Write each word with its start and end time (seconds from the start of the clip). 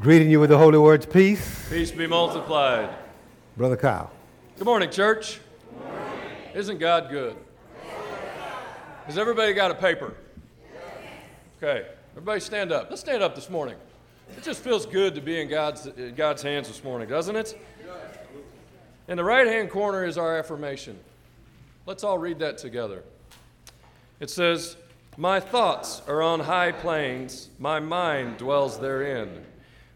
Greeting 0.00 0.30
you 0.30 0.38
with 0.38 0.50
the 0.50 0.58
holy 0.58 0.78
words, 0.78 1.04
peace. 1.04 1.68
Peace 1.68 1.90
be 1.90 2.06
multiplied. 2.06 2.88
Brother 3.56 3.76
Kyle. 3.76 4.12
Good 4.56 4.64
morning, 4.64 4.90
church. 4.90 5.40
Isn't 6.54 6.78
God 6.78 7.10
good? 7.10 7.34
Has 9.06 9.18
everybody 9.18 9.52
got 9.54 9.72
a 9.72 9.74
paper? 9.74 10.14
Okay, 11.60 11.84
everybody 12.12 12.38
stand 12.38 12.70
up. 12.70 12.90
Let's 12.90 13.00
stand 13.00 13.24
up 13.24 13.34
this 13.34 13.50
morning. 13.50 13.74
It 14.36 14.44
just 14.44 14.62
feels 14.62 14.86
good 14.86 15.16
to 15.16 15.20
be 15.20 15.40
in 15.40 15.48
God's, 15.48 15.86
in 15.86 16.14
God's 16.14 16.42
hands 16.42 16.68
this 16.68 16.84
morning, 16.84 17.08
doesn't 17.08 17.34
it? 17.34 17.60
In 19.08 19.16
the 19.16 19.24
right 19.24 19.48
hand 19.48 19.68
corner 19.68 20.04
is 20.04 20.16
our 20.16 20.38
affirmation. 20.38 20.96
Let's 21.86 22.04
all 22.04 22.18
read 22.18 22.38
that 22.38 22.56
together. 22.56 23.02
It 24.20 24.30
says, 24.30 24.76
My 25.16 25.40
thoughts 25.40 26.02
are 26.06 26.22
on 26.22 26.38
high 26.38 26.70
planes, 26.70 27.48
my 27.58 27.80
mind 27.80 28.38
dwells 28.38 28.78
therein. 28.78 29.44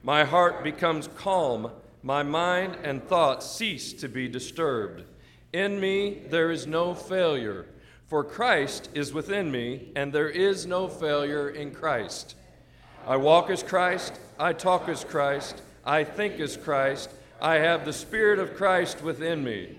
My 0.05 0.25
heart 0.25 0.65
becomes 0.65 1.09
calm, 1.17 1.71
my 2.03 2.25
mind 2.25 2.77
and 2.83 3.07
thoughts 3.07 3.49
cease 3.49 3.93
to 3.95 4.09
be 4.09 4.27
disturbed. 4.27 5.05
In 5.53 5.79
me 5.79 6.23
there 6.29 6.51
is 6.51 6.67
no 6.67 6.93
failure, 6.93 7.67
for 8.09 8.25
Christ 8.25 8.89
is 8.95 9.13
within 9.13 9.53
me, 9.53 9.93
and 9.95 10.13
there 10.13 10.29
is 10.29 10.67
no 10.67 10.89
failure 10.89 11.49
in 11.49 11.71
Christ. 11.71 12.35
I 13.07 13.17
walk 13.17 13.49
as 13.49 13.63
Christ, 13.63 14.19
I 14.41 14.53
talk 14.55 14.89
as 14.89 15.05
Christ, 15.05 15.63
I 15.85 16.03
think 16.03 16.41
as 16.41 16.57
Christ, 16.57 17.11
I 17.41 17.57
have 17.57 17.85
the 17.85 17.93
Spirit 17.93 18.41
of 18.41 18.57
Christ 18.57 19.03
within 19.03 19.45
me. 19.45 19.77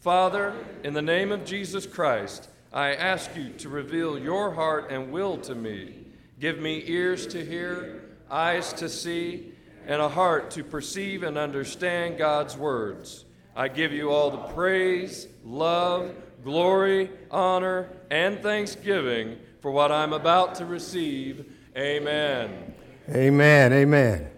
Father, 0.00 0.54
in 0.82 0.94
the 0.94 1.02
name 1.02 1.30
of 1.30 1.44
Jesus 1.44 1.86
Christ, 1.86 2.48
I 2.72 2.94
ask 2.94 3.36
you 3.36 3.50
to 3.58 3.68
reveal 3.68 4.18
your 4.18 4.52
heart 4.52 4.90
and 4.90 5.12
will 5.12 5.36
to 5.38 5.54
me. 5.54 5.94
Give 6.40 6.58
me 6.58 6.82
ears 6.86 7.26
to 7.28 7.44
hear, 7.44 8.02
eyes 8.30 8.72
to 8.74 8.88
see, 8.88 9.52
and 9.86 10.00
a 10.00 10.08
heart 10.08 10.50
to 10.52 10.64
perceive 10.64 11.22
and 11.22 11.38
understand 11.38 12.18
God's 12.18 12.56
words. 12.56 13.24
I 13.56 13.68
give 13.68 13.92
you 13.92 14.10
all 14.10 14.30
the 14.30 14.52
praise, 14.54 15.26
love, 15.44 16.14
glory, 16.44 17.10
honor, 17.30 17.88
and 18.10 18.40
thanksgiving 18.40 19.38
for 19.60 19.70
what 19.70 19.92
I'm 19.92 20.12
about 20.12 20.54
to 20.56 20.64
receive. 20.64 21.52
Amen. 21.76 22.74
Amen. 23.10 23.72
Amen. 23.72 24.30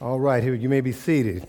All 0.00 0.20
right, 0.20 0.42
here 0.42 0.54
you 0.54 0.68
may 0.68 0.80
be 0.80 0.92
seated. 0.92 1.46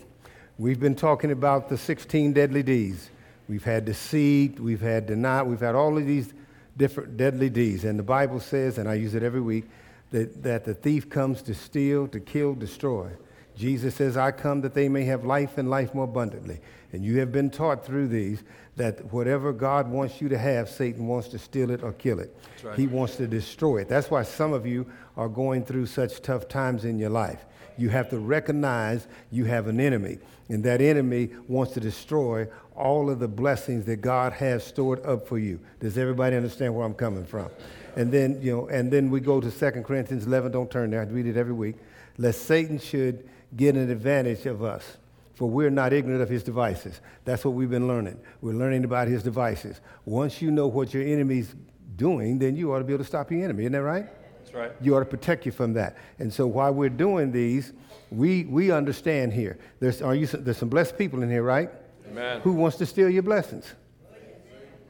We've 0.58 0.80
been 0.80 0.94
talking 0.94 1.30
about 1.30 1.68
the 1.68 1.76
16 1.76 2.32
deadly 2.32 2.62
deeds. 2.62 3.10
We've 3.48 3.64
had 3.64 3.84
deceit, 3.84 4.58
we've 4.58 4.80
had 4.80 5.06
deny, 5.06 5.42
we've 5.42 5.60
had 5.60 5.74
all 5.74 5.96
of 5.96 6.06
these 6.06 6.32
different 6.76 7.16
deadly 7.16 7.50
deeds. 7.50 7.84
And 7.84 7.98
the 7.98 8.02
Bible 8.02 8.40
says, 8.40 8.78
and 8.78 8.88
I 8.88 8.94
use 8.94 9.14
it 9.14 9.22
every 9.22 9.40
week, 9.40 9.64
that, 10.10 10.42
that 10.42 10.64
the 10.64 10.74
thief 10.74 11.08
comes 11.08 11.42
to 11.42 11.54
steal, 11.54 12.08
to 12.08 12.20
kill, 12.20 12.54
destroy. 12.54 13.10
Jesus 13.56 13.94
says, 13.94 14.16
I 14.16 14.32
come 14.32 14.60
that 14.60 14.74
they 14.74 14.88
may 14.88 15.04
have 15.04 15.24
life 15.24 15.56
and 15.58 15.70
life 15.70 15.94
more 15.94 16.04
abundantly. 16.04 16.60
And 16.92 17.04
you 17.04 17.18
have 17.20 17.32
been 17.32 17.50
taught 17.50 17.84
through 17.84 18.08
these 18.08 18.42
that 18.76 19.12
whatever 19.12 19.52
God 19.52 19.88
wants 19.88 20.20
you 20.20 20.28
to 20.28 20.38
have, 20.38 20.68
Satan 20.68 21.06
wants 21.06 21.28
to 21.28 21.38
steal 21.38 21.70
it 21.70 21.82
or 21.82 21.92
kill 21.94 22.20
it. 22.20 22.36
Right. 22.62 22.78
He 22.78 22.86
wants 22.86 23.16
to 23.16 23.26
destroy 23.26 23.78
it. 23.78 23.88
That's 23.88 24.10
why 24.10 24.22
some 24.22 24.52
of 24.52 24.66
you 24.66 24.86
are 25.16 25.28
going 25.28 25.64
through 25.64 25.86
such 25.86 26.20
tough 26.20 26.48
times 26.48 26.84
in 26.84 26.98
your 26.98 27.10
life. 27.10 27.44
You 27.78 27.88
have 27.88 28.08
to 28.10 28.18
recognize 28.18 29.06
you 29.30 29.44
have 29.44 29.66
an 29.66 29.80
enemy, 29.80 30.18
and 30.48 30.64
that 30.64 30.80
enemy 30.80 31.30
wants 31.48 31.74
to 31.74 31.80
destroy 31.80 32.48
all 32.74 33.10
of 33.10 33.18
the 33.18 33.28
blessings 33.28 33.84
that 33.86 33.96
God 33.96 34.32
has 34.34 34.64
stored 34.64 35.04
up 35.04 35.26
for 35.26 35.38
you. 35.38 35.58
Does 35.80 35.98
everybody 35.98 36.36
understand 36.36 36.74
where 36.74 36.86
I'm 36.86 36.94
coming 36.94 37.24
from? 37.24 37.50
And 37.96 38.12
then, 38.12 38.40
you 38.42 38.52
know, 38.52 38.68
and 38.68 38.90
then 38.90 39.10
we 39.10 39.20
go 39.20 39.40
to 39.40 39.50
2 39.50 39.82
Corinthians 39.82 40.26
11. 40.26 40.52
Don't 40.52 40.70
turn 40.70 40.90
there. 40.90 41.00
I 41.00 41.04
read 41.04 41.26
it 41.26 41.36
every 41.36 41.54
week. 41.54 41.76
Lest 42.18 42.42
Satan 42.42 42.78
should 42.78 43.28
get 43.54 43.76
an 43.76 43.90
advantage 43.90 44.46
of 44.46 44.62
us. 44.62 44.96
For 45.34 45.50
we're 45.50 45.68
not 45.68 45.92
ignorant 45.92 46.22
of 46.22 46.30
his 46.30 46.42
devices. 46.42 47.00
That's 47.26 47.44
what 47.44 47.52
we've 47.52 47.68
been 47.68 47.86
learning. 47.86 48.18
We're 48.40 48.54
learning 48.54 48.84
about 48.84 49.06
his 49.06 49.22
devices. 49.22 49.82
Once 50.06 50.40
you 50.40 50.50
know 50.50 50.66
what 50.66 50.94
your 50.94 51.02
enemy's 51.02 51.54
doing, 51.96 52.38
then 52.38 52.56
you 52.56 52.72
ought 52.72 52.78
to 52.78 52.84
be 52.84 52.94
able 52.94 53.04
to 53.04 53.08
stop 53.08 53.30
your 53.30 53.44
enemy. 53.44 53.64
Isn't 53.64 53.72
that 53.72 53.82
right? 53.82 54.06
That's 54.38 54.54
right. 54.54 54.72
You 54.80 54.96
ought 54.96 55.00
to 55.00 55.04
protect 55.04 55.44
you 55.44 55.52
from 55.52 55.74
that. 55.74 55.98
And 56.18 56.32
so 56.32 56.46
while 56.46 56.72
we're 56.72 56.88
doing 56.88 57.32
these, 57.32 57.74
we, 58.10 58.44
we 58.44 58.70
understand 58.70 59.34
here. 59.34 59.58
There's, 59.78 60.00
are 60.00 60.14
you, 60.14 60.26
there's 60.26 60.56
some 60.56 60.70
blessed 60.70 60.96
people 60.96 61.22
in 61.22 61.28
here, 61.28 61.42
right? 61.42 61.70
Amen. 62.08 62.40
Who 62.40 62.54
wants 62.54 62.78
to 62.78 62.86
steal 62.86 63.10
your 63.10 63.22
blessings? 63.22 63.74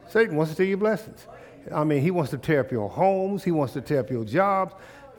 Satan 0.07 0.37
wants 0.37 0.51
to 0.51 0.55
steal 0.55 0.67
your 0.67 0.77
blessings. 0.77 1.27
I 1.75 1.83
mean, 1.83 2.01
he 2.01 2.11
wants 2.11 2.31
to 2.31 2.37
tear 2.37 2.61
up 2.61 2.71
your 2.71 2.89
homes. 2.89 3.43
He 3.43 3.51
wants 3.51 3.73
to 3.73 3.81
tear 3.81 3.99
up 3.99 4.09
your 4.09 4.23
jobs 4.23 4.75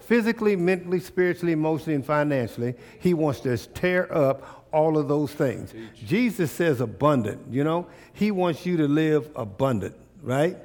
physically, 0.09 0.57
mentally, 0.57 1.01
spiritually, 1.01 1.53
emotionally, 1.53 1.95
and 1.95 2.05
financially. 2.05 2.75
He 2.99 3.13
wants 3.13 3.41
to 3.41 3.55
tear 3.59 4.11
up 4.11 4.65
all 4.73 4.97
of 4.97 5.07
those 5.07 5.35
things. 5.35 5.75
Jesus 6.07 6.51
says 6.51 6.81
abundant, 6.81 7.43
you 7.51 7.63
know? 7.63 7.87
He 8.15 8.31
wants 8.31 8.65
you 8.65 8.79
to 8.79 8.89
live 8.89 9.31
abundant, 9.37 9.95
right? 10.23 10.57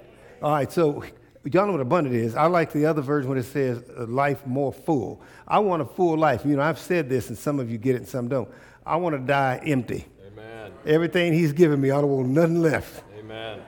All 0.41 0.53
right, 0.53 0.71
so 0.71 1.03
y'all 1.43 1.65
know 1.65 1.73
what 1.73 1.81
abundant 1.81 2.15
is. 2.15 2.35
I 2.35 2.45
like 2.45 2.71
the 2.71 2.85
other 2.85 3.01
version 3.01 3.27
when 3.27 3.37
it 3.37 3.43
says 3.43 3.83
uh, 3.97 4.05
life 4.05 4.47
more 4.47 4.71
full. 4.71 5.21
I 5.45 5.59
want 5.59 5.81
a 5.81 5.85
full 5.85 6.17
life. 6.17 6.45
You 6.45 6.55
know, 6.55 6.61
I've 6.61 6.79
said 6.79 7.09
this, 7.09 7.27
and 7.27 7.37
some 7.37 7.59
of 7.59 7.69
you 7.69 7.77
get 7.77 7.95
it 7.95 7.97
and 7.97 8.07
some 8.07 8.29
don't. 8.29 8.49
I 8.85 8.95
want 8.95 9.13
to 9.13 9.19
die 9.19 9.59
empty. 9.65 10.05
Amen. 10.25 10.71
Everything 10.85 11.33
He's 11.33 11.51
given 11.51 11.81
me, 11.81 11.91
I 11.91 11.99
don't 11.99 12.09
want 12.09 12.29
nothing 12.29 12.61
left. 12.61 13.03
Amen. 13.19 13.59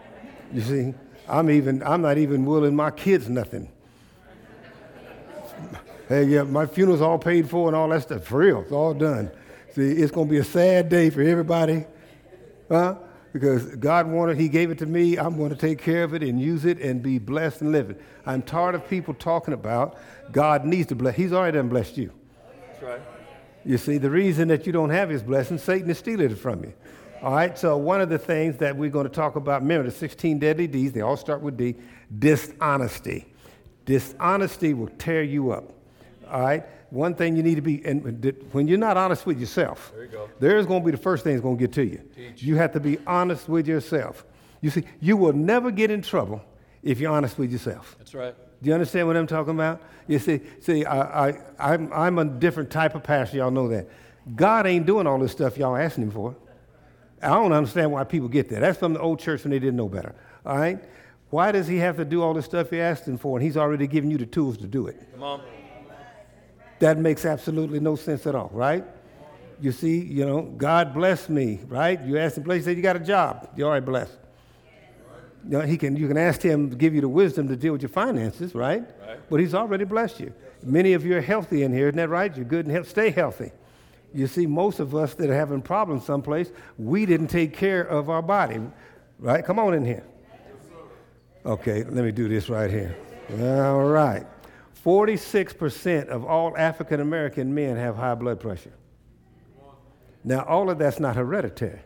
You 0.53 0.61
see, 0.61 0.93
I'm 1.27 1.49
even. 1.49 1.83
I'm 1.83 2.01
not 2.01 2.17
even 2.17 2.45
willing 2.45 2.77
my 2.77 2.91
kids 2.91 3.27
nothing. 3.27 3.69
Hey, 6.07 6.25
yeah, 6.25 6.43
my 6.43 6.67
funeral's 6.67 7.01
all 7.01 7.17
paid 7.17 7.49
for 7.49 7.67
and 7.67 7.75
all 7.75 7.89
that 7.89 8.03
stuff. 8.03 8.25
For 8.25 8.39
real, 8.39 8.61
it's 8.61 8.71
all 8.71 8.93
done. 8.93 9.31
See, 9.73 9.91
it's 9.91 10.11
going 10.11 10.27
to 10.27 10.31
be 10.31 10.37
a 10.37 10.43
sad 10.43 10.87
day 10.87 11.09
for 11.09 11.21
everybody, 11.21 11.85
huh? 12.69 12.97
Because 13.33 13.75
God 13.75 14.07
wanted, 14.07 14.37
He 14.37 14.47
gave 14.47 14.69
it 14.69 14.77
to 14.79 14.85
me. 14.85 15.17
I'm 15.17 15.35
going 15.35 15.49
to 15.49 15.55
take 15.55 15.79
care 15.81 16.03
of 16.03 16.13
it 16.13 16.21
and 16.21 16.39
use 16.39 16.63
it 16.63 16.79
and 16.79 17.01
be 17.01 17.17
blessed 17.17 17.61
and 17.61 17.71
live 17.71 17.89
it. 17.89 18.01
I'm 18.25 18.43
tired 18.43 18.75
of 18.75 18.87
people 18.87 19.13
talking 19.13 19.53
about 19.53 19.97
God 20.31 20.63
needs 20.63 20.87
to 20.89 20.95
bless. 20.95 21.15
He's 21.15 21.33
already 21.33 21.57
done 21.57 21.69
blessed 21.69 21.97
you. 21.97 22.11
That's 22.67 22.83
right. 22.83 23.01
You 23.65 23.79
see, 23.79 23.97
the 23.97 24.11
reason 24.11 24.47
that 24.49 24.67
you 24.67 24.71
don't 24.71 24.91
have 24.91 25.09
His 25.09 25.23
blessing, 25.23 25.57
Satan 25.57 25.89
is 25.89 25.97
stealing 25.97 26.31
it 26.31 26.37
from 26.37 26.63
you. 26.63 26.73
All 27.23 27.33
right, 27.33 27.57
so 27.57 27.75
one 27.77 27.99
of 27.99 28.09
the 28.09 28.19
things 28.19 28.57
that 28.57 28.77
we're 28.77 28.91
going 28.91 29.07
to 29.07 29.13
talk 29.13 29.35
about, 29.35 29.63
remember 29.63 29.89
the 29.89 29.95
16 29.95 30.37
deadly 30.37 30.67
D's, 30.67 30.91
they 30.93 31.01
all 31.01 31.17
start 31.17 31.41
with 31.41 31.57
D, 31.57 31.75
dishonesty. 32.19 33.25
Dishonesty 33.85 34.75
will 34.75 34.89
tear 34.99 35.23
you 35.23 35.51
up. 35.51 35.71
All 36.29 36.41
right? 36.41 36.63
One 36.89 37.15
thing 37.15 37.35
you 37.35 37.43
need 37.43 37.55
to 37.55 37.61
be, 37.61 37.83
and 37.85 38.33
when 38.51 38.67
you're 38.67 38.77
not 38.77 38.95
honest 38.95 39.25
with 39.25 39.39
yourself, 39.39 39.91
there 39.93 40.05
you 40.05 40.11
go. 40.11 40.29
there's 40.39 40.65
going 40.65 40.81
to 40.81 40.85
be 40.85 40.91
the 40.91 40.97
first 40.97 41.23
thing 41.23 41.33
that's 41.33 41.43
going 41.43 41.57
to 41.57 41.59
get 41.59 41.73
to 41.73 41.85
you. 41.85 42.01
Teach. 42.15 42.43
You 42.43 42.55
have 42.55 42.71
to 42.73 42.79
be 42.79 42.99
honest 43.05 43.49
with 43.49 43.67
yourself. 43.67 44.23
You 44.61 44.69
see, 44.69 44.83
you 45.01 45.17
will 45.17 45.33
never 45.33 45.71
get 45.71 45.91
in 45.91 46.01
trouble 46.01 46.41
if 46.83 46.99
you're 46.99 47.11
honest 47.11 47.37
with 47.37 47.51
yourself. 47.51 47.95
That's 47.97 48.13
right. 48.13 48.35
Do 48.61 48.69
you 48.69 48.73
understand 48.73 49.07
what 49.07 49.17
I'm 49.17 49.27
talking 49.27 49.53
about? 49.53 49.81
You 50.07 50.19
see, 50.19 50.41
see, 50.61 50.85
I, 50.85 51.29
I, 51.29 51.39
I'm, 51.59 51.91
I'm 51.91 52.19
a 52.19 52.25
different 52.25 52.69
type 52.69 52.95
of 52.95 53.03
pastor. 53.03 53.37
Y'all 53.37 53.51
know 53.51 53.67
that. 53.69 53.87
God 54.35 54.65
ain't 54.65 54.85
doing 54.85 55.05
all 55.05 55.19
this 55.19 55.31
stuff 55.31 55.57
y'all 55.57 55.75
asking 55.75 56.05
him 56.05 56.11
for. 56.11 56.35
I 57.21 57.29
don't 57.29 57.53
understand 57.53 57.91
why 57.91 58.03
people 58.03 58.27
get 58.27 58.49
that. 58.49 58.61
That's 58.61 58.77
from 58.77 58.93
the 58.93 58.99
old 58.99 59.19
church 59.19 59.43
when 59.43 59.51
they 59.51 59.59
didn't 59.59 59.75
know 59.75 59.89
better. 59.89 60.15
All 60.45 60.57
right? 60.57 60.79
Why 61.29 61.51
does 61.51 61.67
he 61.67 61.77
have 61.77 61.97
to 61.97 62.05
do 62.05 62.21
all 62.21 62.33
this 62.33 62.45
stuff 62.45 62.71
you're 62.71 62.83
asking 62.83 63.17
for 63.17 63.37
and 63.37 63.43
he's 63.43 63.57
already 63.57 63.87
given 63.87 64.11
you 64.11 64.17
the 64.17 64.25
tools 64.25 64.57
to 64.57 64.67
do 64.67 64.87
it? 64.87 64.97
Come 65.13 65.23
on. 65.23 65.41
That 66.79 66.97
makes 66.97 67.25
absolutely 67.25 67.79
no 67.79 67.95
sense 67.95 68.27
at 68.27 68.35
all, 68.35 68.49
right? 68.53 68.83
You 69.61 69.71
see, 69.71 69.99
you 69.99 70.25
know, 70.25 70.41
God 70.41 70.93
bless 70.93 71.29
me, 71.29 71.61
right? 71.67 72.01
You 72.01 72.17
ask 72.17 72.37
him, 72.37 72.43
place, 72.43 72.65
say 72.65 72.73
you 72.73 72.81
got 72.81 72.97
a 72.97 72.99
job. 72.99 73.49
You're 73.55 73.69
already 73.69 73.85
blessed. 73.85 74.17
You, 75.45 75.59
know, 75.59 75.61
he 75.61 75.77
can, 75.77 75.95
you 75.95 76.07
can 76.07 76.17
ask 76.17 76.41
him 76.41 76.71
to 76.71 76.75
give 76.75 76.93
you 76.93 77.01
the 77.01 77.09
wisdom 77.09 77.47
to 77.47 77.55
deal 77.55 77.71
with 77.71 77.81
your 77.81 77.89
finances, 77.89 78.53
right? 78.55 78.83
right? 79.07 79.29
But 79.29 79.39
he's 79.39 79.53
already 79.53 79.85
blessed 79.85 80.19
you. 80.19 80.33
Many 80.63 80.93
of 80.93 81.05
you 81.05 81.15
are 81.15 81.21
healthy 81.21 81.63
in 81.63 81.71
here, 81.71 81.87
isn't 81.87 81.97
that 81.97 82.09
right? 82.09 82.35
You're 82.35 82.45
good 82.45 82.65
and 82.65 82.73
healthy. 82.73 82.89
Stay 82.89 83.09
healthy. 83.11 83.51
You 84.13 84.27
see, 84.27 84.47
most 84.47 84.79
of 84.79 84.95
us 84.95 85.13
that 85.15 85.29
are 85.29 85.35
having 85.35 85.61
problems 85.61 86.05
someplace, 86.05 86.51
we 86.77 87.05
didn't 87.05 87.27
take 87.27 87.53
care 87.53 87.81
of 87.81 88.09
our 88.09 88.21
body, 88.21 88.59
right? 89.19 89.45
Come 89.45 89.59
on 89.59 89.73
in 89.73 89.85
here. 89.85 90.03
Okay, 91.45 91.83
let 91.83 92.03
me 92.03 92.11
do 92.11 92.27
this 92.27 92.49
right 92.49 92.71
here. 92.71 92.95
All 93.39 93.85
right. 93.85 94.25
46% 94.85 96.09
of 96.09 96.25
all 96.25 96.55
African 96.55 96.99
American 96.99 97.55
men 97.55 97.75
have 97.75 97.95
high 97.95 98.13
blood 98.13 98.39
pressure. 98.39 98.73
Now, 100.23 100.43
all 100.43 100.69
of 100.69 100.77
that's 100.77 100.99
not 100.99 101.15
hereditary. 101.15 101.79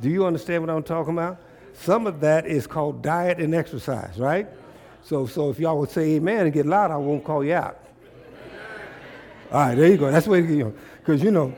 Do 0.00 0.10
you 0.10 0.26
understand 0.26 0.62
what 0.62 0.70
I'm 0.70 0.82
talking 0.82 1.12
about? 1.12 1.40
Some 1.72 2.06
of 2.06 2.20
that 2.20 2.46
is 2.46 2.66
called 2.66 3.02
diet 3.02 3.38
and 3.38 3.54
exercise, 3.54 4.18
right? 4.18 4.48
So, 5.02 5.26
so 5.26 5.50
if 5.50 5.60
y'all 5.60 5.78
would 5.78 5.90
say 5.90 6.14
amen 6.14 6.46
and 6.46 6.52
get 6.52 6.66
loud, 6.66 6.90
I 6.90 6.96
won't 6.96 7.22
call 7.22 7.44
you 7.44 7.54
out. 7.54 7.80
All 9.52 9.60
right, 9.60 9.74
there 9.76 9.88
you 9.88 9.96
go. 9.96 10.10
That's 10.10 10.26
what 10.26 10.36
you 10.36 10.64
know, 10.64 10.74
because 10.98 11.22
you 11.22 11.30
know. 11.30 11.54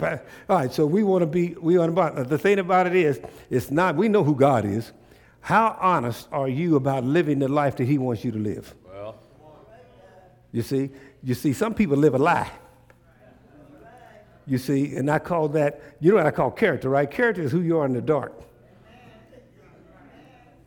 All 0.50 0.56
right, 0.56 0.72
so 0.72 0.84
we 0.84 1.02
want 1.02 1.22
to 1.22 1.26
be. 1.26 1.54
We 1.58 1.78
want 1.78 1.94
to. 1.94 2.02
Uh, 2.02 2.24
the 2.24 2.36
thing 2.36 2.58
about 2.58 2.86
it 2.86 2.94
is, 2.94 3.20
it's 3.48 3.70
not. 3.70 3.96
We 3.96 4.08
know 4.08 4.22
who 4.22 4.34
God 4.34 4.66
is. 4.66 4.92
How 5.40 5.78
honest 5.80 6.28
are 6.32 6.48
you 6.48 6.76
about 6.76 7.04
living 7.04 7.38
the 7.38 7.48
life 7.48 7.76
that 7.76 7.84
He 7.84 7.96
wants 7.96 8.24
you 8.24 8.32
to 8.32 8.38
live? 8.38 8.74
You 10.52 10.62
see, 10.62 10.90
you 11.22 11.34
see, 11.34 11.52
some 11.52 11.74
people 11.74 11.96
live 11.96 12.14
a 12.14 12.18
lie. 12.18 12.50
You 14.46 14.58
see, 14.58 14.94
and 14.94 15.10
I 15.10 15.18
call 15.18 15.48
that, 15.50 15.80
you 16.00 16.10
know 16.10 16.18
what 16.18 16.26
I 16.26 16.30
call 16.30 16.52
character, 16.52 16.88
right? 16.88 17.10
Character 17.10 17.42
is 17.42 17.50
who 17.50 17.60
you 17.60 17.78
are 17.78 17.86
in 17.86 17.92
the 17.92 18.00
dark. 18.00 18.32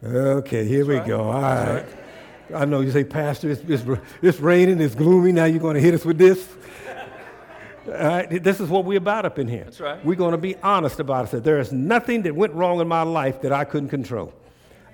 Okay, 0.04 0.66
here 0.66 0.86
we 0.86 1.00
go. 1.00 1.24
All 1.24 1.42
right. 1.42 1.86
I 2.54 2.66
know 2.66 2.82
you 2.82 2.92
say, 2.92 3.04
Pastor, 3.04 3.52
it's, 3.52 3.62
it's, 3.62 3.84
it's 4.22 4.40
raining, 4.40 4.82
it's 4.82 4.96
gloomy, 4.96 5.32
now 5.32 5.46
you're 5.46 5.60
going 5.60 5.76
to 5.76 5.82
hit 5.82 5.94
us 5.94 6.04
with 6.04 6.18
this. 6.18 6.48
All 7.88 7.94
right, 7.94 8.44
this 8.44 8.60
is 8.60 8.70
what 8.70 8.86
we're 8.86 8.98
about 8.98 9.26
up 9.26 9.40
in 9.40 9.48
here. 9.48 9.64
That's 9.64 9.80
right. 9.80 10.04
We're 10.06 10.16
going 10.16 10.32
to 10.32 10.38
be 10.38 10.56
honest 10.58 11.00
about 11.00 11.34
it. 11.34 11.44
There 11.44 11.60
is 11.60 11.72
nothing 11.72 12.24
that 12.24 12.36
went 12.36 12.54
wrong 12.54 12.82
in 12.82 12.88
my 12.88 13.04
life 13.04 13.42
that 13.42 13.52
I 13.52 13.64
couldn't 13.64 13.90
control. 13.90 14.34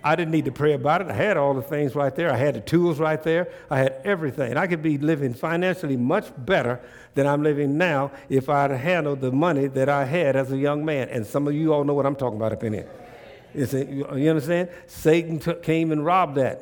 I 0.05 0.15
didn't 0.15 0.33
need 0.33 0.45
to 0.45 0.51
pray 0.51 0.73
about 0.73 1.01
it. 1.01 1.07
I 1.07 1.13
had 1.13 1.35
all 1.35 1.55
the 1.55 1.63
things 1.63 1.95
right 1.95 2.15
there. 2.15 2.31
I 2.31 2.37
had 2.37 2.53
the 2.53 2.61
tools 2.61 2.99
right 2.99 3.21
there. 3.23 3.51
I 3.71 3.79
had 3.79 4.01
everything. 4.03 4.55
I 4.55 4.67
could 4.67 4.83
be 4.83 4.99
living 4.99 5.33
financially 5.33 5.97
much 5.97 6.31
better 6.37 6.79
than 7.15 7.25
I'm 7.25 7.41
living 7.41 7.75
now 7.75 8.11
if 8.29 8.47
I'd 8.47 8.69
handled 8.69 9.19
the 9.19 9.31
money 9.31 9.65
that 9.65 9.89
I 9.89 10.05
had 10.05 10.35
as 10.35 10.51
a 10.51 10.57
young 10.57 10.85
man. 10.85 11.09
And 11.09 11.25
some 11.25 11.47
of 11.47 11.55
you 11.55 11.73
all 11.73 11.83
know 11.83 11.95
what 11.95 12.05
I'm 12.05 12.15
talking 12.15 12.37
about 12.37 12.53
up 12.53 12.63
in 12.63 12.73
here. 12.73 12.87
You 13.55 14.29
understand? 14.29 14.69
Satan 14.85 15.39
took, 15.39 15.63
came 15.63 15.91
and 15.91 16.05
robbed 16.05 16.35
that 16.35 16.61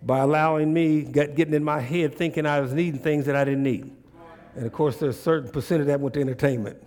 by 0.00 0.20
allowing 0.20 0.72
me, 0.72 1.02
get, 1.02 1.34
getting 1.34 1.54
in 1.54 1.64
my 1.64 1.80
head, 1.80 2.14
thinking 2.14 2.46
I 2.46 2.60
was 2.60 2.72
needing 2.72 3.00
things 3.00 3.26
that 3.26 3.34
I 3.34 3.44
didn't 3.44 3.64
need. 3.64 3.90
And 4.54 4.66
of 4.66 4.72
course, 4.72 4.98
there's 4.98 5.18
a 5.18 5.20
certain 5.20 5.50
percent 5.50 5.80
of 5.80 5.88
that 5.88 5.98
went 5.98 6.14
to 6.14 6.20
entertainment. 6.20 6.80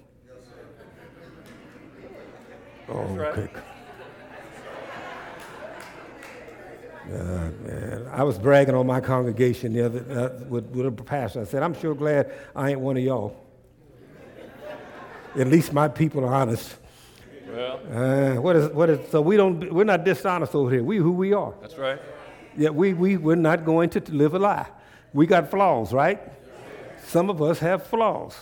Oh, 2.87 2.99
okay. 3.19 3.49
Uh, 7.05 7.51
man. 7.63 8.09
I 8.11 8.23
was 8.23 8.39
bragging 8.39 8.73
on 8.73 8.87
my 8.87 8.99
congregation 8.99 9.73
the 9.73 9.85
other 9.85 9.99
uh, 10.09 10.45
with, 10.45 10.65
with 10.67 10.87
a 10.87 10.91
pastor. 10.91 11.41
I 11.41 11.43
said, 11.43 11.61
"I'm 11.61 11.79
sure 11.79 11.93
glad 11.93 12.31
I 12.55 12.71
ain't 12.71 12.79
one 12.79 12.97
of 12.97 13.03
y'all. 13.03 13.35
At 15.37 15.47
least 15.47 15.71
my 15.71 15.87
people 15.87 16.25
are 16.25 16.33
honest." 16.33 16.77
Well, 17.47 17.79
uh, 17.93 18.41
what 18.41 18.55
is 18.55 18.69
what 18.71 18.89
is 18.89 19.11
so 19.11 19.21
we 19.21 19.37
don't 19.37 19.71
we're 19.71 19.83
not 19.83 20.03
dishonest 20.03 20.55
over 20.55 20.71
here. 20.71 20.83
We 20.83 20.97
who 20.97 21.11
we 21.11 21.33
are. 21.33 21.53
That's 21.61 21.77
right. 21.77 22.01
Yeah, 22.57 22.69
we 22.69 22.93
we 22.93 23.17
we're 23.17 23.35
not 23.35 23.65
going 23.65 23.91
to 23.91 23.99
live 24.11 24.33
a 24.33 24.39
lie. 24.39 24.67
We 25.13 25.27
got 25.27 25.51
flaws, 25.51 25.93
right? 25.93 26.19
Some 27.05 27.29
of 27.29 27.39
us 27.41 27.59
have 27.59 27.85
flaws, 27.85 28.35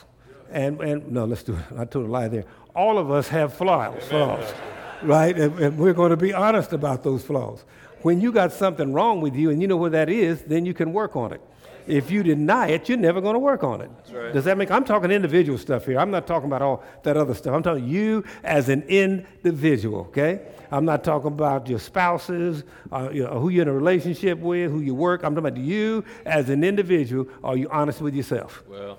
and 0.51 0.79
and 0.79 1.11
no, 1.11 1.25
let's 1.25 1.43
do 1.43 1.53
it. 1.53 1.77
I 1.77 1.83
told 1.83 2.07
a 2.07 2.11
lie 2.11 2.29
there. 2.29 2.45
All 2.75 2.97
of 2.97 3.11
us 3.11 3.27
have 3.27 3.53
flaws, 3.53 4.01
flaws, 4.05 4.53
right? 5.03 5.37
And, 5.37 5.59
and 5.59 5.77
we're 5.77 5.93
going 5.93 6.11
to 6.11 6.17
be 6.17 6.33
honest 6.33 6.71
about 6.71 7.03
those 7.03 7.23
flaws. 7.23 7.65
When 8.03 8.21
you 8.21 8.31
got 8.31 8.51
something 8.51 8.93
wrong 8.93 9.19
with 9.21 9.35
you 9.35 9.49
and 9.49 9.61
you 9.61 9.67
know 9.67 9.77
where 9.77 9.89
that 9.89 10.09
is, 10.09 10.43
then 10.43 10.65
you 10.65 10.73
can 10.73 10.93
work 10.93 11.15
on 11.15 11.33
it. 11.33 11.41
If 11.87 12.11
you 12.11 12.23
deny 12.23 12.67
it, 12.67 12.87
you're 12.87 12.97
never 12.97 13.19
going 13.19 13.33
to 13.33 13.39
work 13.39 13.63
on 13.63 13.81
it. 13.81 13.91
Right. 14.11 14.33
Does 14.33 14.45
that 14.45 14.57
make? 14.57 14.71
I'm 14.71 14.85
talking 14.85 15.11
individual 15.11 15.57
stuff 15.57 15.85
here. 15.85 15.99
I'm 15.99 16.11
not 16.11 16.27
talking 16.27 16.47
about 16.47 16.61
all 16.61 16.83
that 17.03 17.17
other 17.17 17.33
stuff. 17.33 17.53
I'm 17.53 17.63
talking 17.63 17.87
you 17.87 18.23
as 18.43 18.69
an 18.69 18.83
individual. 18.83 20.01
Okay. 20.01 20.41
I'm 20.71 20.85
not 20.85 21.03
talking 21.03 21.27
about 21.27 21.67
your 21.67 21.79
spouses, 21.79 22.63
uh, 22.91 23.09
you 23.11 23.23
know, 23.23 23.39
who 23.39 23.49
you're 23.49 23.63
in 23.63 23.67
a 23.67 23.73
relationship 23.73 24.39
with, 24.39 24.71
who 24.71 24.79
you 24.79 24.95
work. 24.95 25.23
I'm 25.23 25.35
talking 25.35 25.49
about 25.49 25.61
you 25.61 26.05
as 26.25 26.49
an 26.49 26.63
individual. 26.63 27.27
Are 27.43 27.57
you 27.57 27.69
honest 27.69 28.01
with 28.01 28.15
yourself? 28.15 28.63
Well. 28.67 28.97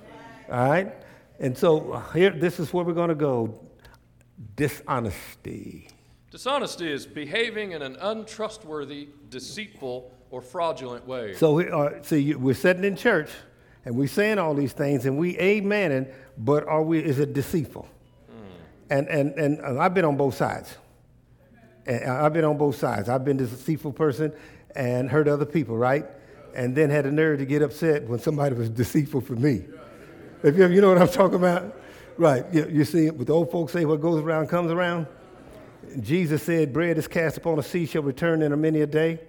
All 0.50 0.68
right. 0.68 0.94
And 1.40 1.56
so 1.56 1.92
uh, 1.92 2.12
here, 2.12 2.30
this 2.30 2.60
is 2.60 2.72
where 2.72 2.84
we're 2.84 2.92
going 2.92 3.08
to 3.08 3.14
go. 3.14 3.60
Dishonesty. 4.56 5.88
Dishonesty 6.34 6.90
is 6.90 7.06
behaving 7.06 7.70
in 7.70 7.82
an 7.82 7.94
untrustworthy, 8.00 9.06
deceitful, 9.30 10.10
or 10.32 10.42
fraudulent 10.42 11.06
way. 11.06 11.32
So, 11.34 11.60
uh, 11.60 12.02
see, 12.02 12.34
we're 12.34 12.56
sitting 12.56 12.82
in 12.82 12.96
church 12.96 13.30
and 13.84 13.94
we're 13.94 14.08
saying 14.08 14.40
all 14.40 14.52
these 14.52 14.72
things 14.72 15.06
and 15.06 15.16
we 15.16 15.36
amening, 15.36 16.12
but 16.36 16.66
are 16.66 16.82
we, 16.82 16.98
is 16.98 17.20
it 17.20 17.34
deceitful? 17.34 17.86
Mm. 18.28 18.34
And, 18.90 19.06
and, 19.06 19.34
and 19.38 19.78
I've 19.78 19.94
been 19.94 20.04
on 20.04 20.16
both 20.16 20.34
sides. 20.34 20.76
And 21.86 22.02
I've 22.10 22.32
been 22.32 22.44
on 22.44 22.58
both 22.58 22.74
sides. 22.74 23.08
I've 23.08 23.24
been 23.24 23.38
a 23.38 23.46
deceitful 23.46 23.92
person 23.92 24.32
and 24.74 25.08
hurt 25.08 25.28
other 25.28 25.46
people, 25.46 25.78
right? 25.78 26.04
And 26.56 26.74
then 26.74 26.90
had 26.90 27.04
the 27.04 27.12
nerve 27.12 27.38
to 27.38 27.46
get 27.46 27.62
upset 27.62 28.08
when 28.08 28.18
somebody 28.18 28.56
was 28.56 28.70
deceitful 28.70 29.20
for 29.20 29.36
me. 29.36 29.66
If 30.42 30.56
you, 30.56 30.66
you 30.66 30.80
know 30.80 30.88
what 30.88 31.00
I'm 31.00 31.06
talking 31.06 31.36
about? 31.36 31.78
Right. 32.16 32.44
You, 32.52 32.66
you 32.68 32.84
see, 32.84 33.08
what 33.10 33.24
the 33.24 33.32
old 33.32 33.52
folks 33.52 33.72
say, 33.72 33.84
what 33.84 34.00
goes 34.00 34.20
around 34.20 34.48
comes 34.48 34.72
around. 34.72 35.06
Jesus 36.00 36.42
said, 36.42 36.72
bread 36.72 36.98
is 36.98 37.08
cast 37.08 37.36
upon 37.36 37.56
the 37.56 37.62
sea 37.62 37.86
shall 37.86 38.02
return 38.02 38.42
in 38.42 38.52
a 38.52 38.56
many 38.56 38.80
a 38.80 38.86
day, 38.86 39.20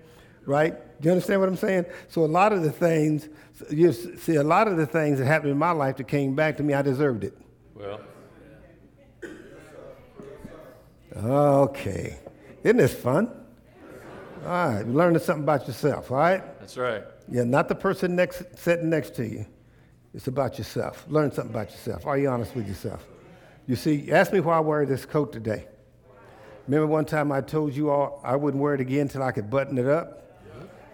right? 0.46 0.74
Do 1.02 1.08
you 1.08 1.12
understand 1.12 1.42
what 1.42 1.50
I'm 1.50 1.58
saying? 1.58 1.86
So 2.08 2.24
a 2.24 2.28
lot 2.28 2.54
of 2.54 2.64
the 2.64 2.72
things, 2.72 3.30
you 3.70 3.92
see, 3.94 4.36
a 4.36 4.44
lot 4.44 4.68
of 4.68 4.78
the 4.78 4.86
things 4.86 5.20
that 5.20 5.26
happened 5.26 5.52
in 5.52 5.58
my 5.58 5.72
life 5.72 5.98
that 5.98 6.08
came 6.08 6.36
back 6.36 6.58
to 6.58 6.64
me, 6.64 6.74
I 6.74 6.82
deserved 6.82 7.24
it. 7.24 7.38
Well. 7.74 8.02
Okay. 11.18 12.18
Isn't 12.64 12.78
this 12.78 12.94
fun? 12.94 13.30
All 14.44 14.52
right, 14.52 14.86
you 14.86 14.94
learning 14.94 15.20
something 15.20 15.44
about 15.44 15.68
yourself, 15.68 16.12
all 16.12 16.18
right? 16.18 16.60
That's 16.60 16.78
right. 16.78 17.04
Yeah, 17.28 17.44
not 17.44 17.68
the 17.68 17.76
person 17.76 18.16
next, 18.16 18.44
sitting 18.58 18.90
next 18.90 19.16
to 19.16 19.28
you. 19.28 19.46
It's 20.14 20.28
about 20.28 20.58
yourself. 20.58 21.06
Learn 21.10 21.32
something 21.32 21.54
about 21.54 21.72
yourself. 21.72 22.06
Are 22.06 22.18
you 22.18 22.30
honest 22.30 22.56
with 22.56 22.68
yourself? 22.68 23.06
You 23.68 23.76
see, 23.76 24.12
ask 24.12 24.32
me 24.32 24.40
why 24.40 24.58
I 24.58 24.60
wear 24.60 24.86
this 24.86 25.06
coat 25.06 25.34
today. 25.34 25.68
Remember 26.68 26.88
one 26.88 27.06
time 27.06 27.32
I 27.32 27.42
told 27.42 27.76
you 27.76 27.90
all 27.92 28.20
I 28.24 28.36
wouldn't 28.36 28.62
wear 28.62 28.74
it 28.74 28.82
again 28.82 29.02
until 29.02 29.22
I 29.22 29.32
could 29.32 29.50
button 29.50 29.78
it 29.78 29.88
up? 29.88 30.24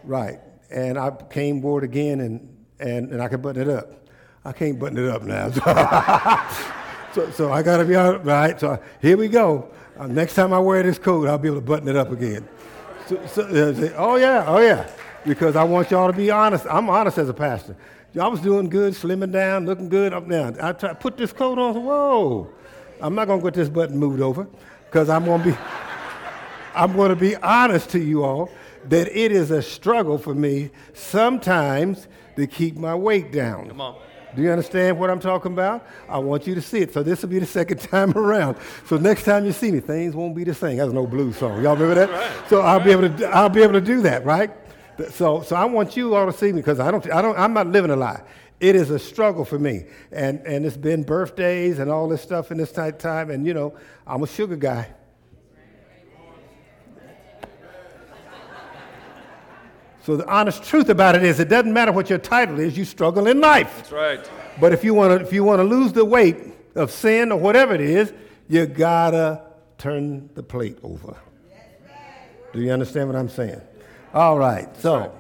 Right. 0.04 0.40
And 0.70 0.98
I 0.98 1.12
came, 1.30 1.62
wore 1.62 1.80
it 1.80 1.86
again, 1.86 2.20
and, 2.22 2.58
and, 2.80 3.12
and 3.12 3.22
I 3.22 3.28
could 3.28 3.42
button 3.42 3.62
it 3.62 3.70
up. 3.70 4.08
I 4.44 4.52
can't 4.52 4.80
button 4.80 4.98
it 4.98 5.10
up 5.10 5.22
now. 5.24 5.52
so, 7.14 7.30
so 7.32 7.52
I 7.54 7.62
got 7.64 7.78
to 7.78 7.86
be 7.86 7.96
all 7.96 8.18
right. 8.18 8.60
So 8.60 8.82
here 9.02 9.16
we 9.16 9.28
go. 9.28 9.70
Uh, 9.98 10.08
next 10.08 10.36
time 10.36 10.52
I 10.52 10.60
wear 10.60 10.82
this 10.84 10.98
coat, 10.98 11.28
I'll 11.28 11.38
be 11.38 11.48
able 11.48 11.60
to 11.60 11.66
button 11.66 11.88
it 11.88 11.96
up 11.96 12.12
again. 12.12 12.48
So, 13.08 13.26
so, 13.28 13.44
uh, 13.44 13.74
say, 13.74 13.94
oh, 13.96 14.16
yeah, 14.16 14.46
oh, 14.48 14.60
yeah. 14.60 14.90
Because 15.26 15.56
I 15.56 15.64
want 15.64 15.92
y'all 15.92 16.12
to 16.12 16.18
be 16.18 16.32
honest. 16.32 16.66
I'm 16.70 16.90
honest 16.90 17.18
as 17.18 17.30
a 17.30 17.34
pastor. 17.34 17.76
I 18.20 18.28
was 18.28 18.42
doing 18.42 18.68
good, 18.68 18.94
slimming 18.94 19.32
down, 19.32 19.66
looking 19.66 19.88
good 19.88 20.12
up 20.12 20.28
now. 20.28 20.52
I 20.62 20.74
try, 20.74 20.94
put 20.94 21.16
this 21.16 21.32
coat 21.32 21.58
on, 21.58 21.82
whoa. 21.82 22.50
I'm 23.00 23.16
not 23.16 23.28
going 23.28 23.40
to 23.40 23.46
get 23.46 23.54
this 23.54 23.70
button 23.70 23.98
moved 23.98 24.22
over 24.22 24.48
because 24.92 25.08
I'm 25.08 25.24
going 25.24 25.42
to 25.42 25.52
be 25.52 25.58
I'm 26.76 26.94
going 26.94 27.10
to 27.10 27.16
be 27.16 27.36
honest 27.38 27.90
to 27.92 28.00
you 28.00 28.24
all 28.24 28.50
that 28.90 29.08
it 29.08 29.32
is 29.32 29.52
a 29.52 29.62
struggle 29.62 30.18
for 30.18 30.34
me 30.36 30.70
sometimes 30.94 32.08
to 32.36 32.48
keep 32.48 32.76
my 32.76 32.96
weight 32.96 33.32
down. 33.32 33.70
Come 33.70 33.82
on. 33.82 34.00
Do 34.36 34.42
you 34.42 34.50
understand 34.50 34.98
what 34.98 35.10
I'm 35.10 35.20
talking 35.20 35.52
about? 35.52 35.86
I 36.08 36.18
want 36.18 36.48
you 36.48 36.56
to 36.56 36.62
see 36.62 36.80
it. 36.80 36.94
So 36.94 37.04
this 37.04 37.22
will 37.22 37.30
be 37.30 37.40
the 37.40 37.46
second 37.46 37.80
time 37.92 38.12
around. 38.18 38.58
So 38.86 38.98
next 38.98 39.24
time 39.24 39.46
you 39.46 39.52
see 39.52 39.72
me, 39.72 39.80
things 39.80 40.16
won't 40.16 40.36
be 40.36 40.44
the 40.44 40.54
same. 40.54 40.78
That's 40.78 40.90
an 40.90 40.98
old 40.98 41.12
blues 41.12 41.38
song. 41.38 41.62
Y'all 41.62 41.76
remember 41.76 41.96
that? 41.96 42.10
Right. 42.10 42.50
So 42.50 42.62
I'll 42.62 42.80
be 42.80 42.92
able 42.92 43.10
to 43.10 43.26
I'll 43.28 43.50
be 43.50 43.62
able 43.62 43.74
to 43.74 43.82
do 43.82 44.02
that, 44.02 44.26
right? 44.26 44.52
So 45.12 45.42
so 45.42 45.56
I 45.56 45.66
want 45.66 45.96
you 45.96 46.16
all 46.16 46.26
to 46.26 46.34
see 46.34 46.48
me 46.48 46.62
because 46.62 46.80
I 46.80 46.92
don't 46.92 47.10
I 47.12 47.22
don't 47.22 47.38
I'm 47.38 47.54
not 47.54 47.68
living 47.68 47.92
a 47.92 47.96
lie 47.96 48.22
it 48.62 48.76
is 48.76 48.90
a 48.90 49.00
struggle 49.00 49.44
for 49.44 49.60
me. 49.60 49.86
And, 50.12 50.40
and 50.46 50.66
it's 50.66 50.78
been 50.78 51.04
birthdays 51.04 51.80
and 51.80 51.92
all 51.92 52.08
this 52.08 52.22
stuff 52.22 52.52
in 52.52 52.58
this 52.58 52.72
tight 52.72 53.00
time. 53.00 53.30
And, 53.30 53.46
you 53.46 53.54
know, 53.54 53.74
I'm 54.08 54.24
a 54.24 54.28
sugar 54.28 54.56
guy. 54.56 54.88
So 60.04 60.18
the 60.18 60.28
honest 60.28 60.64
truth 60.64 60.90
about 60.90 61.16
it 61.16 61.24
is 61.24 61.40
it 61.40 61.48
doesn't 61.48 61.72
matter 61.72 61.92
what 61.92 62.10
your 62.10 62.18
title 62.18 62.60
is, 62.60 62.76
you 62.76 62.86
struggle 62.86 63.28
in 63.28 63.40
life. 63.40 63.72
That's 63.78 63.92
right. 63.92 64.32
But 64.60 64.74
if 64.74 64.84
you 64.84 64.94
want 64.94 65.20
to 65.20 65.26
if 65.26 65.32
you 65.32 65.44
want 65.44 65.60
to 65.60 65.64
lose 65.64 65.94
the 65.94 66.04
weight 66.04 66.38
of 66.74 66.92
sin 66.92 67.32
or 67.32 67.40
whatever 67.40 67.76
it 67.76 67.82
is, 67.82 68.12
you 68.48 68.66
gotta 68.66 69.44
turn 69.78 70.30
the 70.34 70.42
plate 70.42 70.80
over. 70.82 71.16
Do 72.52 72.62
you 72.62 72.72
understand 72.72 73.10
what 73.10 73.16
I'm 73.16 73.30
saying? 73.30 73.62
All 74.14 74.40
right. 74.40 74.76
So 74.78 74.98
right. 74.98 75.12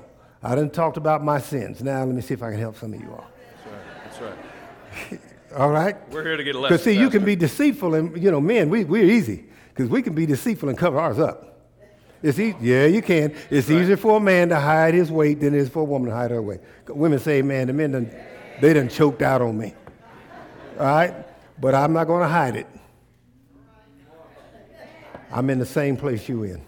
I 0.43 0.55
didn't 0.55 0.73
talk 0.73 0.97
about 0.97 1.23
my 1.23 1.39
sins. 1.39 1.83
Now 1.83 2.03
let 2.03 2.15
me 2.15 2.21
see 2.21 2.33
if 2.33 2.41
I 2.41 2.49
can 2.49 2.59
help 2.59 2.75
some 2.75 2.93
of 2.93 2.99
you 2.99 3.11
all. 3.11 3.27
That's 3.53 3.67
right. 3.67 4.03
That's 4.03 4.21
right. 4.21 4.37
all 5.55 5.69
right? 5.69 5.95
We're 6.11 6.23
here 6.23 6.37
to 6.37 6.43
get 6.43 6.55
a 6.55 6.59
lesson. 6.59 6.75
Because 6.75 6.83
see, 6.83 6.99
you 6.99 7.09
can 7.09 7.25
be 7.25 7.35
deceitful 7.35 7.95
and 7.95 8.21
you 8.21 8.31
know, 8.31 8.41
men, 8.41 8.69
we 8.69 8.83
we're 8.83 9.05
easy. 9.05 9.45
Because 9.69 9.89
we 9.89 10.01
can 10.01 10.13
be 10.13 10.25
deceitful 10.25 10.69
and 10.69 10.77
cover 10.77 10.99
ours 10.99 11.19
up. 11.19 11.51
It's 12.23 12.37
easy. 12.37 12.55
Yeah, 12.61 12.85
you 12.85 13.01
can. 13.01 13.33
It's 13.49 13.69
right. 13.69 13.81
easier 13.81 13.97
for 13.97 14.17
a 14.17 14.19
man 14.19 14.49
to 14.49 14.59
hide 14.59 14.93
his 14.93 15.11
weight 15.11 15.39
than 15.39 15.55
it 15.55 15.59
is 15.59 15.69
for 15.69 15.79
a 15.79 15.85
woman 15.85 16.09
to 16.09 16.15
hide 16.15 16.31
her 16.31 16.41
weight. 16.41 16.59
Women 16.87 17.19
say, 17.19 17.41
man, 17.41 17.67
the 17.67 17.73
men 17.73 17.91
done, 17.91 18.11
they 18.59 18.73
done 18.73 18.89
choked 18.89 19.21
out 19.21 19.41
on 19.41 19.57
me. 19.57 19.73
All 20.77 20.85
right? 20.85 21.13
But 21.59 21.73
I'm 21.73 21.93
not 21.93 22.05
going 22.05 22.21
to 22.21 22.27
hide 22.27 22.55
it. 22.55 22.67
I'm 25.31 25.49
in 25.49 25.59
the 25.59 25.65
same 25.65 25.95
place 25.97 26.27
you 26.27 26.43
in. 26.43 26.61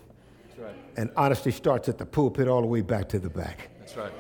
That's 0.48 0.60
right. 0.60 0.76
And 0.98 1.12
honesty 1.16 1.52
starts 1.52 1.90
at 1.90 1.98
the 1.98 2.06
pulpit 2.06 2.48
all 2.48 2.62
the 2.62 2.68
way 2.68 2.82
back 2.82 3.10
to 3.10 3.20
the 3.20 3.30
back. 3.30 3.70
That's 3.80 3.96
right. 3.98 4.12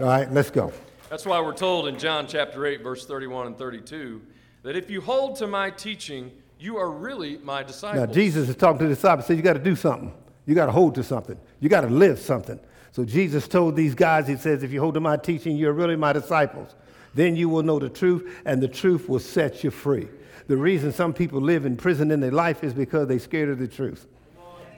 All 0.00 0.06
right, 0.06 0.32
let's 0.32 0.50
go. 0.50 0.72
That's 1.12 1.26
why 1.26 1.38
we're 1.42 1.52
told 1.52 1.88
in 1.88 1.98
John 1.98 2.26
chapter 2.26 2.64
8, 2.64 2.82
verse 2.82 3.04
31 3.04 3.48
and 3.48 3.58
32, 3.58 4.22
that 4.62 4.76
if 4.76 4.88
you 4.88 5.02
hold 5.02 5.36
to 5.36 5.46
my 5.46 5.68
teaching, 5.68 6.32
you 6.58 6.78
are 6.78 6.90
really 6.90 7.36
my 7.36 7.62
disciples. 7.62 8.08
Now, 8.08 8.10
Jesus 8.10 8.48
is 8.48 8.56
talking 8.56 8.78
to 8.78 8.84
the 8.84 8.94
disciples, 8.94 9.26
said, 9.26 9.36
You 9.36 9.42
got 9.42 9.52
to 9.52 9.58
do 9.58 9.76
something. 9.76 10.10
You 10.46 10.54
got 10.54 10.64
to 10.66 10.72
hold 10.72 10.94
to 10.94 11.04
something. 11.04 11.38
You 11.60 11.68
got 11.68 11.82
to 11.82 11.88
live 11.88 12.18
something. 12.18 12.58
So 12.92 13.04
Jesus 13.04 13.46
told 13.46 13.76
these 13.76 13.94
guys, 13.94 14.26
He 14.26 14.36
says, 14.36 14.62
If 14.62 14.72
you 14.72 14.80
hold 14.80 14.94
to 14.94 15.00
my 15.00 15.18
teaching, 15.18 15.54
you're 15.54 15.74
really 15.74 15.96
my 15.96 16.14
disciples. 16.14 16.74
Then 17.12 17.36
you 17.36 17.50
will 17.50 17.62
know 17.62 17.78
the 17.78 17.90
truth, 17.90 18.40
and 18.46 18.62
the 18.62 18.68
truth 18.68 19.06
will 19.06 19.20
set 19.20 19.62
you 19.62 19.70
free. 19.70 20.08
The 20.46 20.56
reason 20.56 20.94
some 20.94 21.12
people 21.12 21.42
live 21.42 21.66
in 21.66 21.76
prison 21.76 22.10
in 22.10 22.20
their 22.20 22.32
life 22.32 22.64
is 22.64 22.72
because 22.72 23.08
they're 23.08 23.18
scared 23.18 23.50
of 23.50 23.58
the 23.58 23.68
truth. 23.68 24.06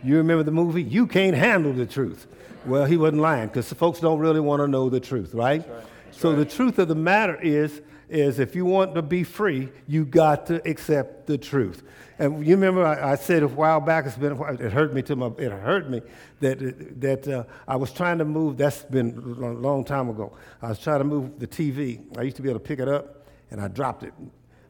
You 0.02 0.16
remember 0.16 0.42
the 0.42 0.50
movie? 0.50 0.82
You 0.82 1.06
can't 1.06 1.36
handle 1.36 1.72
the 1.72 1.86
truth. 1.86 2.26
Well, 2.66 2.86
he 2.86 2.96
wasn't 2.96 3.22
lying 3.22 3.46
because 3.46 3.72
folks 3.72 4.00
don't 4.00 4.18
really 4.18 4.40
want 4.40 4.62
to 4.62 4.66
know 4.66 4.90
the 4.90 4.98
truth, 4.98 5.32
right? 5.32 5.60
That's 5.64 5.84
right. 5.84 5.90
That's 6.14 6.22
so 6.22 6.30
right. 6.30 6.38
the 6.38 6.44
truth 6.44 6.78
of 6.78 6.88
the 6.88 6.94
matter 6.94 7.40
is, 7.40 7.82
is 8.08 8.38
if 8.38 8.54
you 8.54 8.64
want 8.64 8.94
to 8.94 9.02
be 9.02 9.24
free, 9.24 9.70
you 9.88 10.04
got 10.04 10.46
to 10.46 10.66
accept 10.68 11.26
the 11.26 11.36
truth. 11.36 11.82
And 12.18 12.46
you 12.46 12.54
remember 12.54 12.84
I, 12.84 13.12
I 13.12 13.14
said 13.16 13.42
a 13.42 13.48
while 13.48 13.80
back, 13.80 14.06
it's 14.06 14.16
been 14.16 14.32
a 14.32 14.36
while, 14.36 14.54
it 14.54 14.72
hurt 14.72 14.94
me 14.94 15.02
to 15.02 15.16
my, 15.16 15.32
it 15.38 15.50
hurt 15.50 15.90
me 15.90 16.00
that, 16.40 17.00
that 17.00 17.26
uh, 17.26 17.44
I 17.66 17.74
was 17.74 17.92
trying 17.92 18.18
to 18.18 18.24
move, 18.24 18.56
that's 18.56 18.84
been 18.84 19.18
a 19.18 19.52
long 19.52 19.84
time 19.84 20.08
ago. 20.08 20.36
I 20.62 20.68
was 20.68 20.78
trying 20.78 20.98
to 20.98 21.04
move 21.04 21.40
the 21.40 21.48
TV. 21.48 22.00
I 22.16 22.22
used 22.22 22.36
to 22.36 22.42
be 22.42 22.50
able 22.50 22.60
to 22.60 22.64
pick 22.64 22.78
it 22.78 22.88
up 22.88 23.26
and 23.50 23.60
I 23.60 23.66
dropped 23.66 24.04
it. 24.04 24.14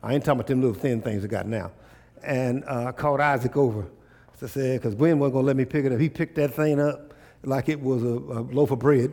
I 0.02 0.14
ain't 0.14 0.24
talking 0.24 0.40
about 0.40 0.46
them 0.46 0.62
little 0.62 0.74
thin 0.74 1.02
things 1.02 1.22
I 1.24 1.28
got 1.28 1.46
now. 1.46 1.72
And 2.22 2.64
uh, 2.64 2.86
I 2.86 2.92
called 2.92 3.20
Isaac 3.20 3.56
over. 3.56 3.86
So 4.38 4.46
I 4.46 4.48
said, 4.48 4.80
because 4.80 4.94
Gwen 4.94 5.18
wasn't 5.18 5.34
going 5.34 5.42
to 5.42 5.46
let 5.46 5.56
me 5.56 5.66
pick 5.66 5.84
it 5.84 5.92
up. 5.92 6.00
He 6.00 6.08
picked 6.08 6.36
that 6.36 6.54
thing 6.54 6.80
up 6.80 7.12
like 7.42 7.68
it 7.68 7.80
was 7.80 8.02
a, 8.02 8.06
a 8.06 8.40
loaf 8.40 8.70
of 8.70 8.78
bread. 8.78 9.12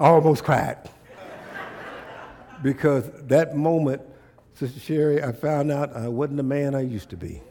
I 0.00 0.08
almost 0.08 0.44
cried. 0.44 0.76
because 2.62 3.10
that 3.28 3.56
moment, 3.56 4.02
Sister 4.54 4.80
Sherry, 4.80 5.22
I 5.22 5.32
found 5.32 5.70
out 5.70 5.94
I 5.94 6.08
wasn't 6.08 6.38
the 6.38 6.42
man 6.42 6.74
I 6.74 6.80
used 6.82 7.10
to 7.10 7.16
be. 7.16 7.42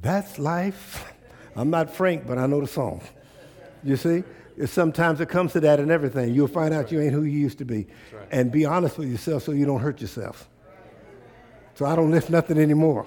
That's 0.00 0.38
life. 0.38 1.12
I'm 1.56 1.70
not 1.70 1.94
Frank, 1.94 2.26
but 2.26 2.36
I 2.36 2.46
know 2.46 2.60
the 2.60 2.66
song. 2.66 3.00
You 3.82 3.96
see? 3.96 4.22
Sometimes 4.66 5.20
it 5.20 5.28
comes 5.28 5.52
to 5.52 5.60
that 5.60 5.80
and 5.80 5.90
everything. 5.90 6.34
You'll 6.34 6.46
find 6.46 6.72
out 6.72 6.92
you 6.92 7.00
ain't 7.00 7.12
who 7.12 7.22
you 7.24 7.38
used 7.38 7.58
to 7.58 7.64
be. 7.64 7.86
right. 8.12 8.28
And 8.30 8.52
be 8.52 8.64
honest 8.64 8.98
with 8.98 9.10
yourself 9.10 9.42
so 9.42 9.52
you 9.52 9.66
don't 9.66 9.80
hurt 9.80 10.00
yourself. 10.00 10.48
So 11.74 11.86
I 11.86 11.96
don't 11.96 12.10
lift 12.10 12.30
nothing 12.30 12.58
anymore 12.58 13.06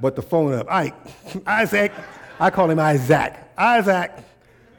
but 0.00 0.16
the 0.16 0.22
phone 0.22 0.54
up. 0.54 0.66
Ike, 0.70 0.94
Isaac, 1.46 1.92
I 2.38 2.50
call 2.50 2.70
him 2.70 2.78
Isaac. 2.78 3.34
Isaac, 3.56 4.12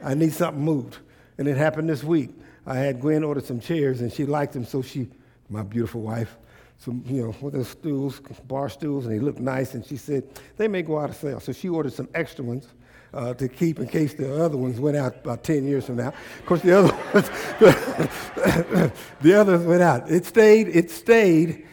I 0.02 0.14
need 0.14 0.32
something 0.32 0.62
moved. 0.62 0.98
And 1.40 1.48
it 1.48 1.56
happened 1.56 1.88
this 1.88 2.04
week. 2.04 2.38
I 2.66 2.76
had 2.76 3.00
Gwen 3.00 3.24
order 3.24 3.40
some 3.40 3.60
chairs 3.60 4.02
and 4.02 4.12
she 4.12 4.26
liked 4.26 4.52
them, 4.52 4.66
so 4.66 4.82
she, 4.82 5.08
my 5.48 5.62
beautiful 5.62 6.02
wife, 6.02 6.36
some, 6.76 7.02
you 7.06 7.22
know, 7.22 7.34
with 7.40 7.54
those 7.54 7.68
stools, 7.68 8.20
bar 8.46 8.68
stools, 8.68 9.06
and 9.06 9.14
they 9.14 9.18
look 9.18 9.40
nice. 9.40 9.72
And 9.72 9.82
she 9.82 9.96
said, 9.96 10.24
they 10.58 10.68
may 10.68 10.82
go 10.82 10.98
out 10.98 11.08
of 11.08 11.16
sale. 11.16 11.40
So 11.40 11.52
she 11.52 11.70
ordered 11.70 11.94
some 11.94 12.10
extra 12.14 12.44
ones 12.44 12.68
uh, 13.14 13.32
to 13.32 13.48
keep 13.48 13.78
in 13.78 13.88
case 13.88 14.12
the 14.12 14.44
other 14.44 14.58
ones 14.58 14.78
went 14.78 14.98
out 14.98 15.16
about 15.16 15.42
10 15.42 15.64
years 15.64 15.86
from 15.86 15.96
now. 15.96 16.08
Of 16.08 16.44
course, 16.44 16.60
the 16.60 16.78
other 16.78 16.92
ones, 17.14 18.92
the 19.22 19.34
others 19.34 19.62
went 19.64 19.80
out. 19.80 20.10
It 20.10 20.26
stayed, 20.26 20.68
it 20.68 20.90
stayed 20.90 21.66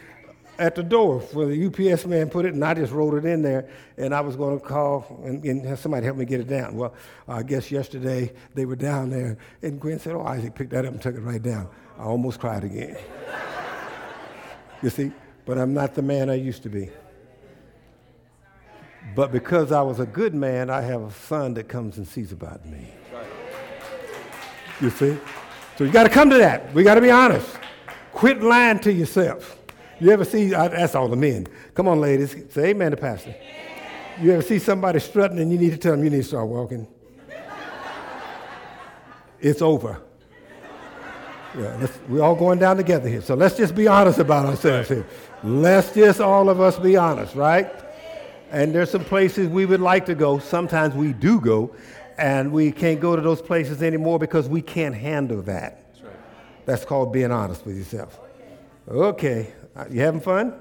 at 0.59 0.75
the 0.75 0.83
door 0.83 1.19
where 1.33 1.47
the 1.47 1.65
UPS 1.65 2.05
man 2.05 2.29
put 2.29 2.45
it, 2.45 2.53
and 2.53 2.63
I 2.63 2.73
just 2.73 2.91
wrote 2.91 3.13
it 3.13 3.25
in 3.25 3.41
there. 3.41 3.69
And 3.97 4.13
I 4.13 4.21
was 4.21 4.35
going 4.35 4.59
to 4.59 4.65
call 4.65 5.21
and, 5.23 5.43
and 5.43 5.65
have 5.65 5.79
somebody 5.79 6.05
help 6.05 6.17
me 6.17 6.25
get 6.25 6.39
it 6.39 6.47
down. 6.47 6.75
Well, 6.75 6.93
I 7.27 7.43
guess 7.43 7.71
yesterday 7.71 8.33
they 8.55 8.65
were 8.65 8.75
down 8.75 9.09
there, 9.09 9.37
and 9.61 9.79
Gwen 9.79 9.99
said, 9.99 10.13
"Oh, 10.15 10.23
Isaac 10.23 10.55
picked 10.55 10.71
that 10.71 10.85
up 10.85 10.93
and 10.93 11.01
took 11.01 11.15
it 11.15 11.21
right 11.21 11.41
down." 11.41 11.69
I 11.97 12.03
almost 12.03 12.39
cried 12.39 12.63
again. 12.63 12.97
you 14.81 14.89
see, 14.89 15.11
but 15.45 15.57
I'm 15.57 15.73
not 15.73 15.95
the 15.95 16.01
man 16.01 16.29
I 16.29 16.35
used 16.35 16.63
to 16.63 16.69
be. 16.69 16.89
But 19.15 19.31
because 19.31 19.71
I 19.71 19.81
was 19.81 19.99
a 19.99 20.05
good 20.05 20.35
man, 20.35 20.69
I 20.69 20.81
have 20.81 21.01
a 21.01 21.11
son 21.11 21.53
that 21.55 21.67
comes 21.67 21.97
and 21.97 22.07
sees 22.07 22.31
about 22.31 22.65
me. 22.65 22.87
You 24.79 24.89
see? 24.91 25.17
So 25.77 25.83
you 25.83 25.91
got 25.91 26.03
to 26.03 26.09
come 26.09 26.29
to 26.29 26.37
that. 26.37 26.73
We 26.73 26.83
got 26.83 26.95
to 26.95 27.01
be 27.01 27.09
honest. 27.09 27.57
Quit 28.11 28.41
lying 28.41 28.79
to 28.79 28.91
yourself. 28.91 29.59
You 29.99 30.11
ever 30.11 30.25
see, 30.25 30.53
I, 30.53 30.67
that's 30.67 30.95
all 30.95 31.07
the 31.07 31.15
men. 31.15 31.47
Come 31.73 31.87
on, 31.87 31.99
ladies. 31.99 32.35
Say 32.51 32.69
amen 32.69 32.91
to 32.91 32.97
pastor. 32.97 33.35
You 34.21 34.33
ever 34.33 34.41
see 34.41 34.59
somebody 34.59 34.99
strutting 34.99 35.39
and 35.39 35.51
you 35.51 35.57
need 35.57 35.71
to 35.71 35.77
tell 35.77 35.93
them 35.93 36.03
you 36.03 36.09
need 36.09 36.17
to 36.17 36.23
start 36.23 36.47
walking? 36.47 36.87
It's 39.39 39.61
over. 39.61 40.01
Yeah, 41.57 41.87
we're 42.07 42.21
all 42.21 42.35
going 42.35 42.59
down 42.59 42.77
together 42.77 43.09
here. 43.09 43.21
So 43.21 43.33
let's 43.33 43.55
just 43.55 43.73
be 43.73 43.87
honest 43.87 44.19
about 44.19 44.45
ourselves 44.45 44.89
here. 44.89 45.05
Let's 45.43 45.93
just 45.93 46.19
all 46.19 46.49
of 46.49 46.59
us 46.59 46.77
be 46.77 46.97
honest, 46.97 47.35
right? 47.35 47.71
And 48.51 48.73
there's 48.73 48.91
some 48.91 49.03
places 49.03 49.47
we 49.47 49.65
would 49.65 49.81
like 49.81 50.05
to 50.07 50.15
go. 50.15 50.39
Sometimes 50.39 50.93
we 50.93 51.13
do 51.13 51.39
go, 51.39 51.75
and 52.17 52.51
we 52.51 52.71
can't 52.71 52.99
go 52.99 53.15
to 53.15 53.21
those 53.21 53.41
places 53.41 53.81
anymore 53.81 54.19
because 54.19 54.47
we 54.47 54.61
can't 54.61 54.95
handle 54.95 55.41
that. 55.43 55.93
That's 55.93 56.03
right. 56.03 56.15
That's 56.65 56.85
called 56.85 57.11
being 57.11 57.31
honest 57.31 57.65
with 57.65 57.77
yourself. 57.77 58.19
Okay, 58.87 59.53
you 59.89 60.01
having 60.01 60.21
fun? 60.21 60.53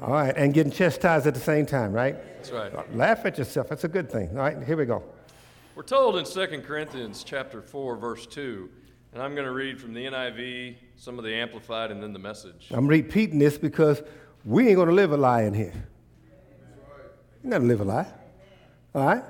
All 0.00 0.12
right, 0.12 0.34
and 0.36 0.54
getting 0.54 0.72
chastised 0.72 1.26
at 1.26 1.34
the 1.34 1.40
same 1.40 1.66
time, 1.66 1.92
right? 1.92 2.16
That's 2.36 2.50
right. 2.52 2.74
Uh, 2.74 2.84
Laugh 2.94 3.26
at 3.26 3.36
yourself. 3.36 3.68
That's 3.68 3.84
a 3.84 3.88
good 3.88 4.10
thing. 4.10 4.30
All 4.30 4.36
right, 4.36 4.62
here 4.62 4.76
we 4.76 4.86
go. 4.86 5.02
We're 5.74 5.82
told 5.82 6.16
in 6.16 6.24
2 6.24 6.62
Corinthians 6.62 7.22
chapter 7.22 7.60
4 7.60 7.96
verse 7.96 8.26
2, 8.26 8.68
and 9.12 9.22
I'm 9.22 9.34
going 9.34 9.44
to 9.44 9.52
read 9.52 9.80
from 9.80 9.92
the 9.92 10.04
NIV, 10.06 10.76
some 10.96 11.18
of 11.18 11.24
the 11.24 11.34
amplified 11.34 11.90
and 11.90 12.02
then 12.02 12.12
the 12.12 12.18
message. 12.18 12.68
I'm 12.70 12.86
repeating 12.86 13.38
this 13.38 13.58
because 13.58 14.02
we 14.44 14.68
ain't 14.68 14.76
going 14.76 14.88
to 14.88 14.94
live 14.94 15.12
a 15.12 15.16
lie 15.16 15.42
in 15.42 15.54
here. 15.54 15.72
You're 17.42 17.50
not 17.50 17.58
going 17.58 17.68
to 17.68 17.68
live 17.68 17.80
a 17.80 17.84
lie. 17.84 18.12
All 18.94 19.06
right? 19.06 19.24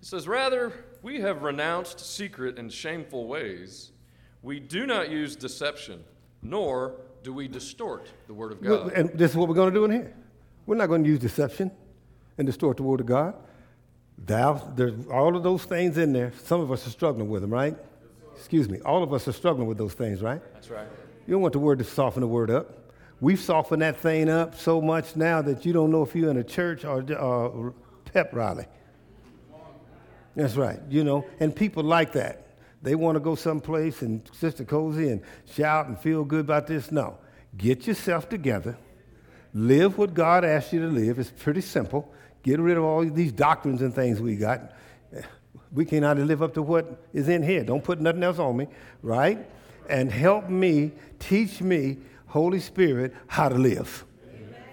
It 0.00 0.06
says, 0.06 0.26
Rather, 0.26 0.72
we 1.02 1.20
have 1.20 1.42
renounced 1.42 2.00
secret 2.00 2.58
and 2.58 2.72
shameful 2.72 3.26
ways. 3.26 3.92
We 4.42 4.60
do 4.60 4.86
not 4.86 5.10
use 5.10 5.36
deception, 5.36 6.04
nor 6.42 6.96
do 7.24 7.32
we 7.32 7.48
distort 7.48 8.12
the 8.26 8.34
word 8.34 8.52
of 8.52 8.62
God. 8.62 8.92
And 8.92 9.10
this 9.18 9.30
is 9.30 9.36
what 9.36 9.48
we're 9.48 9.54
going 9.54 9.72
to 9.72 9.78
do 9.78 9.86
in 9.86 9.90
here. 9.90 10.14
We're 10.66 10.76
not 10.76 10.86
going 10.86 11.02
to 11.02 11.08
use 11.08 11.18
deception 11.18 11.70
and 12.36 12.46
distort 12.46 12.76
the 12.76 12.82
word 12.82 13.00
of 13.00 13.06
God. 13.06 13.34
Thou, 14.18 14.54
there's 14.76 15.06
all 15.06 15.34
of 15.34 15.42
those 15.42 15.64
things 15.64 15.96
in 15.98 16.12
there. 16.12 16.32
Some 16.44 16.60
of 16.60 16.70
us 16.70 16.86
are 16.86 16.90
struggling 16.90 17.28
with 17.30 17.40
them, 17.40 17.52
right? 17.52 17.74
Excuse 18.36 18.68
me. 18.68 18.78
All 18.80 19.02
of 19.02 19.12
us 19.14 19.26
are 19.26 19.32
struggling 19.32 19.66
with 19.66 19.78
those 19.78 19.94
things, 19.94 20.20
right? 20.20 20.40
That's 20.52 20.68
right. 20.68 20.86
You 21.26 21.32
don't 21.32 21.42
want 21.42 21.54
the 21.54 21.58
word 21.58 21.78
to 21.78 21.84
soften 21.84 22.20
the 22.20 22.28
word 22.28 22.50
up. 22.50 22.92
We've 23.20 23.40
softened 23.40 23.80
that 23.80 23.96
thing 23.96 24.28
up 24.28 24.54
so 24.54 24.82
much 24.82 25.16
now 25.16 25.40
that 25.42 25.64
you 25.64 25.72
don't 25.72 25.90
know 25.90 26.02
if 26.02 26.14
you're 26.14 26.30
in 26.30 26.36
a 26.36 26.44
church 26.44 26.84
or 26.84 27.00
a 27.00 27.72
pep 28.10 28.34
rally. 28.34 28.66
That's 30.36 30.56
right, 30.56 30.80
you 30.90 31.04
know, 31.04 31.24
and 31.40 31.56
people 31.56 31.84
like 31.84 32.12
that. 32.12 32.43
They 32.84 32.94
want 32.94 33.16
to 33.16 33.20
go 33.20 33.34
someplace 33.34 34.02
and 34.02 34.20
Sister 34.32 34.62
Cozy 34.62 35.08
and 35.08 35.22
shout 35.50 35.86
and 35.86 35.98
feel 35.98 36.22
good 36.22 36.40
about 36.40 36.66
this. 36.66 36.92
No. 36.92 37.16
Get 37.56 37.86
yourself 37.86 38.28
together. 38.28 38.76
Live 39.54 39.96
what 39.96 40.12
God 40.12 40.44
asked 40.44 40.70
you 40.74 40.80
to 40.80 40.88
live. 40.88 41.18
It's 41.18 41.30
pretty 41.30 41.62
simple. 41.62 42.12
Get 42.42 42.60
rid 42.60 42.76
of 42.76 42.84
all 42.84 43.02
these 43.02 43.32
doctrines 43.32 43.80
and 43.80 43.94
things 43.94 44.20
we 44.20 44.36
got. 44.36 44.74
We 45.72 45.86
cannot 45.86 46.18
live 46.18 46.42
up 46.42 46.52
to 46.54 46.62
what 46.62 47.06
is 47.14 47.30
in 47.30 47.42
here. 47.42 47.64
Don't 47.64 47.82
put 47.82 48.02
nothing 48.02 48.22
else 48.22 48.38
on 48.38 48.54
me, 48.54 48.68
right? 49.00 49.48
And 49.88 50.12
help 50.12 50.50
me, 50.50 50.92
teach 51.18 51.62
me, 51.62 51.96
Holy 52.26 52.60
Spirit, 52.60 53.14
how 53.28 53.48
to 53.48 53.54
live. 53.54 54.04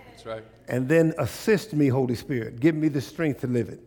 That's 0.09 0.25
right. 0.25 0.43
And 0.67 0.89
then 0.89 1.13
assist 1.17 1.71
me, 1.71 1.87
Holy 1.87 2.15
Spirit. 2.15 2.59
Give 2.59 2.75
me 2.75 2.89
the 2.89 2.99
strength 2.99 3.39
to 3.41 3.47
live 3.47 3.69
it. 3.69 3.79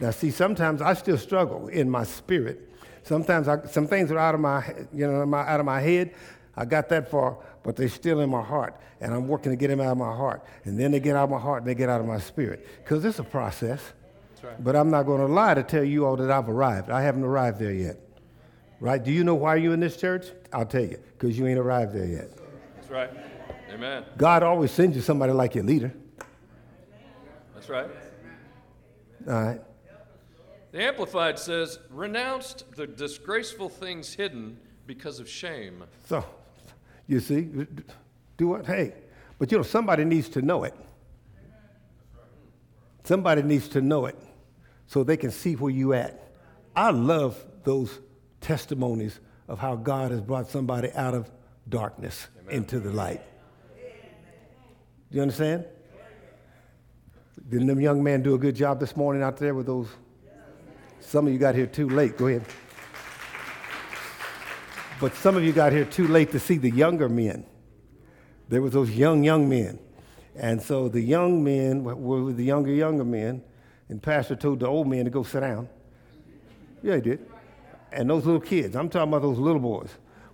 Now, 0.00 0.12
see, 0.12 0.30
sometimes 0.30 0.80
I 0.80 0.94
still 0.94 1.18
struggle 1.18 1.66
in 1.66 1.90
my 1.90 2.04
spirit. 2.04 2.68
Sometimes 3.02 3.48
I, 3.48 3.64
some 3.66 3.86
things 3.86 4.10
are 4.10 4.18
out 4.18 4.34
of 4.34 4.40
my, 4.40 4.64
you 4.92 5.06
know, 5.06 5.24
my, 5.26 5.40
out 5.46 5.60
of 5.60 5.66
my 5.66 5.80
head. 5.80 6.14
I 6.56 6.64
got 6.64 6.88
that 6.90 7.10
far, 7.10 7.38
but 7.62 7.76
they're 7.76 7.88
still 7.88 8.20
in 8.20 8.30
my 8.30 8.42
heart, 8.42 8.80
and 9.00 9.12
I'm 9.14 9.26
working 9.26 9.50
to 9.52 9.56
get 9.56 9.68
them 9.68 9.80
out 9.80 9.92
of 9.92 9.98
my 9.98 10.14
heart. 10.14 10.44
And 10.64 10.78
then 10.78 10.90
they 10.90 11.00
get 11.00 11.16
out 11.16 11.24
of 11.24 11.30
my 11.30 11.38
heart, 11.40 11.62
and 11.62 11.70
they 11.70 11.74
get 11.74 11.88
out 11.88 12.00
of 12.00 12.06
my 12.06 12.18
spirit, 12.18 12.66
because 12.84 13.04
it's 13.04 13.18
a 13.18 13.24
process. 13.24 13.80
Right. 14.42 14.62
But 14.62 14.74
I'm 14.74 14.90
not 14.90 15.04
going 15.04 15.20
to 15.20 15.32
lie 15.32 15.54
to 15.54 15.62
tell 15.62 15.84
you 15.84 16.04
all 16.04 16.16
that 16.16 16.30
I've 16.30 16.48
arrived. 16.48 16.90
I 16.90 17.00
haven't 17.02 17.22
arrived 17.22 17.60
there 17.60 17.72
yet. 17.72 17.96
Right? 18.80 19.02
Do 19.02 19.12
you 19.12 19.22
know 19.22 19.36
why 19.36 19.54
you're 19.54 19.72
in 19.72 19.78
this 19.80 19.96
church? 19.96 20.26
I'll 20.52 20.66
tell 20.66 20.82
you, 20.82 20.98
because 21.16 21.38
you 21.38 21.46
ain't 21.46 21.60
arrived 21.60 21.94
there 21.94 22.06
yet. 22.06 22.30
That's 22.74 22.90
right. 22.90 23.10
Amen. 23.72 24.04
God 24.16 24.42
always 24.42 24.72
sends 24.72 24.96
you 24.96 25.02
somebody 25.02 25.32
like 25.32 25.54
your 25.54 25.64
leader. 25.64 25.94
That's 27.54 27.68
right. 27.68 27.86
All 29.28 29.32
right. 29.32 29.60
The 30.72 30.82
Amplified 30.82 31.38
says, 31.38 31.78
renounced 31.90 32.64
the 32.74 32.86
disgraceful 32.86 33.68
things 33.68 34.14
hidden 34.14 34.58
because 34.86 35.20
of 35.20 35.28
shame. 35.28 35.84
So, 36.06 36.24
you 37.06 37.20
see, 37.20 37.50
do 38.38 38.48
what? 38.48 38.66
Hey, 38.66 38.94
but 39.38 39.52
you 39.52 39.58
know, 39.58 39.62
somebody 39.62 40.04
needs 40.04 40.30
to 40.30 40.42
know 40.42 40.64
it. 40.64 40.74
Somebody 43.04 43.42
needs 43.42 43.68
to 43.68 43.82
know 43.82 44.06
it 44.06 44.16
so 44.86 45.04
they 45.04 45.16
can 45.16 45.30
see 45.30 45.54
where 45.56 45.72
you 45.72 45.92
at. 45.92 46.32
I 46.74 46.90
love 46.90 47.44
those 47.64 48.00
testimonies 48.40 49.20
of 49.48 49.58
how 49.58 49.76
God 49.76 50.10
has 50.10 50.20
brought 50.20 50.48
somebody 50.48 50.90
out 50.92 51.12
of 51.12 51.30
darkness 51.68 52.28
into 52.48 52.80
the 52.80 52.90
light. 52.90 53.20
Do 55.10 55.16
you 55.16 55.22
understand? 55.22 55.66
Didn't 57.50 57.66
them 57.66 57.80
young 57.80 58.02
men 58.02 58.22
do 58.22 58.34
a 58.34 58.38
good 58.38 58.56
job 58.56 58.80
this 58.80 58.96
morning 58.96 59.22
out 59.22 59.36
there 59.36 59.54
with 59.54 59.66
those? 59.66 59.88
Some 61.02 61.26
of 61.26 61.32
you 61.32 61.38
got 61.38 61.54
here 61.54 61.66
too 61.66 61.88
late. 61.88 62.16
Go 62.16 62.28
ahead. 62.28 62.44
But 65.00 65.14
some 65.14 65.36
of 65.36 65.44
you 65.44 65.52
got 65.52 65.72
here 65.72 65.84
too 65.84 66.08
late 66.08 66.30
to 66.32 66.40
see 66.40 66.56
the 66.56 66.70
younger 66.70 67.08
men 67.08 67.44
there 68.52 68.60
was 68.60 68.74
those 68.74 68.90
young, 68.90 69.24
young 69.24 69.48
men. 69.48 69.78
And 70.36 70.60
so 70.60 70.86
the 70.90 71.00
young 71.00 71.42
men 71.42 71.84
were 71.84 72.32
the 72.34 72.44
younger, 72.44 72.70
younger 72.70 73.02
men, 73.04 73.42
and 73.88 74.02
pastor 74.02 74.36
told 74.36 74.60
the 74.60 74.66
old 74.66 74.88
men 74.88 75.06
to 75.06 75.10
go 75.10 75.22
sit 75.22 75.40
down. 75.40 75.70
Yeah, 76.82 76.96
he 76.96 77.00
did. 77.00 77.30
And 77.92 78.10
those 78.10 78.26
little 78.26 78.42
kids, 78.42 78.76
I'm 78.76 78.90
talking 78.90 79.08
about 79.08 79.22
those 79.22 79.38
little 79.38 79.60
boys, 79.60 79.88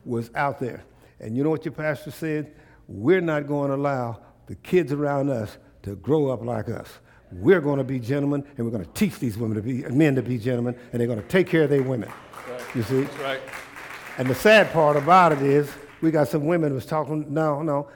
was 0.05 0.33
out 0.35 0.59
there. 0.59 0.83
And 1.21 1.37
you 1.37 1.45
know 1.45 1.51
what 1.51 1.65
your 1.65 1.71
pastor 1.71 2.11
said? 2.11 2.53
We're 2.89 3.21
not 3.21 3.47
going 3.47 3.69
to 3.71 3.77
allow 3.77 4.21
the 4.47 4.57
kids 4.57 4.93
around 4.93 5.31
us 5.31 5.59
to 5.83 5.95
grow 5.95 6.31
up 6.31 6.43
like 6.43 6.69
us. 6.69 6.89
We're 7.32 7.61
going 7.61 7.78
to 7.78 7.85
be 7.85 7.99
gentlemen, 7.99 8.44
and 8.56 8.66
we're 8.66 8.73
going 8.73 8.85
to 8.85 8.92
teach 8.92 9.18
these 9.18 9.37
women 9.37 9.56
to 9.56 9.62
be 9.62 9.82
men 9.94 10.14
to 10.14 10.23
be 10.23 10.38
gentlemen, 10.38 10.76
and 10.92 11.00
they're 11.00 11.06
going 11.06 11.20
to 11.20 11.28
take 11.28 11.47
care 11.47 11.64
of 11.64 11.70
their 11.70 11.82
women. 11.82 12.11
Right. 12.49 12.61
You 12.75 12.82
see? 12.82 13.02
That's 13.02 13.18
right. 13.18 13.40
And 14.16 14.28
the 14.28 14.35
sad 14.35 14.73
part 14.73 14.97
about 14.97 15.32
it 15.32 15.42
is, 15.42 15.70
we 16.00 16.11
got 16.11 16.28
some 16.28 16.47
women 16.47 16.73
who's 16.73 16.87
talking. 16.87 17.32
No, 17.32 17.62
no, 17.62 17.88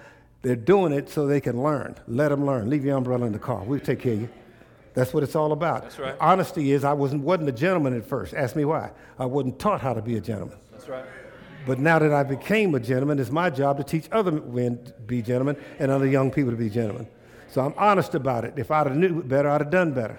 they're 0.43 0.57
doing 0.57 0.93
it 0.93 1.09
so 1.09 1.27
they 1.27 1.41
can 1.41 1.63
learn. 1.63 1.97
Let 2.07 2.29
them 2.29 2.45
learn. 2.45 2.69
Leave 2.69 2.85
your 2.85 2.97
umbrella 2.97 3.27
in 3.27 3.33
the 3.33 3.39
car. 3.39 3.63
We'll 3.65 3.81
take 3.81 4.01
care 4.01 4.15
of 4.15 4.21
you. 4.21 4.29
That's 4.95 5.15
what 5.15 5.23
it's 5.23 5.35
all 5.35 5.53
about. 5.53 5.83
That's 5.83 5.99
right. 5.99 6.15
Honesty 6.21 6.73
is, 6.73 6.85
I 6.85 6.93
wasn't 6.93 7.23
wasn't 7.23 7.49
a 7.49 7.53
gentleman 7.53 7.97
at 7.97 8.05
first. 8.05 8.35
Ask 8.35 8.55
me 8.57 8.65
why. 8.65 8.91
I 9.19 9.25
wasn't 9.25 9.59
taught 9.59 9.81
how 9.81 9.95
to 9.95 10.03
be 10.03 10.17
a 10.17 10.21
gentleman. 10.21 10.59
That's 10.71 10.89
right. 10.89 11.05
But 11.67 11.79
now 11.79 11.99
that 11.99 12.13
I 12.13 12.25
became 12.25 12.75
a 12.75 12.81
gentleman, 12.81 13.19
it's 13.19 13.31
my 13.31 13.49
job 13.49 13.79
to 13.79 13.85
teach 13.85 14.09
other 14.11 14.33
men 14.33 14.85
to 14.85 14.93
be 14.93 15.23
gentlemen 15.23 15.57
and 15.79 15.91
other 15.91 16.07
young 16.07 16.31
people 16.31 16.51
to 16.51 16.57
be 16.57 16.69
gentlemen. 16.69 17.07
So 17.53 17.61
I'm 17.61 17.75
honest 17.77 18.15
about 18.15 18.47
it. 18.47 18.55
If 18.57 18.71
I'd 18.71 18.87
have 18.87 18.97
knew 18.97 19.23
better, 19.23 19.51
I'd 19.51 19.61
have 19.61 19.71
done 19.71 19.93
better. 19.93 20.19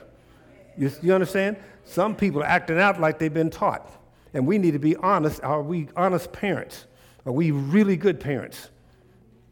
You, 0.78 0.92
you 1.02 1.16
understand? 1.16 1.58
Some 1.84 2.16
people 2.16 2.44
are 2.44 2.46
acting 2.46 2.80
out 2.80 3.02
like 3.02 3.18
they've 3.18 3.34
been 3.34 3.50
taught. 3.50 3.90
And 4.36 4.46
we 4.46 4.60
need 4.60 4.72
to 4.72 4.80
be 4.80 4.96
honest. 4.98 5.44
Are 5.44 5.64
we 5.64 5.88
honest 5.96 6.32
parents? 6.32 6.86
Are 7.26 7.32
we 7.32 7.50
really 7.50 7.98
good 7.98 8.20
parents? 8.20 8.70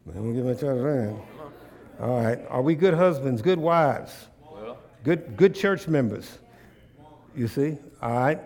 Let 0.06 0.14
me 0.14 0.32
get 0.32 0.44
my 0.44 0.54
child 0.54 0.78
around. 0.78 1.22
All 2.00 2.22
right. 2.22 2.38
Are 2.48 2.62
we 2.62 2.76
good 2.76 2.94
husbands, 2.94 3.42
good 3.42 3.58
wives, 3.58 4.28
Well, 4.48 4.78
good, 5.02 5.36
good 5.36 5.52
church 5.52 5.88
members? 5.88 6.38
You 7.34 7.48
see? 7.48 7.78
All 8.00 8.12
right. 8.12 8.38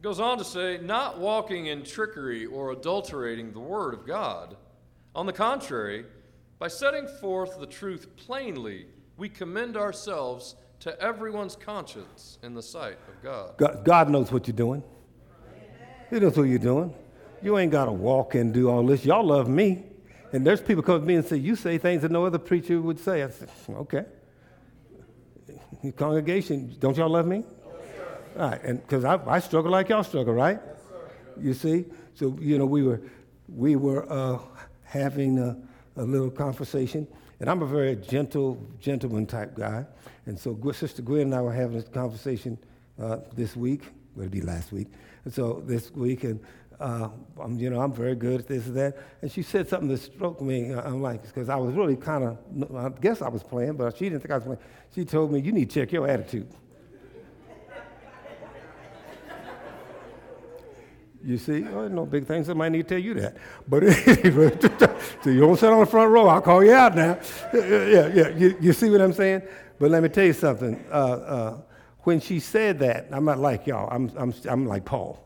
goes 0.00 0.20
on 0.20 0.38
to 0.38 0.44
say, 0.44 0.78
not 0.80 1.18
walking 1.18 1.66
in 1.66 1.82
trickery 1.82 2.46
or 2.46 2.70
adulterating 2.70 3.52
the 3.52 3.58
word 3.58 3.94
of 3.94 4.06
God. 4.06 4.56
On 5.16 5.26
the 5.26 5.32
contrary, 5.32 6.04
by 6.62 6.68
setting 6.68 7.08
forth 7.08 7.58
the 7.58 7.66
truth 7.66 8.06
plainly, 8.16 8.86
we 9.16 9.28
commend 9.28 9.76
ourselves 9.76 10.54
to 10.78 10.96
everyone's 11.02 11.56
conscience 11.56 12.38
in 12.44 12.54
the 12.54 12.62
sight 12.62 12.98
of 13.08 13.20
God. 13.20 13.58
God, 13.58 13.84
God 13.84 14.08
knows 14.08 14.30
what 14.30 14.46
you're 14.46 14.56
doing. 14.56 14.80
He 16.08 16.20
knows 16.20 16.36
what 16.36 16.44
you're 16.44 16.60
doing. 16.60 16.94
You 17.42 17.58
ain't 17.58 17.72
got 17.72 17.86
to 17.86 17.92
walk 17.92 18.36
and 18.36 18.54
do 18.54 18.70
all 18.70 18.86
this. 18.86 19.04
Y'all 19.04 19.24
love 19.24 19.48
me. 19.48 19.82
And 20.32 20.46
there's 20.46 20.60
people 20.60 20.84
come 20.84 21.00
to 21.00 21.04
me 21.04 21.16
and 21.16 21.24
say, 21.24 21.36
You 21.36 21.56
say 21.56 21.78
things 21.78 22.02
that 22.02 22.12
no 22.12 22.24
other 22.26 22.38
preacher 22.38 22.80
would 22.80 23.00
say. 23.00 23.24
I 23.24 23.30
said, 23.30 23.50
Okay. 23.68 24.04
Congregation, 25.96 26.76
don't 26.78 26.96
y'all 26.96 27.10
love 27.10 27.26
me? 27.26 27.42
All 28.38 28.50
right, 28.50 28.62
and 28.62 28.80
because 28.80 29.04
I, 29.04 29.18
I 29.26 29.40
struggle 29.40 29.72
like 29.72 29.88
y'all 29.88 30.04
struggle, 30.04 30.32
right? 30.32 30.60
Yes, 30.64 31.44
You 31.44 31.54
see? 31.54 31.84
So, 32.14 32.38
you 32.40 32.56
know, 32.56 32.66
we 32.66 32.84
were, 32.84 33.02
we 33.48 33.74
were 33.74 34.08
uh, 34.08 34.38
having 34.84 35.66
a 35.96 36.02
little 36.02 36.30
conversation, 36.30 37.06
and 37.40 37.50
I'm 37.50 37.62
a 37.62 37.66
very 37.66 37.96
gentle, 37.96 38.58
gentleman 38.80 39.26
type 39.26 39.56
guy. 39.56 39.84
And 40.26 40.38
so 40.38 40.58
Sister 40.72 41.02
Gwen 41.02 41.22
and 41.22 41.34
I 41.34 41.40
were 41.40 41.52
having 41.52 41.76
this 41.76 41.88
conversation 41.88 42.58
uh, 43.00 43.18
this 43.34 43.56
week, 43.56 43.82
well, 44.14 44.22
it'd 44.22 44.32
be 44.32 44.40
last 44.40 44.72
week. 44.72 44.88
And 45.24 45.32
so 45.32 45.62
this 45.66 45.90
week, 45.92 46.24
and 46.24 46.40
uh, 46.80 47.08
I'm, 47.40 47.58
you 47.58 47.70
know, 47.70 47.80
I'm 47.80 47.92
very 47.92 48.14
good 48.14 48.40
at 48.40 48.48
this 48.48 48.66
and 48.66 48.76
that. 48.76 48.98
And 49.22 49.30
she 49.30 49.42
said 49.42 49.68
something 49.68 49.88
that 49.88 49.98
struck 49.98 50.40
me. 50.40 50.72
uh, 50.72 50.82
I'm 50.82 51.00
like, 51.00 51.22
because 51.22 51.48
I 51.48 51.56
was 51.56 51.74
really 51.74 51.96
kind 51.96 52.24
of, 52.24 52.76
I 52.76 52.88
guess 53.00 53.22
I 53.22 53.28
was 53.28 53.42
playing, 53.42 53.74
but 53.74 53.96
she 53.96 54.08
didn't 54.08 54.20
think 54.20 54.32
I 54.32 54.36
was 54.36 54.44
playing. 54.44 54.60
She 54.94 55.04
told 55.04 55.32
me, 55.32 55.40
you 55.40 55.52
need 55.52 55.70
to 55.70 55.80
check 55.80 55.92
your 55.92 56.08
attitude. 56.08 56.48
You 61.24 61.38
see, 61.38 61.64
oh, 61.68 61.88
no 61.88 62.04
big 62.04 62.26
things. 62.26 62.48
I 62.48 62.54
might 62.54 62.70
need 62.70 62.88
to 62.88 62.94
tell 62.94 62.98
you 62.98 63.14
that. 63.14 63.36
But 63.68 63.84
anyway, 64.08 64.58
so 65.22 65.30
you 65.30 65.40
don't 65.40 65.56
sit 65.56 65.70
on 65.70 65.80
the 65.80 65.86
front 65.86 66.10
row. 66.10 66.26
I'll 66.26 66.40
call 66.40 66.64
you 66.64 66.72
out 66.72 66.96
now. 66.96 67.18
Yeah, 67.54 68.08
yeah. 68.08 68.28
You, 68.30 68.56
you 68.60 68.72
see 68.72 68.90
what 68.90 69.00
I'm 69.00 69.12
saying? 69.12 69.42
But 69.78 69.90
let 69.90 70.02
me 70.02 70.08
tell 70.08 70.24
you 70.24 70.32
something. 70.32 70.84
Uh, 70.90 70.94
uh, 70.94 71.60
when 72.00 72.20
she 72.20 72.40
said 72.40 72.80
that, 72.80 73.08
I'm 73.12 73.24
not 73.24 73.38
like 73.38 73.66
y'all. 73.66 73.88
I'm, 73.90 74.10
I'm, 74.16 74.34
I'm 74.48 74.66
like 74.66 74.84
Paul. 74.84 75.24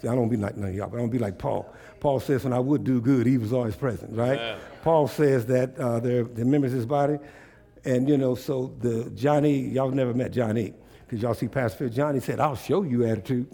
See, 0.00 0.08
I 0.08 0.14
don't 0.14 0.28
be 0.28 0.36
like 0.36 0.56
none 0.56 0.70
of 0.70 0.74
y'all, 0.74 0.88
but 0.88 0.98
I 0.98 1.00
don't 1.00 1.10
be 1.10 1.18
like 1.18 1.38
Paul. 1.38 1.72
Paul 1.98 2.20
says, 2.20 2.44
when 2.44 2.52
I 2.52 2.60
would 2.60 2.84
do 2.84 3.00
good, 3.00 3.26
he 3.26 3.38
was 3.38 3.52
always 3.52 3.74
present, 3.74 4.16
right? 4.16 4.38
Yeah. 4.38 4.58
Paul 4.82 5.08
says 5.08 5.46
that 5.46 5.78
uh, 5.78 5.98
they're, 6.00 6.24
they're 6.24 6.44
members 6.44 6.72
of 6.72 6.76
his 6.76 6.86
body. 6.86 7.18
And, 7.84 8.08
you 8.08 8.16
know, 8.18 8.34
so 8.34 8.74
the 8.80 9.10
Johnny, 9.14 9.58
y'all 9.68 9.90
never 9.90 10.14
met 10.14 10.30
Johnny, 10.30 10.74
because 11.00 11.22
y'all 11.22 11.34
see 11.34 11.48
Pastor 11.48 11.78
Phil. 11.78 11.88
Johnny 11.88 12.20
said, 12.20 12.40
I'll 12.40 12.56
show 12.56 12.82
you 12.82 13.04
attitude. 13.04 13.46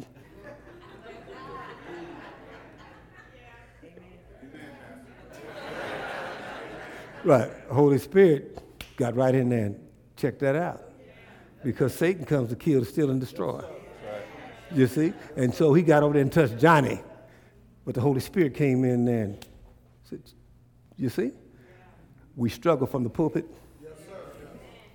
Right. 7.25 7.51
Holy 7.71 7.99
Spirit 7.99 8.63
got 8.97 9.15
right 9.17 9.35
in 9.35 9.49
there 9.49 9.67
and 9.67 9.81
checked 10.17 10.41
that 10.41 10.57
out. 10.57 10.85
Because 11.63 11.95
Satan 11.95 12.25
comes 12.25 12.51
to 12.51 12.57
kill, 12.57 12.85
steal, 12.85 13.11
and 13.11 13.21
destroy. 13.21 13.63
You 14.73 14.87
see? 14.87 15.13
And 15.37 15.53
so 15.53 15.75
he 15.75 15.83
got 15.83 16.03
over 16.03 16.15
there 16.15 16.23
and 16.23 16.33
touched 16.33 16.59
Johnny. 16.59 17.01
But 17.85 17.95
the 17.95 18.01
Holy 18.01 18.21
Spirit 18.21 18.55
came 18.55 18.85
in 18.85 19.05
there 19.05 19.25
and 19.25 19.47
said, 20.05 20.23
You 20.97 21.09
see? 21.09 21.33
We 22.37 22.49
struggle 22.49 22.87
from 22.87 23.03
the 23.03 23.11
pulpit 23.11 23.47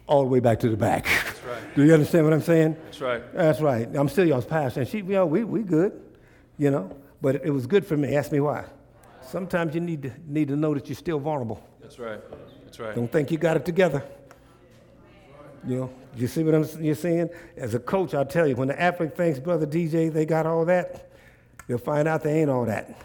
all 0.07 0.23
the 0.23 0.29
way 0.29 0.39
back 0.39 0.59
to 0.59 0.69
the 0.69 0.77
back. 0.77 1.05
Right. 1.47 1.61
Do 1.75 1.83
you 1.83 1.93
understand 1.93 2.25
what 2.25 2.33
I'm 2.33 2.41
saying? 2.41 2.77
That's 2.85 3.01
right. 3.01 3.33
That's 3.33 3.61
right. 3.61 3.87
I'm 3.95 4.09
still 4.09 4.25
y'all's 4.25 4.45
pastor. 4.45 4.81
And 4.81 4.89
she, 4.89 4.97
you 4.97 5.03
know, 5.03 5.25
we, 5.25 5.43
we 5.43 5.61
good, 5.61 5.99
you 6.57 6.71
know. 6.71 6.95
But 7.21 7.43
it 7.43 7.49
was 7.51 7.67
good 7.67 7.85
for 7.85 7.97
me. 7.97 8.15
Ask 8.15 8.31
me 8.31 8.39
why. 8.39 8.65
Sometimes 9.21 9.73
you 9.73 9.81
need 9.81 10.03
to, 10.03 10.11
need 10.27 10.47
to 10.49 10.55
know 10.55 10.73
that 10.73 10.87
you're 10.87 10.95
still 10.95 11.19
vulnerable. 11.19 11.63
That's 11.85 11.99
right. 11.99 12.19
That's 12.63 12.79
right. 12.79 12.95
Don't 12.95 13.11
think 13.11 13.29
you 13.29 13.37
got 13.37 13.57
it 13.57 13.63
together. 13.63 14.03
You 15.67 15.75
know, 15.81 15.93
you 16.15 16.25
see 16.25 16.43
what 16.43 16.55
I'm 16.55 16.83
you're 16.83 16.95
saying? 16.95 17.29
As 17.55 17.75
a 17.75 17.79
coach, 17.79 18.15
I'll 18.15 18.25
tell 18.25 18.47
you, 18.47 18.55
when 18.55 18.69
the 18.69 18.81
athlete 18.81 19.15
thinks, 19.15 19.37
Brother 19.37 19.67
DJ, 19.67 20.11
they 20.11 20.25
got 20.25 20.47
all 20.47 20.65
that, 20.65 21.11
you'll 21.67 21.77
find 21.77 22.07
out 22.07 22.23
they 22.23 22.41
ain't 22.41 22.49
all 22.49 22.65
that. 22.65 22.99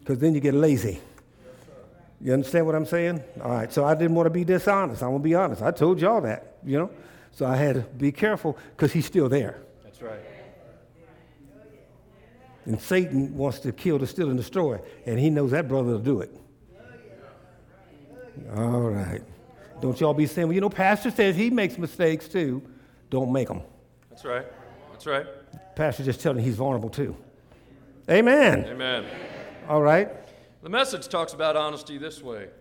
Because 0.00 0.18
then 0.18 0.34
you 0.34 0.40
get 0.40 0.52
lazy. 0.52 1.00
You 2.20 2.32
understand 2.32 2.66
what 2.66 2.74
I'm 2.74 2.86
saying? 2.86 3.22
All 3.40 3.52
right, 3.52 3.72
so 3.72 3.84
I 3.84 3.94
didn't 3.94 4.16
want 4.16 4.26
to 4.26 4.30
be 4.30 4.42
dishonest. 4.42 5.04
I 5.04 5.06
want 5.06 5.22
to 5.22 5.28
be 5.28 5.36
honest. 5.36 5.62
I 5.62 5.70
told 5.70 6.00
y'all 6.00 6.22
that, 6.22 6.56
you 6.64 6.78
know? 6.78 6.90
So 7.30 7.46
I 7.46 7.54
had 7.54 7.76
to 7.76 7.80
be 7.82 8.10
careful 8.10 8.58
because 8.76 8.92
he's 8.92 9.06
still 9.06 9.28
there. 9.28 9.62
That's 9.84 10.02
right. 10.02 10.18
And 12.64 12.80
Satan 12.80 13.36
wants 13.36 13.60
to 13.60 13.70
kill, 13.70 14.00
to 14.00 14.08
steal, 14.08 14.28
and 14.28 14.36
destroy. 14.36 14.80
And 15.06 15.20
he 15.20 15.30
knows 15.30 15.52
that 15.52 15.68
brother 15.68 15.92
will 15.92 15.98
do 16.00 16.20
it. 16.20 16.36
All 18.56 18.80
right. 18.80 19.22
Don't 19.80 19.98
y'all 20.00 20.14
be 20.14 20.26
saying, 20.26 20.48
well, 20.48 20.54
you 20.54 20.60
know, 20.60 20.70
Pastor 20.70 21.10
says 21.10 21.34
he 21.34 21.50
makes 21.50 21.76
mistakes 21.76 22.28
too. 22.28 22.62
Don't 23.10 23.32
make 23.32 23.48
them. 23.48 23.62
That's 24.10 24.24
right. 24.24 24.46
That's 24.92 25.06
right. 25.06 25.26
Pastor 25.74 26.04
just 26.04 26.20
telling 26.20 26.42
he's 26.42 26.56
vulnerable 26.56 26.90
too. 26.90 27.16
Amen. 28.08 28.64
Amen. 28.68 29.04
All 29.68 29.82
right. 29.82 30.10
The 30.62 30.68
message 30.68 31.08
talks 31.08 31.32
about 31.32 31.56
honesty 31.56 31.98
this 31.98 32.22
way. 32.22 32.44
It 32.44 32.52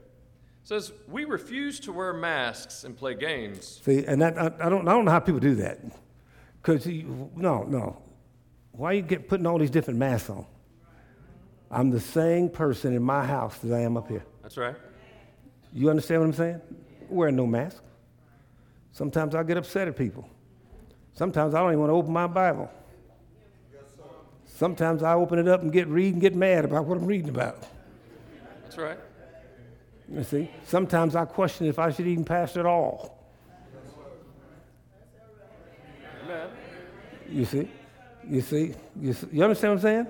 says, 0.64 0.92
We 1.08 1.26
refuse 1.26 1.80
to 1.82 1.94
wear 1.94 2.14
masks 2.14 2.84
and 2.84 2.98
play 2.98 3.16
games. 3.16 3.82
See, 3.84 4.06
and 4.06 4.22
that, 4.22 4.38
I, 4.38 4.46
I, 4.66 4.70
don't, 4.70 4.88
I 4.88 4.92
don't 4.92 5.06
know 5.06 5.12
how 5.12 5.20
people 5.20 5.40
do 5.40 5.56
that. 5.56 5.80
Because, 6.62 6.86
no, 6.88 7.64
no. 7.64 8.02
Why 8.72 8.94
you 8.94 9.02
get 9.02 9.28
putting 9.28 9.46
all 9.46 9.58
these 9.58 9.72
different 9.72 10.00
masks 10.00 10.30
on? 10.30 10.46
I'm 11.70 11.90
the 11.90 12.00
same 12.00 12.50
person 12.50 12.94
in 12.94 13.04
my 13.04 13.26
house 13.26 13.58
that 13.60 13.76
I 13.76 13.82
am 13.82 13.98
up 13.98 14.08
here. 14.10 14.24
That's 14.42 14.58
right. 14.58 14.76
You 15.74 15.90
understand 15.90 16.22
what 16.22 16.28
I'm 16.28 16.34
saying? 16.34 16.62
Wearing 17.10 17.36
no 17.36 17.48
mask. 17.48 17.82
Sometimes 18.92 19.36
I 19.36 19.44
get 19.44 19.58
upset 19.58 19.88
at 19.88 19.96
people. 19.96 20.28
Sometimes 21.14 21.54
I 21.54 21.60
don't 21.60 21.70
even 21.70 21.80
want 21.80 21.90
to 21.90 21.96
open 21.96 22.12
my 22.12 22.28
Bible. 22.28 22.70
Sometimes 24.46 25.02
I 25.02 25.14
open 25.14 25.40
it 25.40 25.48
up 25.48 25.62
and 25.62 25.72
get 25.72 25.88
read 25.88 26.14
and 26.14 26.22
get 26.22 26.36
mad 26.36 26.66
about 26.66 26.86
what 26.86 26.98
I'm 26.98 27.06
reading 27.06 27.30
about. 27.30 27.64
That's 28.64 28.78
right. 28.78 28.98
You 30.08 30.24
see? 30.24 30.52
Sometimes 30.66 31.16
I 31.16 31.26
question 31.26 31.68
if 31.68 31.80
I 31.80 31.90
should 31.90 32.06
even 32.06 32.26
pass 32.26 32.58
at 32.58 32.66
all. 32.66 33.18
Amen. 36.24 36.50
You 37.30 37.46
see? 37.46 37.70
You 38.28 38.42
see? 38.42 38.74
You, 39.00 39.14
see? 39.14 39.28
you 39.32 39.44
understand 39.44 39.72
what 39.72 39.78
I'm 39.78 39.82
saying? 39.82 40.08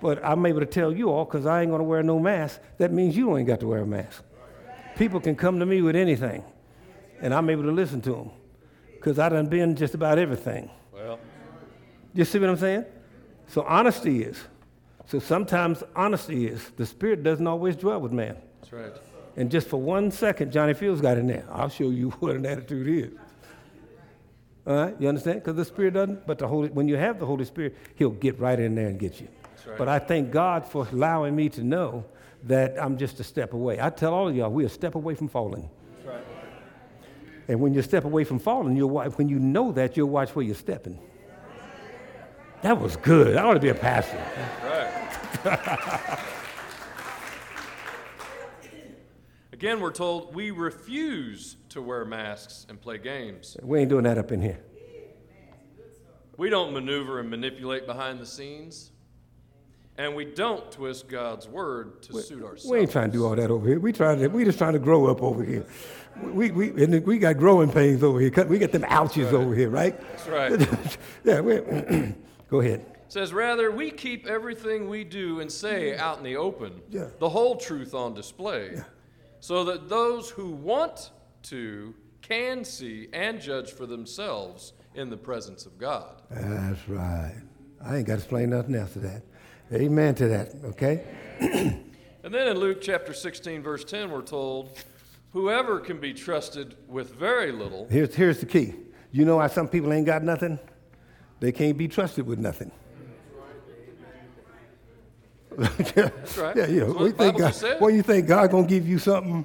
But 0.00 0.24
I'm 0.24 0.44
able 0.44 0.60
to 0.60 0.66
tell 0.66 0.92
you 0.92 1.10
all 1.10 1.24
because 1.24 1.46
I 1.46 1.60
ain't 1.60 1.70
going 1.70 1.80
to 1.80 1.84
wear 1.84 2.02
no 2.02 2.18
mask. 2.18 2.60
That 2.78 2.92
means 2.92 3.16
you 3.16 3.36
ain't 3.36 3.46
got 3.46 3.60
to 3.60 3.66
wear 3.66 3.80
a 3.80 3.86
mask. 3.86 4.22
People 4.96 5.20
can 5.20 5.34
come 5.36 5.58
to 5.58 5.66
me 5.66 5.82
with 5.82 5.96
anything, 5.96 6.44
and 7.20 7.34
I'm 7.34 7.50
able 7.50 7.64
to 7.64 7.72
listen 7.72 8.00
to 8.02 8.12
them 8.12 8.30
because 8.94 9.18
I 9.18 9.28
done 9.28 9.46
been 9.46 9.74
just 9.76 9.94
about 9.94 10.18
everything. 10.18 10.70
Well, 10.92 11.18
You 12.14 12.24
see 12.24 12.38
what 12.38 12.48
I'm 12.48 12.56
saying? 12.56 12.84
So 13.48 13.62
honesty 13.62 14.22
is. 14.22 14.40
So 15.06 15.18
sometimes 15.18 15.82
honesty 15.94 16.46
is. 16.46 16.70
The 16.76 16.86
Spirit 16.86 17.22
doesn't 17.22 17.46
always 17.46 17.76
dwell 17.76 18.00
with 18.00 18.12
man. 18.12 18.36
that's 18.60 18.72
right. 18.72 18.92
And 19.36 19.50
just 19.50 19.68
for 19.68 19.78
one 19.80 20.10
second, 20.12 20.52
Johnny 20.52 20.74
Fields 20.74 21.00
got 21.00 21.18
in 21.18 21.26
there. 21.26 21.44
I'll 21.50 21.68
show 21.68 21.90
you 21.90 22.10
what 22.20 22.36
an 22.36 22.46
attitude 22.46 22.86
is. 22.88 23.18
All 24.66 24.74
right, 24.76 24.96
you 24.98 25.08
understand? 25.08 25.40
Because 25.42 25.56
the 25.56 25.64
Spirit 25.64 25.92
doesn't. 25.94 26.26
But 26.26 26.38
the 26.38 26.48
Holy, 26.48 26.68
when 26.68 26.88
you 26.88 26.96
have 26.96 27.18
the 27.18 27.26
Holy 27.26 27.44
Spirit, 27.44 27.76
He'll 27.96 28.10
get 28.10 28.38
right 28.38 28.58
in 28.58 28.74
there 28.74 28.86
and 28.86 28.98
get 28.98 29.20
you. 29.20 29.28
right. 29.66 29.76
But 29.76 29.88
I 29.88 29.98
thank 29.98 30.30
God 30.30 30.64
for 30.64 30.86
allowing 30.90 31.36
me 31.36 31.48
to 31.50 31.62
know 31.64 32.06
that 32.44 32.82
I'm 32.82 32.96
just 32.98 33.20
a 33.20 33.24
step 33.24 33.52
away. 33.52 33.80
I 33.80 33.90
tell 33.90 34.14
all 34.14 34.28
of 34.28 34.36
y'all, 34.36 34.50
we're 34.50 34.66
a 34.66 34.70
step 34.70 34.94
away 34.94 35.14
from 35.14 35.28
falling. 35.28 35.68
That's 35.96 36.06
right. 36.06 36.24
And 37.48 37.60
when 37.60 37.74
you 37.74 37.82
step 37.82 38.04
away 38.04 38.24
from 38.24 38.38
falling, 38.38 38.76
you'll 38.76 38.90
watch, 38.90 39.12
when 39.12 39.28
you 39.28 39.38
know 39.38 39.72
that, 39.72 39.96
you'll 39.96 40.10
watch 40.10 40.34
where 40.34 40.44
you're 40.44 40.54
stepping. 40.54 40.98
That 42.62 42.80
was 42.80 42.96
good. 42.96 43.36
I 43.36 43.44
want 43.44 43.56
to 43.56 43.60
be 43.60 43.68
a 43.68 43.74
pastor. 43.74 44.22
Right. 44.62 46.18
Again, 49.52 49.80
we're 49.80 49.92
told 49.92 50.34
we 50.34 50.50
refuse 50.50 51.56
to 51.70 51.80
wear 51.80 52.04
masks 52.04 52.66
and 52.68 52.80
play 52.80 52.98
games. 52.98 53.56
We 53.62 53.80
ain't 53.80 53.88
doing 53.88 54.04
that 54.04 54.18
up 54.18 54.32
in 54.32 54.40
here. 54.40 54.60
We 56.36 56.50
don't 56.50 56.72
maneuver 56.72 57.20
and 57.20 57.30
manipulate 57.30 57.86
behind 57.86 58.18
the 58.18 58.26
scenes. 58.26 58.90
And 59.96 60.16
we 60.16 60.24
don't 60.24 60.70
twist 60.72 61.06
God's 61.06 61.46
word 61.46 62.02
to 62.02 62.20
suit 62.20 62.42
ourselves. 62.42 62.66
We 62.66 62.80
ain't 62.80 62.90
trying 62.90 63.12
to 63.12 63.16
do 63.16 63.24
all 63.26 63.36
that 63.36 63.50
over 63.50 63.66
here. 63.68 63.78
We 63.78 63.92
trying 63.92 64.18
to, 64.18 64.28
we 64.28 64.44
just 64.44 64.58
trying 64.58 64.72
to 64.72 64.80
grow 64.80 65.06
up 65.06 65.22
over 65.22 65.44
here. 65.44 65.64
We, 66.20 66.50
we, 66.50 66.82
and 66.82 67.04
we 67.06 67.18
got 67.18 67.36
growing 67.38 67.70
pains 67.70 68.02
over 68.02 68.18
here. 68.18 68.32
We 68.48 68.58
got 68.58 68.72
them 68.72 68.84
ouches 68.88 69.32
over 69.32 69.54
here, 69.54 69.70
right? 69.70 69.98
That's 70.26 70.28
right. 70.28 70.98
yeah, 71.24 71.40
we 71.40 71.58
go 72.50 72.60
ahead. 72.60 72.80
It 72.80 73.12
says, 73.12 73.32
rather, 73.32 73.70
we 73.70 73.92
keep 73.92 74.26
everything 74.26 74.88
we 74.88 75.04
do 75.04 75.38
and 75.40 75.50
say 75.50 75.96
out 75.96 76.18
in 76.18 76.24
the 76.24 76.36
open, 76.36 76.80
Yeah. 76.90 77.06
the 77.20 77.28
whole 77.28 77.56
truth 77.56 77.94
on 77.94 78.14
display, 78.14 78.72
yeah. 78.74 78.84
so 79.38 79.62
that 79.64 79.88
those 79.88 80.30
who 80.30 80.50
want 80.50 81.10
to 81.44 81.94
can 82.22 82.64
see 82.64 83.08
and 83.12 83.40
judge 83.40 83.70
for 83.70 83.86
themselves 83.86 84.72
in 84.94 85.10
the 85.10 85.16
presence 85.16 85.66
of 85.66 85.78
God. 85.78 86.22
That's 86.30 86.88
right. 86.88 87.34
I 87.84 87.98
ain't 87.98 88.06
got 88.06 88.14
to 88.14 88.18
explain 88.20 88.50
nothing 88.50 88.74
after 88.74 88.98
that. 89.00 89.22
Amen 89.72 90.14
to 90.16 90.28
that, 90.28 90.50
okay? 90.64 91.02
And 91.40 92.32
then 92.32 92.48
in 92.48 92.58
Luke 92.58 92.78
chapter 92.80 93.12
16, 93.12 93.62
verse 93.62 93.84
10, 93.84 94.10
we're 94.10 94.22
told, 94.22 94.78
whoever 95.32 95.80
can 95.80 95.98
be 95.98 96.12
trusted 96.14 96.76
with 96.88 97.14
very 97.14 97.50
little 97.52 97.86
Here's, 97.90 98.14
here's 98.14 98.40
the 98.40 98.46
key. 98.46 98.74
You 99.10 99.24
know 99.24 99.36
why 99.36 99.46
some 99.48 99.68
people 99.68 99.92
ain't 99.92 100.06
got 100.06 100.22
nothing? 100.22 100.58
They 101.40 101.52
can't 101.52 101.76
be 101.76 101.88
trusted 101.88 102.26
with 102.26 102.38
nothing. 102.38 102.70
That's 105.56 106.36
right. 106.38 106.56
Yeah, 106.56 106.66
yeah. 106.66 106.84
That's 106.84 106.94
what 106.94 107.02
We 107.02 107.10
the 107.10 107.16
think 107.16 107.38
God, 107.38 107.54
said. 107.54 107.80
well, 107.80 107.90
you 107.90 108.02
think 108.02 108.26
God 108.26 108.50
gonna 108.50 108.66
give 108.66 108.88
you 108.88 108.98
something, 108.98 109.44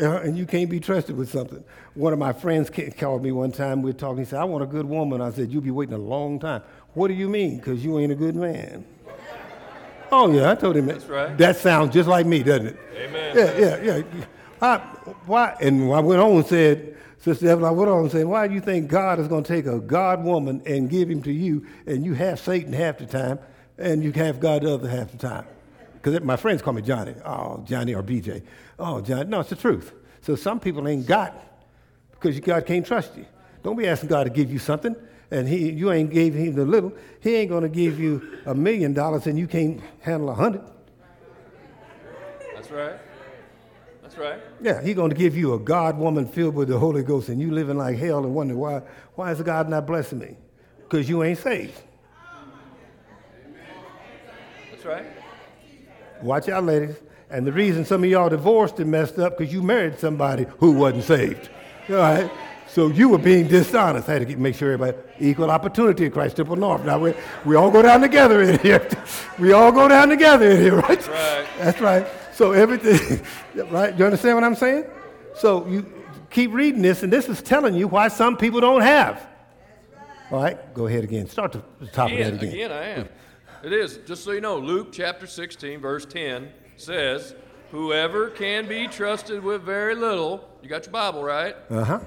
uh, 0.00 0.20
and 0.20 0.36
you 0.38 0.46
can't 0.46 0.70
be 0.70 0.78
trusted 0.78 1.16
with 1.16 1.30
something. 1.30 1.64
One 1.94 2.12
of 2.12 2.18
my 2.18 2.32
friends 2.32 2.70
called 2.98 3.22
me 3.22 3.32
one 3.32 3.50
time. 3.50 3.82
We 3.82 3.90
were 3.90 3.98
talking. 3.98 4.18
He 4.18 4.24
said, 4.26 4.38
"I 4.38 4.44
want 4.44 4.62
a 4.62 4.66
good 4.66 4.86
woman." 4.86 5.20
I 5.20 5.30
said, 5.30 5.50
"You'll 5.50 5.62
be 5.62 5.72
waiting 5.72 5.94
a 5.94 5.98
long 5.98 6.38
time." 6.38 6.62
What 6.92 7.08
do 7.08 7.14
you 7.14 7.28
mean? 7.28 7.56
Because 7.56 7.84
you 7.84 7.98
ain't 7.98 8.12
a 8.12 8.14
good 8.16 8.36
man. 8.36 8.84
Oh 10.14 10.32
yeah, 10.32 10.50
I 10.50 10.54
told 10.54 10.76
him 10.76 10.86
that. 10.86 11.00
That's 11.00 11.06
right. 11.06 11.38
That 11.38 11.56
sounds 11.56 11.92
just 11.92 12.08
like 12.08 12.26
me, 12.26 12.42
doesn't 12.42 12.68
it? 12.68 12.78
Amen. 12.96 13.36
Yeah, 13.36 13.58
yeah, 13.58 13.96
yeah. 13.96 14.24
I, 14.62 14.78
why? 15.26 15.56
And 15.60 15.92
I 15.92 16.00
went 16.00 16.20
on 16.20 16.36
and 16.36 16.46
said, 16.46 16.96
Sister 17.18 17.48
Evelyn, 17.48 17.68
I 17.68 17.72
went 17.72 17.90
on 17.90 18.02
and 18.02 18.12
said, 18.12 18.26
why 18.26 18.46
do 18.46 18.54
you 18.54 18.60
think 18.60 18.88
God 18.88 19.18
is 19.18 19.28
going 19.28 19.44
to 19.44 19.48
take 19.52 19.66
a 19.66 19.80
God 19.80 20.22
woman 20.22 20.62
and 20.66 20.88
give 20.90 21.10
him 21.10 21.22
to 21.22 21.32
you, 21.32 21.66
and 21.86 22.04
you 22.04 22.14
have 22.14 22.38
Satan 22.38 22.72
half 22.72 22.98
the 22.98 23.06
time, 23.06 23.38
and 23.78 24.04
you 24.04 24.12
have 24.12 24.40
God 24.40 24.62
the 24.62 24.74
other 24.74 24.88
half 24.88 25.10
the 25.10 25.18
time? 25.18 25.46
Because 25.94 26.20
my 26.20 26.36
friends 26.36 26.60
call 26.60 26.74
me 26.74 26.82
Johnny. 26.82 27.14
Oh, 27.24 27.62
Johnny 27.66 27.94
or 27.94 28.02
BJ. 28.02 28.42
Oh, 28.78 29.00
Johnny. 29.00 29.24
No, 29.24 29.40
it's 29.40 29.50
the 29.50 29.56
truth. 29.56 29.92
So 30.20 30.36
some 30.36 30.60
people 30.60 30.86
ain't 30.86 31.06
got 31.06 31.34
because 32.10 32.38
God 32.40 32.66
can't 32.66 32.86
trust 32.86 33.16
you. 33.16 33.26
Don't 33.62 33.76
be 33.76 33.86
asking 33.86 34.10
God 34.10 34.24
to 34.24 34.30
give 34.30 34.52
you 34.52 34.58
something, 34.58 34.94
and 35.30 35.48
he, 35.48 35.70
you 35.70 35.90
ain't 35.92 36.10
gave 36.10 36.34
him 36.34 36.54
the 36.54 36.64
little. 36.64 36.92
He 37.20 37.34
ain't 37.36 37.50
going 37.50 37.62
to 37.62 37.68
give 37.68 37.98
you 37.98 38.38
a 38.46 38.54
million 38.54 38.92
dollars, 38.92 39.26
and 39.26 39.38
you 39.38 39.46
can't 39.46 39.80
handle 40.00 40.30
a 40.30 40.34
hundred. 40.34 40.62
That's 42.54 42.70
right. 42.70 42.98
That's 44.02 44.18
right. 44.18 44.38
Yeah, 44.60 44.82
he's 44.82 44.94
going 44.94 45.10
to 45.10 45.16
give 45.16 45.36
you 45.36 45.54
a 45.54 45.58
God 45.58 45.98
woman 45.98 46.26
filled 46.26 46.54
with 46.54 46.68
the 46.68 46.78
Holy 46.78 47.02
Ghost, 47.02 47.28
and 47.28 47.40
you 47.40 47.50
living 47.50 47.76
like 47.76 47.98
hell 47.98 48.24
and 48.24 48.34
wonder 48.34 48.56
why, 48.56 48.82
why 49.14 49.32
is 49.32 49.40
God 49.42 49.68
not 49.68 49.86
blessing 49.86 50.18
me? 50.18 50.36
Because 50.82 51.08
you 51.08 51.22
ain't 51.22 51.38
saved. 51.38 51.80
That's 54.70 54.84
right. 54.84 55.06
Watch 56.22 56.48
out, 56.48 56.64
ladies. 56.64 56.96
And 57.30 57.46
the 57.46 57.52
reason 57.52 57.84
some 57.84 58.04
of 58.04 58.10
y'all 58.10 58.28
divorced 58.28 58.78
and 58.78 58.90
messed 58.90 59.18
up 59.18 59.36
because 59.36 59.52
you 59.52 59.62
married 59.62 59.98
somebody 59.98 60.46
who 60.58 60.72
wasn't 60.72 61.04
saved. 61.04 61.48
All 61.88 61.96
right? 61.96 62.30
So 62.74 62.88
you 62.88 63.08
were 63.08 63.18
being 63.18 63.46
dishonest. 63.46 64.08
I 64.08 64.14
had 64.14 64.26
to 64.26 64.36
make 64.36 64.56
sure 64.56 64.72
everybody 64.72 64.98
equal 65.20 65.48
opportunity 65.48 66.06
at 66.06 66.12
Christ 66.12 66.38
Temple 66.38 66.56
North. 66.56 66.84
Now 66.84 66.98
we, 66.98 67.14
we 67.44 67.54
all 67.54 67.70
go 67.70 67.82
down 67.82 68.00
together 68.00 68.42
in 68.42 68.58
here. 68.58 68.84
we 69.38 69.52
all 69.52 69.70
go 69.70 69.86
down 69.86 70.08
together 70.08 70.50
in 70.50 70.60
here, 70.60 70.74
right? 70.80 71.00
That's 71.00 71.06
right. 71.08 71.46
That's 71.58 71.80
right. 71.80 72.06
So 72.32 72.50
everything, 72.50 73.24
right? 73.70 73.96
You 73.96 74.04
understand 74.04 74.34
what 74.34 74.42
I'm 74.42 74.56
saying? 74.56 74.86
So 75.36 75.64
you 75.68 75.86
keep 76.30 76.52
reading 76.52 76.82
this, 76.82 77.04
and 77.04 77.12
this 77.12 77.28
is 77.28 77.40
telling 77.42 77.76
you 77.76 77.86
why 77.86 78.08
some 78.08 78.36
people 78.36 78.60
don't 78.60 78.82
have. 78.82 79.24
All 80.32 80.42
right, 80.42 80.74
go 80.74 80.88
ahead 80.88 81.04
again. 81.04 81.28
Start 81.28 81.52
to 81.52 81.62
the 81.78 81.86
top 81.86 82.10
Again, 82.10 82.34
of 82.34 82.40
that 82.40 82.46
again. 82.48 82.54
again, 82.54 82.72
I 82.72 82.84
am. 82.86 83.08
It 83.62 83.72
is. 83.72 83.98
Just 83.98 84.24
so 84.24 84.32
you 84.32 84.40
know, 84.40 84.58
Luke 84.58 84.88
chapter 84.90 85.28
16, 85.28 85.78
verse 85.80 86.06
10 86.06 86.50
says, 86.76 87.36
Whoever 87.70 88.30
can 88.30 88.66
be 88.66 88.88
trusted 88.88 89.44
with 89.44 89.62
very 89.62 89.94
little, 89.94 90.48
you 90.60 90.68
got 90.68 90.86
your 90.86 90.92
Bible, 90.92 91.22
right? 91.22 91.54
Uh 91.70 91.84
huh. 91.84 92.00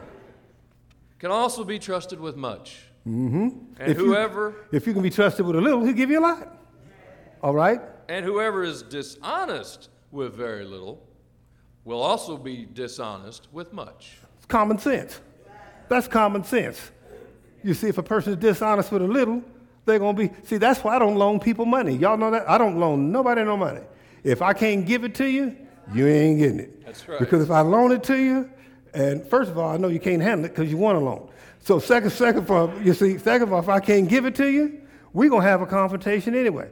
Can 1.19 1.31
also 1.31 1.63
be 1.63 1.79
trusted 1.79 2.19
with 2.19 2.35
much. 2.35 2.83
Mm-hmm. 3.07 3.47
And 3.79 3.91
If 3.91 3.97
you- 3.97 4.05
whoever 4.05 4.55
If 4.71 4.85
you 4.85 4.93
can 4.93 5.01
be 5.01 5.09
trusted 5.09 5.45
with 5.45 5.55
a 5.55 5.61
little, 5.61 5.83
he'll 5.83 5.93
give 5.93 6.09
you 6.11 6.19
a 6.19 6.21
lot. 6.21 6.57
All 7.41 7.53
right? 7.53 7.81
and 8.09 8.23
whoever 8.23 8.63
is 8.63 8.83
dishonest 8.83 9.89
with 10.11 10.33
very 10.33 10.63
little 10.63 11.03
will 11.83 12.01
also 12.01 12.37
be 12.37 12.65
dishonest 12.73 13.47
with 13.51 13.73
much. 13.73 14.19
It's 14.37 14.45
common 14.45 14.77
sense. 14.79 15.19
That's 15.89 16.07
common 16.07 16.43
sense. 16.45 16.91
You 17.63 17.73
see, 17.73 17.87
if 17.89 17.97
a 17.97 18.03
person 18.03 18.31
is 18.33 18.39
dishonest 18.39 18.91
with 18.93 19.01
a 19.01 19.07
little, 19.07 19.43
they're 19.85 19.99
going 19.99 20.15
to 20.15 20.27
be. 20.29 20.33
See, 20.45 20.57
that's 20.57 20.83
why 20.85 20.95
I 20.95 20.99
don't 20.99 21.15
loan 21.17 21.39
people 21.41 21.65
money. 21.65 21.95
Y'all 21.97 22.17
know 22.17 22.31
that? 22.31 22.49
I 22.49 22.57
don't 22.57 22.77
loan 22.79 23.11
nobody 23.11 23.43
no 23.43 23.57
money. 23.57 23.81
If 24.23 24.41
I 24.41 24.53
can't 24.53 24.85
give 24.85 25.03
it 25.03 25.13
to 25.15 25.25
you, 25.25 25.55
you 25.93 26.07
ain't 26.07 26.39
getting 26.39 26.59
it. 26.59 26.85
That's 26.85 27.07
right. 27.07 27.19
Because 27.19 27.43
if 27.43 27.51
I 27.51 27.59
loan 27.61 27.91
it 27.91 28.03
to 28.05 28.15
you, 28.17 28.49
and 28.93 29.25
first 29.27 29.49
of 29.51 29.57
all, 29.57 29.69
I 29.69 29.77
know 29.77 29.87
you 29.87 29.99
can't 29.99 30.21
handle 30.21 30.45
it 30.45 30.49
because 30.55 30.69
you 30.69 30.77
want 30.77 30.97
a 30.97 31.01
loan. 31.01 31.29
So 31.59 31.79
second, 31.79 32.11
second 32.11 32.43
of 32.43 32.51
all, 32.51 32.73
you 32.81 32.93
see, 32.93 33.17
second 33.17 33.43
of 33.49 33.53
all, 33.53 33.59
if 33.59 33.69
I 33.69 33.79
can't 33.79 34.07
give 34.07 34.25
it 34.25 34.35
to 34.35 34.47
you, 34.47 34.81
we're 35.13 35.29
to 35.29 35.39
have 35.39 35.61
a 35.61 35.65
confrontation 35.65 36.35
anyway. 36.35 36.69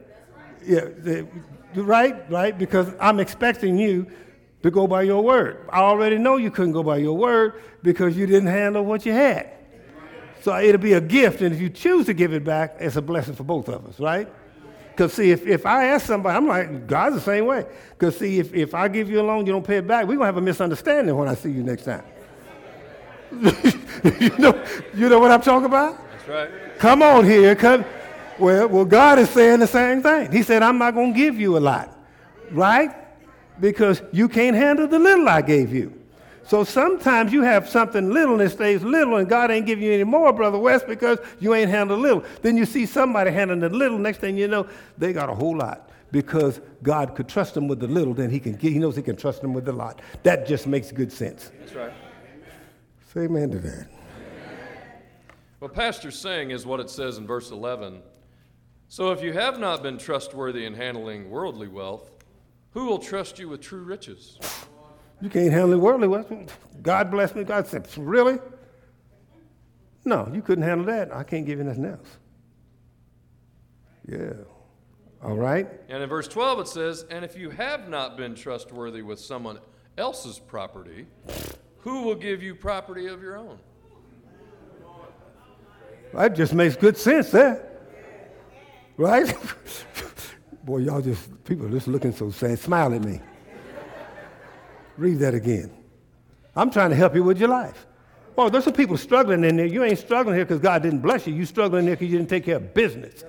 Yeah, 0.65 0.81
the- 0.97 1.27
right, 1.75 2.29
right, 2.31 2.57
because 2.57 2.87
I'm 2.99 3.19
expecting 3.19 3.77
you 3.77 4.07
to 4.63 4.71
go 4.71 4.87
by 4.87 5.03
your 5.03 5.23
word. 5.23 5.67
I 5.69 5.79
already 5.79 6.17
know 6.17 6.37
you 6.37 6.49
couldn't 6.49 6.73
go 6.73 6.83
by 6.83 6.97
your 6.97 7.15
word 7.17 7.61
because 7.83 8.17
you 8.17 8.25
didn't 8.25 8.47
handle 8.47 8.83
what 8.83 9.05
you 9.05 9.11
had. 9.13 9.51
So 10.41 10.57
it'll 10.59 10.81
be 10.81 10.93
a 10.93 11.01
gift, 11.01 11.41
and 11.41 11.53
if 11.53 11.61
you 11.61 11.69
choose 11.69 12.05
to 12.05 12.13
give 12.13 12.33
it 12.33 12.43
back, 12.43 12.77
it's 12.79 12.95
a 12.95 13.01
blessing 13.01 13.35
for 13.35 13.43
both 13.43 13.67
of 13.67 13.85
us, 13.87 13.99
right? 13.99 14.27
Because 14.95 15.11
see, 15.11 15.31
if, 15.31 15.45
if 15.45 15.65
I 15.65 15.87
ask 15.87 16.05
somebody, 16.05 16.37
I'm 16.37 16.47
like, 16.47 16.87
God's 16.87 17.17
the 17.17 17.21
same 17.21 17.47
way. 17.47 17.65
Because 17.89 18.17
see, 18.17 18.39
if, 18.39 18.53
if 18.53 18.73
I 18.73 18.87
give 18.87 19.09
you 19.09 19.19
a 19.19 19.23
loan, 19.23 19.45
you 19.45 19.51
don't 19.51 19.67
pay 19.67 19.79
it 19.79 19.87
back, 19.87 20.03
we're 20.03 20.15
going 20.15 20.19
to 20.19 20.25
have 20.27 20.37
a 20.37 20.41
misunderstanding 20.41 21.13
when 21.17 21.27
I 21.27 21.35
see 21.35 21.51
you 21.51 21.63
next 21.63 21.83
time. 21.83 22.03
you, 24.21 24.37
know, 24.37 24.63
you 24.93 25.09
know 25.09 25.19
what 25.19 25.31
I'm 25.31 25.41
talking 25.41 25.65
about? 25.65 25.97
That's 26.11 26.29
right. 26.29 26.49
Come 26.77 27.01
on 27.01 27.25
here. 27.25 27.55
Come. 27.55 27.83
Well, 28.39 28.69
well, 28.69 28.85
God 28.85 29.19
is 29.19 29.29
saying 29.31 29.59
the 29.59 29.67
same 29.67 30.01
thing. 30.01 30.31
He 30.31 30.43
said, 30.43 30.63
I'm 30.63 30.77
not 30.77 30.93
going 30.93 31.13
to 31.13 31.19
give 31.19 31.37
you 31.37 31.57
a 31.57 31.59
lot, 31.59 31.93
right? 32.51 32.91
Because 33.59 34.01
you 34.13 34.29
can't 34.29 34.55
handle 34.55 34.87
the 34.87 34.99
little 34.99 35.27
I 35.27 35.41
gave 35.41 35.73
you. 35.73 35.91
So 36.47 36.63
sometimes 36.63 37.33
you 37.33 37.41
have 37.41 37.67
something 37.67 38.11
little 38.11 38.33
and 38.33 38.43
it 38.43 38.51
stays 38.51 38.83
little, 38.83 39.17
and 39.17 39.27
God 39.27 39.49
ain't 39.49 39.65
giving 39.65 39.83
you 39.83 39.91
any 39.91 40.03
more, 40.03 40.31
Brother 40.31 40.59
West, 40.59 40.85
because 40.87 41.17
you 41.39 41.55
ain't 41.55 41.71
handled 41.71 42.01
little. 42.01 42.23
Then 42.43 42.55
you 42.55 42.65
see 42.65 42.85
somebody 42.85 43.31
handling 43.31 43.61
the 43.61 43.69
little. 43.69 43.97
Next 43.97 44.19
thing 44.19 44.37
you 44.37 44.47
know, 44.47 44.67
they 44.97 45.11
got 45.11 45.29
a 45.29 45.33
whole 45.33 45.57
lot 45.57 45.89
because 46.11 46.61
God 46.83 47.15
could 47.15 47.27
trust 47.27 47.55
them 47.55 47.67
with 47.67 47.79
the 47.79 47.87
little. 47.87 48.13
Then 48.13 48.29
He 48.29 48.39
can. 48.39 48.57
He 48.59 48.77
knows 48.77 48.95
He 48.95 49.01
can 49.01 49.15
trust 49.15 49.41
them 49.41 49.53
with 49.53 49.65
the 49.65 49.73
lot. 49.73 50.01
That 50.21 50.47
just 50.47 50.67
makes 50.67 50.91
good 50.91 51.11
sense. 51.11 51.51
That's 51.59 51.73
right. 51.73 51.93
Say 53.11 53.21
amen 53.21 53.49
to 53.51 53.59
that. 53.59 53.87
What 55.59 55.73
Pastor's 55.73 56.19
saying 56.19 56.51
is 56.51 56.63
what 56.63 56.79
it 56.79 56.91
says 56.91 57.17
in 57.17 57.25
verse 57.25 57.49
11. 57.49 58.03
So 58.87 59.11
if 59.11 59.23
you 59.23 59.33
have 59.33 59.57
not 59.59 59.81
been 59.81 59.97
trustworthy 59.97 60.65
in 60.65 60.75
handling 60.75 61.31
worldly 61.31 61.67
wealth, 61.67 62.11
who 62.71 62.85
will 62.85 62.99
trust 62.99 63.39
you 63.39 63.49
with 63.49 63.61
true 63.61 63.81
riches? 63.81 64.37
You 65.21 65.29
can't 65.29 65.51
handle 65.51 65.73
it 65.73 65.77
worldly. 65.77 66.07
wealth. 66.07 66.31
God 66.81 67.09
bless 67.09 67.33
me. 67.33 67.43
God 67.43 67.67
said, 67.67 67.87
really? 67.97 68.39
No, 70.03 70.29
you 70.33 70.41
couldn't 70.41 70.63
handle 70.63 70.85
that. 70.87 71.13
I 71.13 71.23
can't 71.23 71.45
give 71.45 71.57
you 71.57 71.63
nothing 71.63 71.85
else. 71.85 72.17
Yeah. 74.07 74.33
All 75.23 75.35
right. 75.35 75.67
And 75.89 76.03
in 76.03 76.09
verse 76.09 76.27
12 76.27 76.59
it 76.59 76.67
says, 76.67 77.05
And 77.09 77.25
if 77.25 77.35
you 77.35 77.49
have 77.49 77.89
not 77.89 78.15
been 78.15 78.35
trustworthy 78.35 79.01
with 79.01 79.19
someone 79.19 79.59
else's 79.97 80.37
property, 80.37 81.07
who 81.79 82.03
will 82.03 82.15
give 82.15 82.43
you 82.43 82.53
property 82.53 83.07
of 83.07 83.23
your 83.23 83.37
own? 83.37 83.57
That 86.13 86.35
just 86.35 86.53
makes 86.53 86.75
good 86.75 86.97
sense 86.97 87.31
there. 87.31 87.67
Right? 88.97 89.35
Boy, 90.63 90.79
y'all 90.79 91.01
just, 91.01 91.43
people 91.43 91.65
are 91.65 91.71
just 91.71 91.87
looking 91.87 92.13
so 92.13 92.29
sad. 92.29 92.59
Smile 92.59 92.93
at 92.93 93.03
me. 93.03 93.19
Read 94.97 95.19
that 95.19 95.33
again. 95.33 95.71
I'm 96.55 96.69
trying 96.69 96.89
to 96.89 96.95
help 96.95 97.15
you 97.15 97.23
with 97.23 97.39
your 97.39 97.49
life. 97.49 97.85
Boy, 98.35 98.49
there's 98.49 98.65
some 98.65 98.73
people 98.73 98.97
struggling 98.97 99.43
in 99.43 99.55
there. 99.55 99.65
You 99.65 99.83
ain't 99.83 99.99
struggling 99.99 100.35
here 100.35 100.45
because 100.45 100.59
God 100.59 100.83
didn't 100.83 100.99
bless 100.99 101.25
you. 101.25 101.33
You 101.33 101.45
struggling 101.45 101.85
there 101.85 101.95
because 101.95 102.11
you 102.11 102.17
didn't 102.17 102.29
take 102.29 102.45
care 102.45 102.57
of 102.57 102.73
business. 102.73 103.23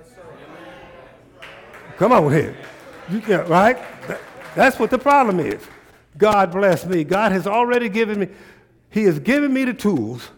Come 1.96 2.12
on 2.12 2.33
here. 2.33 2.57
You 3.09 3.20
can't, 3.20 3.48
right? 3.48 3.79
That's 4.55 4.79
what 4.79 4.90
the 4.90 4.98
problem 4.98 5.40
is. 5.40 5.62
God 6.18 6.50
bless 6.50 6.85
me. 6.85 7.05
God 7.05 7.33
has 7.33 7.46
already 7.46 7.88
given 7.88 8.20
me, 8.20 8.29
He 8.90 9.05
has 9.05 9.18
given 9.18 9.52
me 9.52 9.64
the 9.64 9.74
tools 9.74 10.29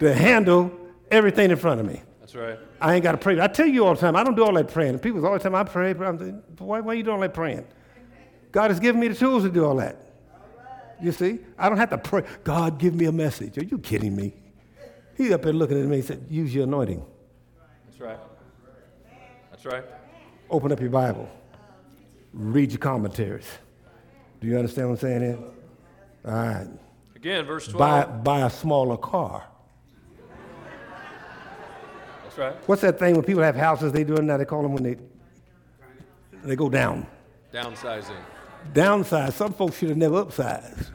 to 0.00 0.14
handle 0.14 0.72
everything 1.10 1.50
in 1.50 1.56
front 1.56 1.80
of 1.80 1.86
me. 1.86 2.02
That's 2.20 2.34
right. 2.34 2.58
I 2.80 2.94
ain't 2.94 3.02
got 3.02 3.12
to 3.12 3.18
pray. 3.18 3.40
I 3.40 3.48
tell 3.48 3.66
you 3.66 3.84
all 3.84 3.94
the 3.94 4.00
time, 4.00 4.16
I 4.16 4.24
don't 4.24 4.36
do 4.36 4.44
all 4.44 4.52
that 4.54 4.68
praying. 4.68 4.98
People 5.00 5.24
all 5.26 5.32
the 5.32 5.38
time, 5.38 5.54
I 5.54 5.64
pray. 5.64 5.90
I'm 5.90 6.42
why, 6.58 6.80
why 6.80 6.92
are 6.92 6.94
you 6.94 7.02
doing 7.02 7.16
all 7.16 7.20
that 7.20 7.34
praying? 7.34 7.66
God 8.52 8.70
has 8.70 8.80
given 8.80 9.00
me 9.00 9.08
the 9.08 9.14
tools 9.14 9.42
to 9.42 9.50
do 9.50 9.64
all 9.64 9.76
that. 9.76 10.07
You 11.00 11.12
see? 11.12 11.38
I 11.56 11.68
don't 11.68 11.78
have 11.78 11.90
to 11.90 11.98
pray. 11.98 12.24
God, 12.44 12.78
give 12.78 12.94
me 12.94 13.06
a 13.06 13.12
message. 13.12 13.56
Are 13.58 13.64
you 13.64 13.78
kidding 13.78 14.16
me? 14.16 14.34
He's 15.16 15.32
up 15.32 15.42
there 15.42 15.52
looking 15.52 15.80
at 15.80 15.86
me 15.86 15.96
and 15.96 16.04
said, 16.04 16.26
use 16.30 16.54
your 16.54 16.64
anointing. 16.64 17.04
That's 17.86 18.00
right. 18.00 18.18
That's 19.50 19.64
right. 19.66 19.84
Open 20.50 20.72
up 20.72 20.80
your 20.80 20.90
Bible. 20.90 21.28
Read 22.32 22.70
your 22.70 22.78
commentaries. 22.78 23.48
Do 24.40 24.46
you 24.46 24.56
understand 24.56 24.88
what 24.88 24.94
I'm 24.94 25.00
saying 25.00 25.20
here? 25.20 25.38
All 26.24 26.32
right. 26.32 26.68
Again, 27.16 27.44
verse 27.44 27.66
12. 27.66 27.78
Buy, 27.78 28.04
buy 28.22 28.46
a 28.46 28.50
smaller 28.50 28.96
car. 28.96 29.44
That's 32.22 32.38
right. 32.38 32.54
What's 32.68 32.82
that 32.82 32.98
thing 32.98 33.14
when 33.14 33.24
people 33.24 33.42
have 33.42 33.56
houses, 33.56 33.92
they 33.92 34.04
do 34.04 34.14
it 34.14 34.22
now, 34.22 34.36
they 34.36 34.44
call 34.44 34.62
them 34.62 34.72
when 34.72 34.84
they, 34.84 34.96
they 36.44 36.54
go 36.54 36.68
down. 36.68 37.06
Downsizing. 37.52 38.14
Downsize. 38.72 39.32
Some 39.32 39.52
folks 39.52 39.78
should 39.78 39.88
have 39.88 39.98
never 39.98 40.24
upsized. 40.24 40.90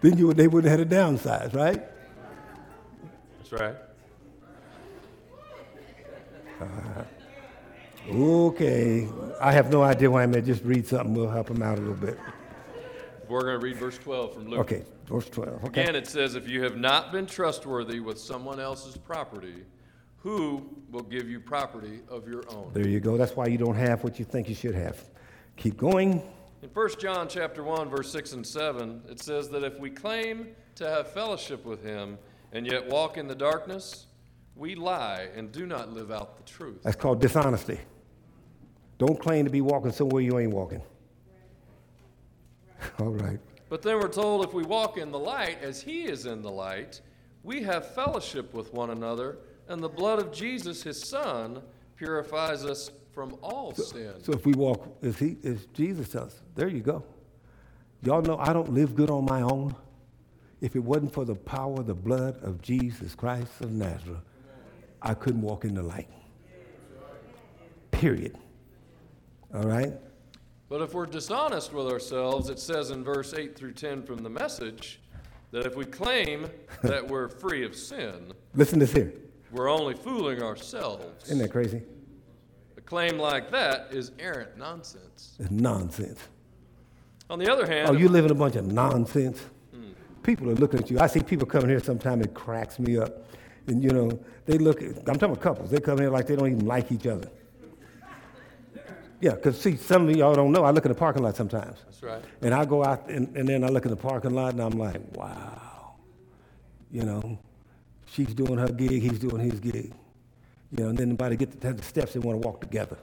then 0.00 0.18
you 0.18 0.28
would, 0.28 0.36
they 0.36 0.48
wouldn't 0.48 0.70
have 0.70 0.80
had 0.80 0.92
a 0.92 0.94
downsize, 0.94 1.54
right? 1.54 1.82
That's 3.38 3.52
right. 3.52 3.74
Uh, 6.60 7.04
okay. 8.10 9.08
I 9.40 9.52
have 9.52 9.70
no 9.70 9.82
idea 9.82 10.10
why 10.10 10.22
I'm 10.22 10.32
there. 10.32 10.40
Just 10.40 10.64
read 10.64 10.86
something. 10.86 11.14
We'll 11.14 11.30
help 11.30 11.48
them 11.48 11.62
out 11.62 11.78
a 11.78 11.80
little 11.80 11.94
bit. 11.94 12.18
We're 13.28 13.42
going 13.42 13.60
to 13.60 13.64
read 13.64 13.76
verse 13.76 13.98
12 13.98 14.34
from 14.34 14.48
Luke. 14.48 14.60
Okay. 14.60 14.84
Verse 15.06 15.28
12. 15.28 15.64
Okay. 15.64 15.82
Again, 15.82 15.96
it 15.96 16.06
says, 16.06 16.34
If 16.34 16.48
you 16.48 16.62
have 16.62 16.76
not 16.76 17.12
been 17.12 17.26
trustworthy 17.26 18.00
with 18.00 18.18
someone 18.18 18.60
else's 18.60 18.96
property, 18.96 19.64
who 20.18 20.66
will 20.90 21.02
give 21.02 21.28
you 21.28 21.40
property 21.40 22.00
of 22.08 22.26
your 22.26 22.44
own? 22.50 22.70
There 22.72 22.88
you 22.88 23.00
go. 23.00 23.16
That's 23.16 23.36
why 23.36 23.46
you 23.46 23.58
don't 23.58 23.74
have 23.74 24.02
what 24.02 24.18
you 24.18 24.24
think 24.24 24.48
you 24.48 24.54
should 24.54 24.74
have. 24.74 25.02
Keep 25.56 25.76
going. 25.76 26.22
In 26.62 26.68
1 26.70 26.90
John 26.98 27.28
chapter 27.28 27.62
1, 27.62 27.88
verse 27.88 28.10
6 28.10 28.32
and 28.32 28.46
7, 28.46 29.02
it 29.08 29.20
says 29.20 29.48
that 29.50 29.64
if 29.64 29.78
we 29.78 29.90
claim 29.90 30.48
to 30.76 30.88
have 30.88 31.12
fellowship 31.12 31.64
with 31.64 31.82
him 31.82 32.18
and 32.52 32.66
yet 32.66 32.86
walk 32.88 33.18
in 33.18 33.28
the 33.28 33.34
darkness, 33.34 34.06
we 34.56 34.74
lie 34.74 35.28
and 35.36 35.52
do 35.52 35.66
not 35.66 35.92
live 35.92 36.10
out 36.10 36.36
the 36.36 36.42
truth. 36.50 36.82
That's 36.82 36.96
called 36.96 37.20
dishonesty. 37.20 37.80
Don't 38.98 39.18
claim 39.18 39.44
to 39.44 39.50
be 39.50 39.60
walking 39.60 39.92
somewhere 39.92 40.22
you 40.22 40.38
ain't 40.38 40.52
walking. 40.52 40.82
All 42.98 43.10
right. 43.10 43.38
But 43.68 43.82
then 43.82 43.98
we're 43.98 44.08
told 44.08 44.44
if 44.44 44.54
we 44.54 44.62
walk 44.62 44.98
in 44.98 45.10
the 45.10 45.18
light 45.18 45.58
as 45.62 45.82
he 45.82 46.04
is 46.04 46.26
in 46.26 46.42
the 46.42 46.50
light, 46.50 47.00
we 47.42 47.62
have 47.62 47.92
fellowship 47.94 48.54
with 48.54 48.72
one 48.72 48.90
another, 48.90 49.38
and 49.68 49.82
the 49.82 49.88
blood 49.88 50.18
of 50.18 50.32
Jesus, 50.32 50.82
his 50.82 51.02
son, 51.02 51.60
purifies 51.96 52.64
us 52.64 52.90
from 53.14 53.36
all 53.42 53.74
sin. 53.74 54.12
So 54.22 54.32
if 54.32 54.44
we 54.44 54.52
walk 54.52 54.98
as 55.02 55.18
he 55.18 55.36
as 55.44 55.66
Jesus 55.66 56.08
does, 56.08 56.40
there 56.54 56.68
you 56.68 56.80
go. 56.80 57.04
Y'all 58.02 58.22
know 58.22 58.36
I 58.38 58.52
don't 58.52 58.72
live 58.72 58.94
good 58.94 59.10
on 59.10 59.24
my 59.24 59.40
own. 59.40 59.74
If 60.60 60.76
it 60.76 60.80
wasn't 60.80 61.12
for 61.12 61.24
the 61.24 61.34
power 61.34 61.80
of 61.80 61.86
the 61.86 61.94
blood 61.94 62.42
of 62.42 62.60
Jesus 62.62 63.14
Christ 63.14 63.60
of 63.60 63.70
Nazareth, 63.72 64.20
I 65.02 65.14
couldn't 65.14 65.42
walk 65.42 65.64
in 65.64 65.74
the 65.74 65.82
light. 65.82 66.08
Period. 67.90 68.36
All 69.54 69.64
right? 69.64 69.92
But 70.68 70.80
if 70.80 70.94
we're 70.94 71.06
dishonest 71.06 71.72
with 71.72 71.86
ourselves, 71.86 72.48
it 72.48 72.58
says 72.58 72.90
in 72.90 73.04
verse 73.04 73.34
8 73.34 73.54
through 73.54 73.72
10 73.74 74.02
from 74.02 74.22
the 74.22 74.30
message 74.30 75.00
that 75.50 75.66
if 75.66 75.76
we 75.76 75.84
claim 75.84 76.48
that 76.82 77.06
we're 77.06 77.28
free 77.28 77.64
of 77.64 77.76
sin, 77.76 78.32
Listen 78.54 78.80
to 78.80 78.86
this 78.86 78.94
here. 78.94 79.12
we're 79.52 79.68
only 79.70 79.94
fooling 79.94 80.42
ourselves. 80.42 81.24
Isn't 81.26 81.38
that 81.38 81.52
crazy? 81.52 81.82
Claim 82.86 83.18
like 83.18 83.50
that 83.50 83.88
is 83.92 84.12
errant 84.18 84.56
nonsense. 84.56 85.36
It's 85.38 85.50
nonsense. 85.50 86.20
On 87.30 87.38
the 87.38 87.50
other 87.50 87.66
hand, 87.66 87.88
Oh, 87.88 87.92
you 87.92 88.08
live 88.08 88.26
in 88.26 88.30
a 88.30 88.34
bunch 88.34 88.56
of 88.56 88.66
nonsense. 88.66 89.40
People 90.22 90.48
are 90.50 90.54
looking 90.54 90.80
at 90.80 90.90
you. 90.90 90.98
I 91.00 91.06
see 91.06 91.20
people 91.20 91.46
coming 91.46 91.68
here 91.68 91.80
sometimes, 91.80 92.24
it 92.24 92.32
cracks 92.34 92.78
me 92.78 92.96
up. 92.96 93.26
And, 93.66 93.82
you 93.82 93.90
know, 93.90 94.10
they 94.46 94.56
look 94.58 94.82
at, 94.82 94.96
I'm 94.98 95.16
talking 95.18 95.24
about 95.24 95.40
couples, 95.40 95.70
they 95.70 95.80
come 95.80 95.98
here 95.98 96.10
like 96.10 96.26
they 96.26 96.36
don't 96.36 96.50
even 96.50 96.66
like 96.66 96.90
each 96.92 97.06
other. 97.06 97.28
Yeah, 99.20 99.32
because 99.32 99.58
see, 99.60 99.76
some 99.76 100.08
of 100.08 100.16
y'all 100.16 100.34
don't 100.34 100.52
know, 100.52 100.64
I 100.64 100.70
look 100.70 100.84
in 100.84 100.90
the 100.90 100.94
parking 100.98 101.22
lot 101.22 101.36
sometimes. 101.36 101.78
that's 101.84 102.02
right. 102.02 102.22
And 102.42 102.52
I 102.52 102.64
go 102.66 102.84
out 102.84 103.08
and, 103.08 103.34
and 103.36 103.48
then 103.48 103.64
I 103.64 103.68
look 103.68 103.84
in 103.84 103.90
the 103.90 103.96
parking 103.96 104.32
lot 104.32 104.52
and 104.52 104.62
I'm 104.62 104.78
like, 104.78 105.00
wow. 105.16 105.94
You 106.90 107.04
know, 107.04 107.38
she's 108.06 108.34
doing 108.34 108.58
her 108.58 108.68
gig, 108.68 109.02
he's 109.02 109.18
doing 109.18 109.38
his 109.50 109.60
gig. 109.60 109.92
You 110.76 110.82
know, 110.82 110.90
and 110.90 110.98
then 110.98 111.16
the 111.16 111.36
get 111.36 111.60
to 111.60 111.72
the 111.72 111.82
steps, 111.84 112.14
they 112.14 112.18
want 112.18 112.42
to 112.42 112.46
walk 112.46 112.60
together. 112.60 112.98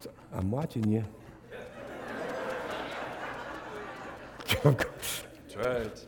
So, 0.00 0.10
I'm 0.32 0.50
watching 0.50 0.90
you. 0.90 1.04
That's 4.64 5.56
right. 5.56 6.06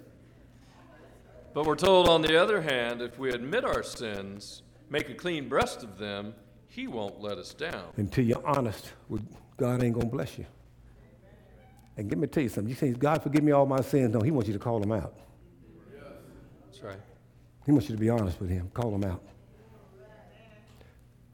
But 1.54 1.66
we're 1.66 1.76
told, 1.76 2.08
on 2.08 2.20
the 2.20 2.36
other 2.36 2.60
hand, 2.60 3.00
if 3.00 3.16
we 3.16 3.30
admit 3.30 3.64
our 3.64 3.84
sins, 3.84 4.62
make 4.90 5.08
a 5.08 5.14
clean 5.14 5.48
breast 5.48 5.84
of 5.84 5.96
them, 5.96 6.34
He 6.66 6.88
won't 6.88 7.20
let 7.20 7.38
us 7.38 7.54
down. 7.54 7.84
Until 7.96 8.24
you're 8.24 8.44
honest, 8.44 8.92
with 9.08 9.22
God 9.56 9.84
ain't 9.84 9.94
gonna 9.94 10.06
bless 10.06 10.36
you. 10.36 10.46
And 11.96 12.10
let 12.10 12.18
me 12.18 12.26
tell 12.26 12.42
you 12.42 12.48
something. 12.48 12.68
You 12.68 12.74
say, 12.74 12.90
God 12.90 13.22
forgive 13.22 13.44
me 13.44 13.52
all 13.52 13.66
my 13.66 13.82
sins. 13.82 14.12
No, 14.12 14.20
He 14.20 14.32
wants 14.32 14.48
you 14.48 14.54
to 14.54 14.58
call 14.60 14.80
them 14.80 14.90
out. 14.90 15.14
That's 16.66 16.82
right. 16.82 16.98
He 17.66 17.72
wants 17.72 17.88
you 17.88 17.96
to 17.96 18.00
be 18.00 18.08
honest 18.08 18.40
with 18.40 18.48
him. 18.48 18.70
Call 18.72 18.94
him 18.94 19.02
out. 19.02 19.22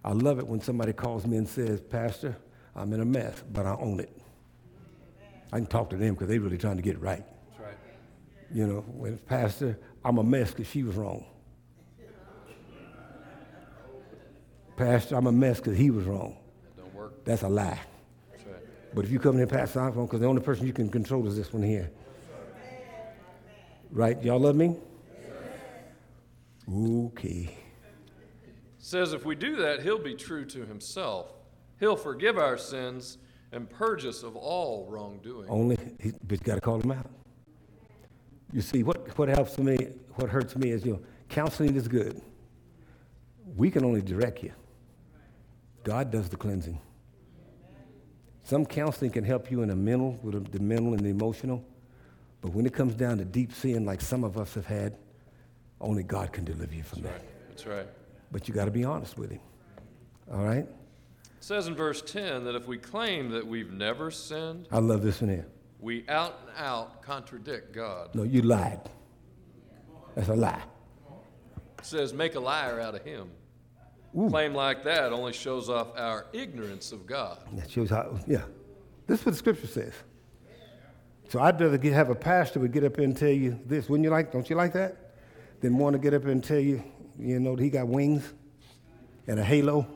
I 0.03 0.12
love 0.12 0.38
it 0.38 0.47
when 0.47 0.61
somebody 0.61 0.95
calls 0.95 1.27
me 1.27 1.37
and 1.37 1.47
says, 1.47 1.81
Pastor, 1.81 2.37
I'm 2.75 2.92
in 2.95 3.01
a 3.01 3.05
mess, 3.05 3.45
but 3.53 3.66
I 3.66 3.77
own 3.77 4.01
it. 4.01 4.11
I 5.53 5.59
can 5.59 5.66
talk 5.66 5.90
to 5.90 5.97
them 5.97 6.14
because 6.14 6.29
they're 6.29 6.40
really 6.40 6.57
trying 6.57 6.77
to 6.77 6.83
get 6.83 6.95
it 6.95 7.01
right. 7.01 7.23
That's 7.51 7.61
right. 7.61 7.77
You 8.51 8.66
know, 8.66 8.81
when 8.81 9.18
Pastor, 9.18 9.79
I'm 10.03 10.16
a 10.16 10.25
mess 10.25 10.51
because 10.51 10.66
she 10.66 10.83
was 10.83 10.97
wrong. 10.97 11.27
Pastor, 14.75 15.16
I'm 15.16 15.27
a 15.27 15.33
mess 15.33 15.59
because 15.59 15.77
he 15.77 15.90
was 15.90 16.07
wrong. 16.07 16.38
That 16.64 16.83
don't 16.83 16.95
work. 16.95 17.25
That's 17.27 17.42
a 17.42 17.49
lie. 17.49 17.79
That's 18.31 18.47
right. 18.47 18.95
But 18.95 19.05
if 19.05 19.11
you 19.11 19.18
come 19.21 19.33
in 19.33 19.38
here, 19.38 19.47
Pastor, 19.47 19.81
I'm 19.81 19.92
wrong 19.92 20.07
because 20.07 20.21
the 20.21 20.27
only 20.27 20.42
person 20.42 20.66
you 20.66 20.73
can 20.73 20.88
control 20.88 21.27
is 21.29 21.37
this 21.37 21.53
one 21.53 21.62
here. 21.62 21.90
Right? 23.90 24.21
Y'all 24.23 24.40
love 24.40 24.57
me? 24.57 24.77
Okay. 26.70 27.57
says 28.79 29.12
if 29.12 29.25
we 29.25 29.35
do 29.35 29.57
that, 29.57 29.83
He'll 29.83 30.03
be 30.03 30.14
true 30.14 30.44
to 30.46 30.64
Himself. 30.64 31.33
He'll 31.81 31.96
forgive 31.96 32.38
our 32.38 32.57
sins 32.57 33.18
and 33.53 33.68
purge 33.68 34.07
us 34.07 34.22
of 34.22 34.35
all 34.37 34.87
wrongdoing. 34.88 35.48
Only, 35.48 35.77
he, 36.01 36.12
but 36.27 36.40
you 36.40 36.44
got 36.44 36.55
to 36.55 36.61
call 36.61 36.81
him 36.81 36.90
out. 36.90 37.11
You 38.53 38.61
see, 38.61 38.83
what, 38.83 39.16
what 39.18 39.29
helps 39.29 39.59
me, 39.59 39.88
what 40.14 40.29
hurts 40.31 40.57
me 40.57 40.70
is, 40.70 40.85
you 40.85 40.92
know, 40.92 41.01
counseling 41.29 41.75
is 41.75 41.88
good. 41.88 42.20
We 43.57 43.70
can 43.70 43.85
only 43.85 44.01
direct 44.01 44.42
you. 44.42 44.53
God 45.85 46.11
does 46.11 46.29
the 46.29 46.37
cleansing. 46.37 46.81
Some 48.44 48.66
counseling 48.66 49.11
can 49.11 49.25
help 49.25 49.51
you 49.51 49.62
in 49.62 49.68
the 49.68 49.77
mental, 49.77 50.18
with 50.22 50.51
the 50.53 50.61
mental 50.61 50.94
and 50.94 51.01
the 51.01 51.11
emotional, 51.11 51.64
but 52.40 52.53
when 52.53 52.66
it 52.66 52.72
comes 52.72 52.94
down 52.94 53.18
to 53.18 53.25
deep 53.25 53.53
sin, 53.53 53.85
like 53.85 54.01
some 54.01 54.25
of 54.25 54.37
us 54.37 54.55
have 54.55 54.66
had, 54.66 54.96
only 55.83 56.03
God 56.03 56.33
can 56.33 56.45
deliver 56.45 56.75
you 56.75 56.83
from 56.83 57.03
That's 57.03 57.14
that. 57.14 57.21
right. 57.21 57.49
That's 57.49 57.66
right. 57.66 57.87
But 58.31 58.49
you 58.49 58.55
got 58.55 58.64
to 58.66 58.71
be 58.71 58.85
honest 58.85 59.18
with 59.18 59.31
Him. 59.31 59.40
All 60.33 60.45
right? 60.45 60.66
It 60.66 61.45
says 61.45 61.66
in 61.66 61.75
verse 61.75 62.01
10 62.03 62.45
that 62.45 62.55
if 62.55 62.66
we 62.66 62.79
claim 62.79 63.31
that 63.31 63.47
we've 63.47 63.73
never 63.73 64.11
sinned, 64.11 64.68
I 64.71 64.79
love 64.79 65.03
this 65.03 65.21
one 65.21 65.31
here. 65.31 65.47
we 65.81 66.09
out 66.09 66.38
and 66.47 66.57
out 66.57 67.03
contradict 67.03 67.73
God. 67.75 68.14
No, 68.14 68.23
you 68.23 68.42
lied. 68.42 68.81
That's 70.14 70.29
a 70.29 70.35
lie. 70.35 70.62
It 71.79 71.87
says, 71.87 72.14
make 72.14 72.37
a 72.37 72.40
liar 72.40 72.81
out 72.81 72.95
of 72.95 73.03
him. 73.03 73.31
Ooh. 74.16 74.29
Claim 74.29 74.55
like 74.55 74.85
that 74.85 75.12
only 75.12 75.33
shows 75.33 75.68
off 75.68 75.88
our 75.97 76.27
ignorance 76.33 76.92
of 76.92 77.07
God. 77.07 77.38
That 77.55 77.71
shows 77.71 77.90
how, 77.90 78.18
yeah. 78.29 78.42
This 79.07 79.21
is 79.21 79.27
what 79.27 79.33
the 79.33 79.38
scripture 79.38 79.66
says. 79.66 79.95
So 81.29 81.40
I'd 81.40 81.59
rather 81.61 81.79
get, 81.79 81.92
have 81.95 82.11
a 82.11 82.14
pastor 82.14 82.61
would 82.61 82.73
get 82.73 82.85
up 82.85 82.99
and 82.99 83.16
tell 83.16 83.31
you 83.31 83.59
this. 83.66 83.88
Wouldn't 83.88 84.05
you 84.05 84.11
like? 84.11 84.31
Don't 84.31 84.49
you 84.49 84.55
like 84.55 84.75
that? 84.75 85.02
Than 85.62 85.79
want 85.79 85.94
to 85.94 85.98
get 86.01 86.12
up 86.12 86.25
and 86.25 86.42
tell 86.42 86.59
you, 86.59 86.83
you 87.18 87.38
know, 87.38 87.55
he 87.55 87.70
got 87.70 87.87
wings 87.87 88.35
and 89.29 89.38
a 89.38 89.44
halo. 89.44 89.87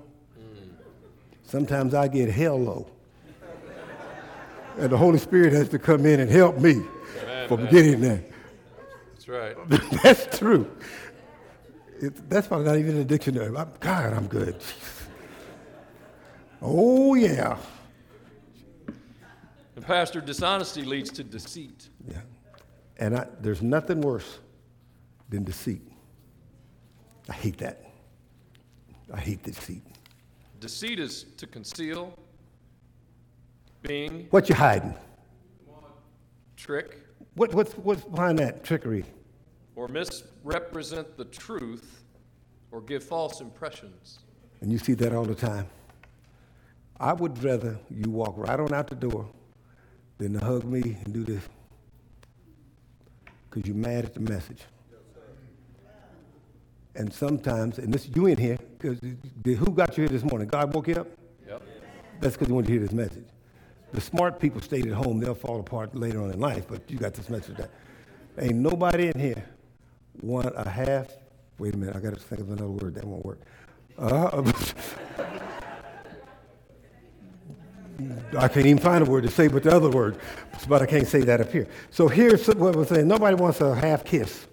Sometimes 1.43 1.93
I 1.93 2.09
get 2.09 2.31
hell 2.31 2.59
low. 2.59 2.89
and 4.79 4.91
the 4.91 4.97
Holy 4.97 5.19
Spirit 5.19 5.53
has 5.53 5.69
to 5.71 5.79
come 5.79 6.07
in 6.07 6.21
and 6.21 6.31
help 6.31 6.59
me 6.59 6.83
Amen, 7.23 7.49
from 7.49 7.67
getting 7.67 8.01
there. 8.01 8.25
That's 9.13 9.29
right. 9.29 9.57
that's 10.03 10.39
true. 10.39 10.71
It, 12.01 12.29
that's 12.29 12.47
probably 12.47 12.67
not 12.67 12.77
even 12.77 12.93
in 12.93 12.99
the 12.99 13.05
dictionary. 13.05 13.57
I'm, 13.57 13.71
God, 13.81 14.13
I'm 14.13 14.27
good. 14.29 14.57
oh, 16.63 17.15
yeah. 17.15 17.57
And 19.75 19.85
Pastor, 19.85 20.21
dishonesty 20.21 20.85
leads 20.85 21.11
to 21.11 21.25
deceit. 21.25 21.89
Yeah. 22.09 22.21
And 22.99 23.17
I, 23.17 23.27
there's 23.41 23.63
nothing 23.63 24.01
worse 24.01 24.39
than 25.29 25.45
deceit. 25.45 25.83
I 27.29 27.33
hate 27.33 27.59
that. 27.59 27.83
I 29.13 29.19
hate 29.19 29.43
deceit. 29.43 29.83
Deceit 30.61 30.99
is 30.99 31.25
to 31.37 31.47
conceal, 31.47 32.19
being. 33.83 34.27
What 34.31 34.49
you 34.49 34.55
hiding? 34.55 34.95
Trick. 36.57 37.01
What, 37.35 37.55
what's, 37.55 37.73
what's 37.75 38.05
behind 38.05 38.39
that 38.39 38.65
trickery? 38.65 39.05
Or 39.75 39.89
misrepresent 39.89 41.17
the 41.17 41.27
truth 41.27 42.03
or 42.71 42.81
give 42.81 43.05
false 43.05 43.41
impressions. 43.41 44.21
And 44.61 44.73
you 44.73 44.79
see 44.79 44.95
that 44.95 45.13
all 45.13 45.25
the 45.25 45.35
time. 45.35 45.67
I 46.99 47.13
would 47.13 47.43
rather 47.45 47.79
you 47.91 48.11
walk 48.11 48.35
right 48.37 48.59
on 48.59 48.73
out 48.73 48.89
the 48.89 48.95
door 48.95 49.29
than 50.19 50.33
to 50.33 50.45
hug 50.45 50.65
me 50.65 50.97
and 51.05 51.13
do 51.13 51.25
this 51.25 51.43
because 53.51 53.69
you're 53.69 53.77
mad 53.77 54.07
at 54.07 54.15
the 54.15 54.21
message. 54.21 54.63
And 56.97 57.13
sometimes, 57.13 57.79
and 57.79 57.93
this 57.93 58.09
you 58.15 58.27
in 58.27 58.39
here, 58.39 58.59
because 58.79 58.99
who 59.45 59.71
got 59.73 59.99
you 59.99 60.05
here 60.05 60.09
this 60.09 60.25
morning? 60.25 60.49
God 60.49 60.75
woke 60.75 60.89
you 60.89 60.95
up? 60.95 61.07
Yep. 61.47 61.63
That's 62.21 62.35
because 62.35 62.49
you 62.49 62.55
wanted 62.55 62.69
to 62.69 62.73
hear 62.73 62.81
this 62.81 62.93
message. 62.93 63.27
The 63.93 64.01
smart 64.01 64.41
people 64.41 64.63
stayed 64.63 64.87
at 64.87 64.95
home, 64.95 65.21
they'll 65.21 65.35
fall 65.35 65.61
apart 65.61 65.95
later 65.95 66.23
on 66.23 66.31
in 66.31 66.41
life, 66.41 66.67
but 66.69 66.91
you 66.91 66.97
got 66.97 67.13
this 67.13 67.29
message 67.29 67.59
that 67.59 67.71
ain't 68.39 68.57
nobody 68.57 69.09
in 69.09 69.19
here 69.19 69.45
want 70.23 70.53
a 70.57 70.69
half. 70.69 71.09
Wait 71.59 71.75
a 71.75 71.77
minute, 71.77 71.95
I 71.95 72.01
got 72.01 72.15
to 72.15 72.21
think 72.21 72.41
of 72.41 72.49
another 72.49 72.69
word. 72.69 72.95
That 72.95 73.05
won't 73.05 73.25
work. 73.25 73.41
Uh, 73.99 74.53
I 78.39 78.49
can't 78.49 78.67
even 78.67 78.79
find 78.79 79.07
a 79.07 79.11
word 79.11 79.25
to 79.25 79.31
say 79.31 79.49
but 79.49 79.63
the 79.63 79.75
other 79.75 79.91
word, 79.91 80.19
but 80.67 80.81
I 80.83 80.87
can't 80.87 81.07
say 81.07 81.21
that 81.21 81.43
up 81.43 81.53
here. 81.53 81.69
So 81.91 82.09
here's 82.09 82.47
what 82.47 82.75
we're 82.75 82.87
saying. 82.87 83.07
Nobody 83.07 83.37
wants 83.37 83.61
a 83.61 83.75
half 83.75 84.05
kiss 84.05 84.47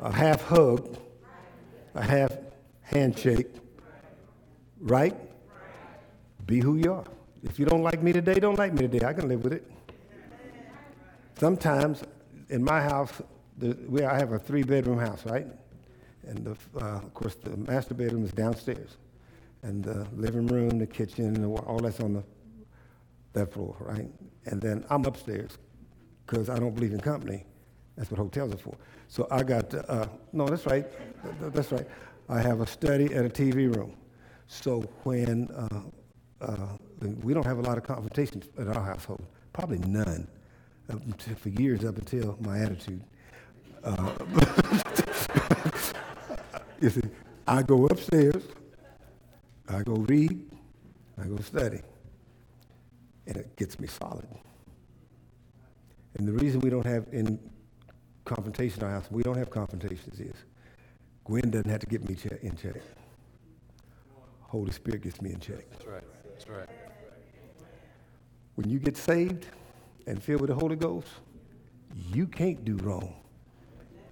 a 0.00 0.12
half 0.12 0.42
hug, 0.42 0.96
a 1.94 2.02
half 2.02 2.32
handshake, 2.82 3.48
right? 4.80 5.16
Be 6.46 6.60
who 6.60 6.76
you 6.76 6.92
are. 6.92 7.04
If 7.42 7.58
you 7.58 7.66
don't 7.66 7.82
like 7.82 8.02
me 8.02 8.12
today, 8.12 8.34
don't 8.40 8.58
like 8.58 8.72
me 8.72 8.82
today. 8.82 9.06
I 9.06 9.12
can 9.12 9.28
live 9.28 9.42
with 9.44 9.52
it. 9.52 9.70
Sometimes 11.38 12.02
in 12.48 12.62
my 12.62 12.80
house, 12.80 13.20
the, 13.58 13.76
we, 13.88 14.04
I 14.04 14.18
have 14.18 14.32
a 14.32 14.38
three 14.38 14.62
bedroom 14.62 14.98
house, 14.98 15.24
right? 15.26 15.46
And 16.26 16.44
the, 16.44 16.56
uh, 16.80 16.96
of 16.96 17.14
course, 17.14 17.34
the 17.36 17.56
master 17.56 17.94
bedroom 17.94 18.24
is 18.24 18.32
downstairs. 18.32 18.96
And 19.62 19.82
the 19.82 20.06
living 20.14 20.46
room, 20.46 20.78
the 20.78 20.86
kitchen, 20.86 21.44
all 21.44 21.78
that's 21.78 22.00
on 22.00 22.14
the, 22.14 22.24
that 23.32 23.52
floor, 23.52 23.76
right? 23.80 24.08
And 24.46 24.60
then 24.60 24.84
I'm 24.90 25.04
upstairs 25.04 25.58
because 26.26 26.48
I 26.48 26.58
don't 26.58 26.74
believe 26.74 26.92
in 26.92 27.00
company. 27.00 27.44
That's 27.96 28.10
what 28.10 28.18
hotels 28.18 28.54
are 28.54 28.58
for. 28.58 28.74
So 29.08 29.26
I 29.30 29.42
got, 29.42 29.72
uh, 29.74 30.06
no, 30.32 30.46
that's 30.46 30.66
right. 30.66 30.86
That's 31.40 31.72
right. 31.72 31.86
I 32.28 32.40
have 32.40 32.60
a 32.60 32.66
study 32.66 33.12
and 33.12 33.26
a 33.26 33.30
TV 33.30 33.74
room. 33.74 33.94
So 34.48 34.82
when 35.04 35.48
uh, 35.50 35.80
uh, 36.44 36.76
we 37.22 37.34
don't 37.34 37.46
have 37.46 37.58
a 37.58 37.62
lot 37.62 37.78
of 37.78 37.84
confrontations 37.84 38.46
at 38.58 38.68
our 38.68 38.82
household, 38.82 39.24
probably 39.52 39.78
none, 39.78 40.28
for 41.36 41.48
years 41.48 41.84
up 41.84 41.96
until 41.96 42.36
my 42.40 42.58
attitude. 42.60 43.02
Uh, 43.82 44.12
you 46.80 46.90
see, 46.90 47.02
I 47.46 47.62
go 47.62 47.86
upstairs, 47.86 48.42
I 49.68 49.82
go 49.82 49.94
read, 49.94 50.50
I 51.18 51.24
go 51.24 51.36
study, 51.38 51.80
and 53.26 53.36
it 53.36 53.56
gets 53.56 53.80
me 53.80 53.88
solid. 53.88 54.26
And 56.14 56.26
the 56.26 56.32
reason 56.32 56.60
we 56.60 56.70
don't 56.70 56.86
have 56.86 57.06
in 57.12 57.38
confrontation 58.26 58.80
in 58.80 58.86
our 58.86 58.92
house. 58.92 59.06
We 59.10 59.22
don't 59.22 59.38
have 59.38 59.50
confrontations. 59.50 60.20
Is 60.20 60.34
Gwen 61.24 61.50
doesn't 61.50 61.70
have 61.70 61.80
to 61.80 61.86
get 61.86 62.06
me 62.06 62.16
in 62.42 62.56
check. 62.56 62.82
Holy 64.42 64.72
Spirit 64.72 65.02
gets 65.02 65.20
me 65.22 65.32
in 65.32 65.40
check. 65.40 65.68
That's 65.70 65.86
right. 65.86 66.04
That's 66.24 66.48
right. 66.48 66.68
When 68.54 68.68
you 68.70 68.78
get 68.78 68.96
saved 68.96 69.46
and 70.06 70.22
filled 70.22 70.42
with 70.42 70.50
the 70.50 70.54
Holy 70.54 70.76
Ghost, 70.76 71.08
you 72.12 72.26
can't 72.26 72.64
do 72.64 72.76
wrong 72.76 73.14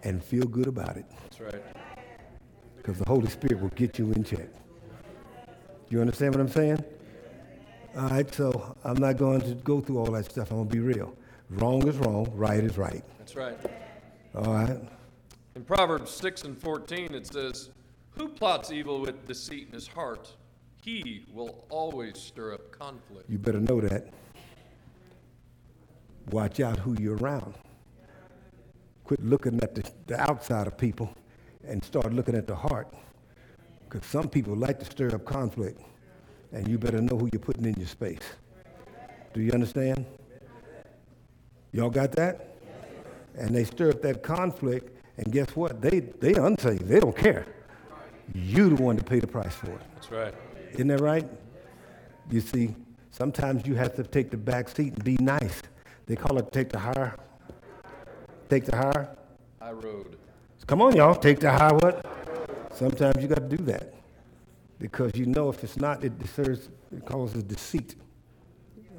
and 0.02 0.22
feel 0.22 0.44
good 0.44 0.66
about 0.66 0.96
it. 0.96 1.06
That's 1.22 1.40
right. 1.40 1.62
Because 2.76 2.98
the 2.98 3.08
Holy 3.08 3.28
Spirit 3.28 3.60
will 3.60 3.70
get 3.70 3.98
you 3.98 4.12
in 4.12 4.24
check. 4.24 4.48
You 5.88 6.00
understand 6.00 6.34
what 6.34 6.40
I'm 6.40 6.48
saying? 6.48 6.84
All 7.96 8.08
right, 8.08 8.34
so 8.34 8.76
I'm 8.82 8.96
not 8.96 9.16
going 9.16 9.40
to 9.42 9.54
go 9.54 9.80
through 9.80 9.98
all 9.98 10.10
that 10.12 10.24
stuff. 10.24 10.50
I'm 10.50 10.56
going 10.58 10.68
to 10.68 10.74
be 10.74 10.80
real. 10.80 11.14
Wrong 11.50 11.86
is 11.86 11.96
wrong, 11.98 12.30
right 12.34 12.62
is 12.62 12.76
right. 12.76 13.04
That's 13.18 13.36
right. 13.36 13.58
All 14.36 14.52
right. 14.52 14.80
In 15.54 15.62
Proverbs 15.62 16.10
6 16.10 16.42
and 16.42 16.58
14, 16.58 17.14
it 17.14 17.26
says, 17.26 17.70
Who 18.18 18.28
plots 18.28 18.72
evil 18.72 19.00
with 19.00 19.26
deceit 19.28 19.68
in 19.68 19.74
his 19.74 19.86
heart? 19.86 20.32
He 20.82 21.24
will 21.32 21.64
always 21.70 22.18
stir 22.18 22.54
up 22.54 22.72
conflict. 22.72 23.30
You 23.30 23.38
better 23.38 23.60
know 23.60 23.80
that. 23.80 24.08
Watch 26.30 26.58
out 26.60 26.78
who 26.78 26.96
you're 27.00 27.16
around. 27.16 27.54
Quit 29.04 29.24
looking 29.24 29.62
at 29.62 29.74
the, 29.74 29.88
the 30.06 30.20
outside 30.20 30.66
of 30.66 30.76
people 30.76 31.14
and 31.66 31.82
start 31.84 32.12
looking 32.12 32.34
at 32.34 32.46
the 32.46 32.56
heart. 32.56 32.92
Because 33.88 34.04
some 34.06 34.28
people 34.28 34.56
like 34.56 34.80
to 34.80 34.84
stir 34.84 35.14
up 35.14 35.24
conflict, 35.24 35.80
and 36.52 36.66
you 36.66 36.78
better 36.78 37.00
know 37.00 37.16
who 37.16 37.28
you're 37.32 37.40
putting 37.40 37.64
in 37.64 37.74
your 37.74 37.86
space. 37.86 38.18
Do 39.32 39.40
you 39.40 39.52
understand? 39.52 40.04
Y'all 41.72 41.90
got 41.90 42.12
that? 42.12 42.53
And 43.36 43.54
they 43.54 43.64
stir 43.64 43.90
up 43.90 44.02
that 44.02 44.22
conflict, 44.22 44.96
and 45.16 45.32
guess 45.32 45.54
what? 45.56 45.80
They 45.80 46.00
they 46.00 46.34
unsaved. 46.34 46.86
They 46.88 47.00
don't 47.00 47.16
care. 47.16 47.46
You 48.34 48.70
the 48.70 48.82
one 48.82 48.96
to 48.96 49.04
pay 49.04 49.20
the 49.20 49.26
price 49.26 49.54
for 49.54 49.70
it. 49.70 49.80
That's 49.94 50.10
right. 50.10 50.34
Isn't 50.72 50.88
that 50.88 51.00
right? 51.00 51.28
You 52.30 52.40
see, 52.40 52.74
sometimes 53.10 53.66
you 53.66 53.74
have 53.74 53.94
to 53.96 54.02
take 54.02 54.30
the 54.30 54.36
back 54.36 54.68
seat 54.68 54.94
and 54.94 55.04
be 55.04 55.16
nice. 55.20 55.60
They 56.06 56.16
call 56.16 56.38
it 56.38 56.52
take 56.52 56.70
the 56.70 56.78
higher. 56.78 57.16
Take 58.48 58.64
the 58.64 58.76
higher. 58.76 59.16
High 59.60 59.72
road. 59.72 60.16
Come 60.66 60.80
on, 60.80 60.96
y'all. 60.96 61.14
Take 61.14 61.40
the 61.40 61.50
high 61.50 61.72
what? 61.72 62.04
Sometimes 62.72 63.22
you 63.22 63.28
got 63.28 63.48
to 63.48 63.56
do 63.56 63.62
that 63.64 63.94
because 64.78 65.12
you 65.14 65.26
know 65.26 65.48
if 65.48 65.62
it's 65.62 65.76
not, 65.76 66.02
it 66.04 66.12
serves, 66.34 66.68
it 66.90 67.04
causes 67.04 67.42
deceit. 67.42 67.94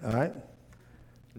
All 0.04 0.12
right. 0.12 0.34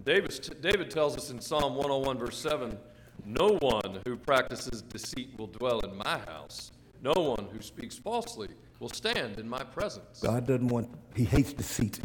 David, 0.04 0.58
David 0.60 0.90
tells 0.90 1.16
us 1.16 1.30
in 1.30 1.40
Psalm 1.40 1.74
101, 1.74 2.18
verse 2.18 2.38
7 2.38 2.76
No 3.24 3.58
one 3.60 4.00
who 4.06 4.16
practices 4.16 4.82
deceit 4.82 5.30
will 5.38 5.46
dwell 5.46 5.80
in 5.80 5.96
my 5.96 6.18
house. 6.26 6.72
No 7.02 7.12
one 7.12 7.48
who 7.52 7.60
speaks 7.62 7.96
falsely 7.96 8.48
will 8.80 8.88
stand 8.88 9.38
in 9.38 9.48
my 9.48 9.62
presence. 9.62 10.20
God 10.20 10.46
doesn't 10.46 10.68
want, 10.68 10.90
he 11.14 11.24
hates 11.24 11.52
deceit. 11.52 12.00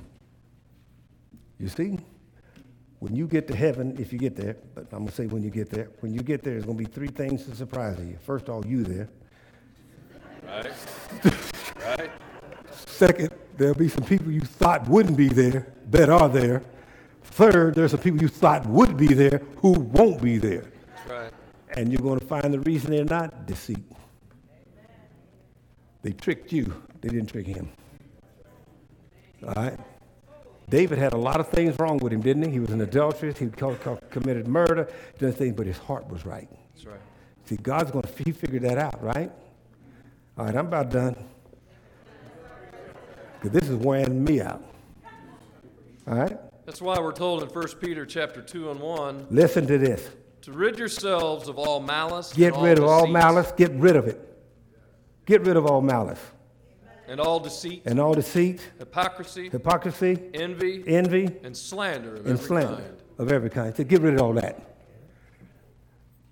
You 1.59 1.67
see? 1.67 1.97
When 2.99 3.15
you 3.15 3.27
get 3.27 3.47
to 3.47 3.55
heaven, 3.55 3.97
if 3.99 4.13
you 4.13 4.19
get 4.19 4.35
there, 4.35 4.57
but 4.75 4.83
I'm 4.91 4.99
going 4.99 5.07
to 5.07 5.13
say 5.13 5.25
when 5.25 5.41
you 5.41 5.49
get 5.49 5.69
there, 5.69 5.89
when 6.01 6.13
you 6.13 6.21
get 6.21 6.43
there, 6.43 6.53
there's 6.53 6.65
going 6.65 6.77
to 6.77 6.83
be 6.83 6.89
three 6.89 7.07
things 7.07 7.45
to 7.45 7.55
surprise 7.55 7.97
you. 7.99 8.17
First 8.23 8.47
of 8.47 8.55
all, 8.55 8.65
you 8.65 8.83
there. 8.83 9.09
Right. 10.45 10.71
right. 11.97 12.11
Second, 12.85 13.31
there'll 13.57 13.73
be 13.73 13.89
some 13.89 14.03
people 14.03 14.31
you 14.31 14.41
thought 14.41 14.87
wouldn't 14.87 15.17
be 15.17 15.29
there 15.29 15.73
that 15.89 16.09
are 16.09 16.29
there. 16.29 16.61
Third, 17.31 17.75
there's 17.75 17.91
some 17.91 18.01
people 18.01 18.21
you 18.21 18.27
thought 18.27 18.65
would 18.65 18.97
be 18.97 19.13
there 19.13 19.41
who 19.57 19.71
won't 19.71 20.21
be 20.21 20.37
there. 20.37 20.65
Right. 21.09 21.31
And 21.75 21.91
you're 21.91 22.01
going 22.01 22.19
to 22.19 22.25
find 22.25 22.53
the 22.53 22.59
reason 22.59 22.91
they're 22.91 23.05
not 23.05 23.45
deceit. 23.45 23.85
They 26.01 26.11
tricked 26.11 26.51
you, 26.51 26.73
they 26.99 27.09
didn't 27.09 27.27
trick 27.27 27.47
him. 27.47 27.69
All 29.47 29.53
right? 29.53 29.79
David 30.69 30.97
had 30.97 31.13
a 31.13 31.17
lot 31.17 31.39
of 31.39 31.47
things 31.47 31.77
wrong 31.79 31.97
with 31.97 32.11
him, 32.11 32.21
didn't 32.21 32.43
he? 32.43 32.51
He 32.51 32.59
was 32.59 32.71
an 32.71 32.81
adulteress, 32.81 33.37
he 33.37 33.47
committed 34.09 34.47
murder, 34.47 34.89
done 35.17 35.31
things, 35.33 35.55
but 35.55 35.65
his 35.65 35.77
heart 35.77 36.07
was 36.09 36.25
right. 36.25 36.49
That's 36.73 36.85
right. 36.85 36.99
See, 37.45 37.55
God's 37.57 37.91
going 37.91 38.03
to, 38.03 38.23
he 38.23 38.31
figured 38.31 38.63
that 38.63 38.77
out, 38.77 39.01
right? 39.01 39.31
All 40.37 40.45
right, 40.45 40.55
I'm 40.55 40.67
about 40.67 40.89
done. 40.89 41.15
Because 43.41 43.51
this 43.59 43.69
is 43.69 43.75
wearing 43.75 44.23
me 44.23 44.41
out. 44.41 44.63
All 46.07 46.15
right? 46.15 46.37
That's 46.71 46.81
why 46.81 46.97
we're 47.01 47.11
told 47.11 47.43
in 47.43 47.49
1 47.49 47.67
Peter 47.81 48.05
chapter 48.05 48.41
2 48.41 48.71
and 48.71 48.79
1 48.79 49.27
Listen 49.29 49.67
to 49.67 49.77
this. 49.77 50.09
to 50.43 50.53
rid 50.53 50.79
yourselves 50.79 51.49
of 51.49 51.59
all 51.59 51.81
malice, 51.81 52.31
Get 52.31 52.53
and 52.53 52.63
rid 52.63 52.79
of 52.79 52.85
all 52.85 53.07
malice. 53.07 53.51
Get 53.57 53.73
rid 53.73 53.97
of 53.97 54.07
it. 54.07 54.17
Get 55.25 55.41
rid 55.41 55.57
of 55.57 55.65
all 55.65 55.81
malice 55.81 56.21
and 57.09 57.19
all 57.19 57.41
deceit, 57.41 57.81
and 57.85 57.99
all 57.99 58.13
deceit, 58.13 58.71
hypocrisy, 58.79 59.49
hypocrisy, 59.49 60.17
envy, 60.33 60.81
envy, 60.87 61.27
and 61.43 61.57
slander 61.57 62.13
of 62.15 62.25
and 62.25 62.35
every 62.39 62.47
slander 62.47 62.75
kind. 62.75 63.01
of 63.17 63.31
every 63.33 63.49
kind. 63.49 63.75
So 63.75 63.83
get 63.83 63.99
rid 63.99 64.13
of 64.13 64.21
all 64.21 64.31
that. 64.35 64.77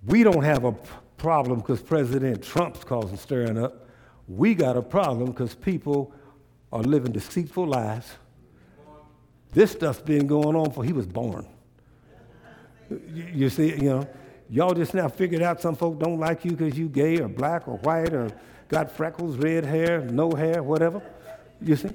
We 0.05 0.23
don't 0.23 0.45
have 0.45 0.63
a 0.63 0.71
problem 1.17 1.59
because 1.59 1.81
President 1.81 2.41
Trump's 2.41 2.85
causing 2.85 3.17
stirring 3.17 3.61
up. 3.61 3.89
We 4.29 4.55
got 4.55 4.77
a 4.77 4.81
problem 4.81 5.31
because 5.31 5.53
people 5.53 6.13
are 6.71 6.81
living 6.81 7.11
deceitful 7.11 7.67
lives. 7.67 8.09
This 9.51 9.71
stuff's 9.71 10.01
been 10.01 10.27
going 10.27 10.55
on 10.55 10.71
for 10.71 10.83
he 10.83 10.93
was 10.93 11.07
born. 11.07 11.47
You, 12.89 13.27
you 13.33 13.49
see, 13.49 13.69
you 13.69 13.89
know, 13.89 14.07
y'all 14.49 14.73
just 14.73 14.93
now 14.93 15.07
figured 15.07 15.41
out 15.41 15.61
some 15.61 15.75
folk 15.75 15.99
don't 15.99 16.19
like 16.19 16.45
you 16.45 16.51
because 16.51 16.77
you 16.77 16.87
gay 16.87 17.19
or 17.19 17.27
black 17.27 17.67
or 17.67 17.77
white 17.77 18.13
or 18.13 18.31
got 18.67 18.91
freckles, 18.91 19.37
red 19.37 19.65
hair, 19.65 20.01
no 20.01 20.31
hair, 20.31 20.61
whatever. 20.63 21.01
You 21.61 21.75
see, 21.75 21.89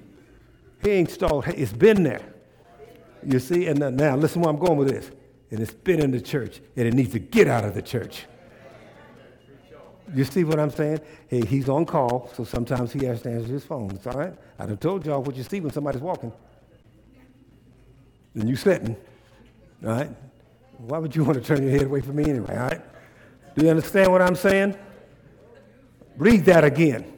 he 0.82 0.90
ain't 0.90 1.11
stalled. 1.11 1.46
It's 1.48 1.72
been 1.72 2.02
there. 2.02 2.22
You 3.24 3.38
see, 3.38 3.66
and 3.66 3.78
now 3.96 4.16
listen 4.16 4.42
where 4.42 4.50
I'm 4.50 4.59
going 4.59 4.76
with 4.76 4.88
this. 4.88 5.11
And 5.50 5.61
it's 5.61 5.72
been 5.72 6.00
in 6.00 6.11
the 6.11 6.20
church, 6.20 6.61
and 6.76 6.86
it 6.86 6.94
needs 6.94 7.12
to 7.12 7.20
get 7.20 7.48
out 7.48 7.64
of 7.64 7.74
the 7.74 7.82
church. 7.82 8.26
You 10.12 10.24
see 10.24 10.44
what 10.44 10.59
I'm 10.59 10.70
saying? 10.70 11.00
Hey, 11.28 11.44
he's 11.46 11.68
on 11.68 11.86
call, 11.86 12.30
so 12.34 12.44
sometimes 12.44 12.92
he 12.92 13.05
has 13.07 13.22
to 13.22 13.30
answer 13.30 13.52
his 13.52 13.64
phone. 13.64 13.90
It's 13.92 14.07
all 14.07 14.18
right. 14.18 14.34
I 14.59 14.66
done 14.66 14.76
told 14.76 15.07
y'all 15.07 15.22
what 15.22 15.36
you 15.36 15.42
see 15.42 15.61
when 15.61 15.72
somebody's 15.72 16.02
walking. 16.02 16.32
And 18.35 18.49
you 18.49 18.57
sitting. 18.57 18.97
All 19.85 19.91
right? 19.91 20.11
Why 20.78 20.99
would 20.99 21.14
you 21.14 21.24
want 21.24 21.39
to 21.39 21.45
turn 21.45 21.62
your 21.62 21.70
head 21.70 21.82
away 21.85 22.01
from 22.01 22.16
me 22.16 22.24
anyway? 22.24 22.57
All 22.57 22.68
right? 22.68 22.80
Do 23.57 23.64
you 23.64 23.70
understand 23.70 24.11
what 24.11 24.20
I'm 24.22 24.35
saying? 24.35 24.76
Read 26.16 26.45
that 26.47 26.64
again. 26.64 27.12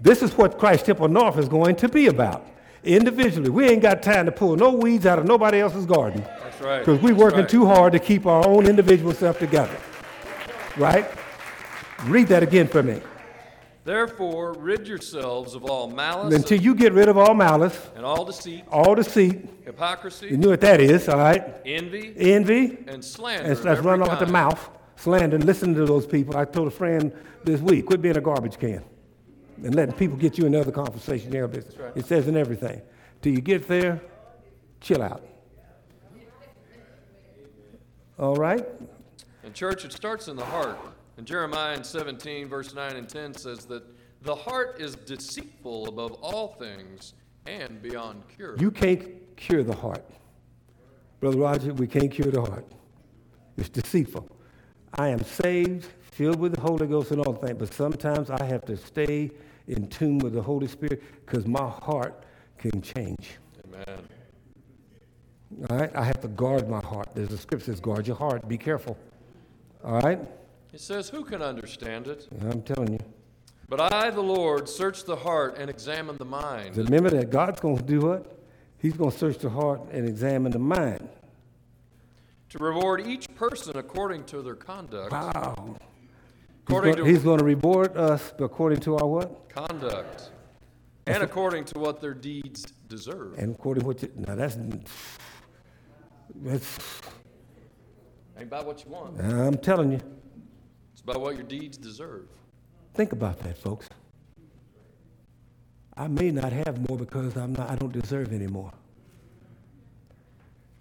This 0.00 0.22
is 0.22 0.36
what 0.36 0.58
Christ 0.58 0.86
Temple 0.86 1.08
North 1.08 1.38
is 1.38 1.48
going 1.48 1.76
to 1.76 1.88
be 1.88 2.08
about. 2.08 2.46
Individually. 2.84 3.50
We 3.50 3.68
ain't 3.68 3.82
got 3.82 4.02
time 4.02 4.26
to 4.26 4.32
pull 4.32 4.56
no 4.56 4.70
weeds 4.70 5.06
out 5.06 5.18
of 5.18 5.24
nobody 5.24 5.60
else's 5.60 5.86
garden. 5.86 6.22
That's 6.22 6.60
right. 6.60 6.78
Because 6.80 7.00
we're 7.00 7.14
working 7.14 7.40
right. 7.40 7.48
too 7.48 7.66
hard 7.66 7.92
to 7.92 7.98
keep 7.98 8.26
our 8.26 8.46
own 8.46 8.66
individual 8.66 9.12
stuff 9.12 9.38
together. 9.38 9.76
Right? 10.76 11.06
Read 12.04 12.26
that 12.28 12.42
again 12.42 12.66
for 12.66 12.82
me. 12.82 13.00
Therefore, 13.84 14.52
rid 14.52 14.86
yourselves 14.86 15.54
of 15.54 15.64
all 15.64 15.90
malice 15.90 16.32
Until 16.34 16.60
you 16.60 16.74
get 16.74 16.92
rid 16.92 17.08
of 17.08 17.18
all 17.18 17.34
malice, 17.34 17.90
and 17.96 18.04
all 18.04 18.24
deceit, 18.24 18.62
all 18.70 18.94
deceit, 18.94 19.48
hypocrisy, 19.64 20.28
you 20.28 20.36
know 20.36 20.50
what 20.50 20.60
that 20.60 20.80
is, 20.80 21.08
all 21.08 21.18
right? 21.18 21.56
envy, 21.66 22.14
Envy, 22.16 22.78
and 22.86 23.04
slander. 23.04 23.42
and 23.42 23.52
of 23.52 23.64
let's 23.64 23.80
run 23.80 24.00
off 24.00 24.10
at 24.10 24.20
the 24.20 24.26
mouth, 24.26 24.70
slander, 24.94 25.34
and 25.34 25.44
listen 25.44 25.74
to 25.74 25.84
those 25.84 26.06
people. 26.06 26.36
I 26.36 26.44
told 26.44 26.68
a 26.68 26.70
friend 26.70 27.12
this 27.42 27.60
week, 27.60 27.86
quit 27.86 28.00
being 28.00 28.16
a 28.16 28.20
garbage 28.20 28.56
can 28.56 28.84
and 29.64 29.74
letting 29.74 29.94
people 29.94 30.16
get 30.16 30.38
you 30.38 30.46
in 30.46 30.54
other 30.54 30.72
conversation. 30.72 31.30
Business. 31.30 31.76
right. 31.76 31.92
It 31.96 32.06
says 32.06 32.28
in 32.28 32.36
everything. 32.36 32.82
Till 33.20 33.32
you 33.32 33.40
get 33.40 33.68
there, 33.68 34.00
chill 34.80 35.02
out. 35.02 35.24
All 38.18 38.36
right? 38.36 38.66
And 39.44 39.54
church, 39.54 39.84
it 39.84 39.92
starts 39.92 40.28
in 40.28 40.36
the 40.36 40.44
heart. 40.44 40.78
And 41.16 41.26
Jeremiah 41.26 41.82
17, 41.82 42.48
verse 42.48 42.74
9 42.74 42.96
and 42.96 43.08
10 43.08 43.34
says 43.34 43.66
that 43.66 43.82
the 44.22 44.34
heart 44.34 44.80
is 44.80 44.94
deceitful 44.94 45.88
above 45.88 46.12
all 46.14 46.48
things 46.58 47.14
and 47.46 47.82
beyond 47.82 48.22
cure. 48.34 48.56
You 48.58 48.70
can't 48.70 49.36
cure 49.36 49.62
the 49.62 49.74
heart. 49.74 50.04
Brother 51.20 51.38
Roger, 51.38 51.74
we 51.74 51.86
can't 51.86 52.10
cure 52.10 52.30
the 52.30 52.40
heart. 52.40 52.66
It's 53.56 53.68
deceitful. 53.68 54.28
I 54.94 55.08
am 55.08 55.22
saved, 55.22 55.88
filled 56.12 56.38
with 56.38 56.54
the 56.54 56.60
Holy 56.60 56.86
Ghost 56.86 57.10
and 57.10 57.20
all 57.20 57.34
things, 57.34 57.58
but 57.58 57.72
sometimes 57.72 58.30
I 58.30 58.44
have 58.44 58.64
to 58.66 58.76
stay 58.76 59.30
in 59.68 59.88
tune 59.88 60.18
with 60.18 60.32
the 60.32 60.42
Holy 60.42 60.68
Spirit 60.68 61.02
because 61.24 61.46
my 61.46 61.68
heart 61.68 62.24
can 62.58 62.80
change. 62.82 63.32
Amen. 63.64 64.02
All 65.68 65.78
right? 65.78 65.94
I 65.94 66.04
have 66.04 66.20
to 66.20 66.28
guard 66.28 66.68
my 66.68 66.80
heart. 66.80 67.08
There's 67.14 67.32
a 67.32 67.38
scripture 67.38 67.66
that 67.66 67.72
says, 67.72 67.80
guard 67.80 68.06
your 68.06 68.16
heart, 68.16 68.48
be 68.48 68.58
careful. 68.58 68.96
All 69.84 70.00
right? 70.00 70.18
He 70.72 70.78
says, 70.78 71.10
Who 71.10 71.22
can 71.24 71.42
understand 71.42 72.08
it? 72.08 72.26
I'm 72.40 72.62
telling 72.62 72.94
you. 72.94 73.00
But 73.68 73.92
I, 73.92 74.10
the 74.10 74.22
Lord, 74.22 74.68
search 74.68 75.04
the 75.04 75.16
heart 75.16 75.56
and 75.58 75.70
examine 75.70 76.16
the 76.16 76.24
mind. 76.24 76.76
Remember 76.76 77.10
that 77.10 77.30
God's 77.30 77.60
going 77.60 77.76
to 77.76 77.82
do 77.82 78.00
what? 78.00 78.38
He's 78.78 78.94
going 78.94 79.10
to 79.10 79.16
search 79.16 79.38
the 79.38 79.48
heart 79.50 79.80
and 79.92 80.08
examine 80.08 80.50
the 80.52 80.58
mind. 80.58 81.08
to 82.50 82.58
reward 82.58 83.06
each 83.06 83.32
person 83.34 83.76
according 83.76 84.24
to 84.24 84.42
their 84.42 84.56
conduct. 84.56 85.12
Wow. 85.12 85.54
He's 85.68 85.78
According 86.68 86.94
going, 86.94 87.04
to 87.06 87.10
he's 87.12 87.22
going 87.22 87.38
to 87.38 87.44
reward 87.44 87.96
us 87.96 88.32
according 88.38 88.80
to 88.80 88.96
our 88.96 89.06
what? 89.06 89.48
conduct. 89.48 90.30
And 91.06 91.22
according 91.22 91.64
to 91.66 91.78
what 91.78 92.00
their 92.00 92.14
deeds 92.14 92.64
deserve. 92.88 93.38
And 93.38 93.54
according 93.54 93.82
to 93.82 93.86
what 93.86 94.02
you, 94.02 94.12
now 94.16 94.34
that's, 94.36 94.56
that's, 96.36 96.78
Ain't 98.36 98.46
about 98.46 98.66
what 98.66 98.84
you 98.84 98.90
want. 98.90 99.20
I'm 99.20 99.56
telling 99.58 99.92
you, 99.92 100.00
It's 101.02 101.10
about 101.10 101.20
what 101.20 101.34
your 101.34 101.42
deeds 101.44 101.76
deserve. 101.76 102.28
think 102.94 103.10
about 103.10 103.40
that, 103.40 103.58
folks. 103.58 103.88
I 105.96 106.06
may 106.06 106.30
not 106.30 106.52
have 106.52 106.88
more 106.88 106.96
because 106.96 107.36
I'm 107.36 107.54
not, 107.54 107.70
I 107.70 107.74
don't 107.74 107.92
deserve 107.92 108.32
any 108.32 108.46
more. 108.46 108.72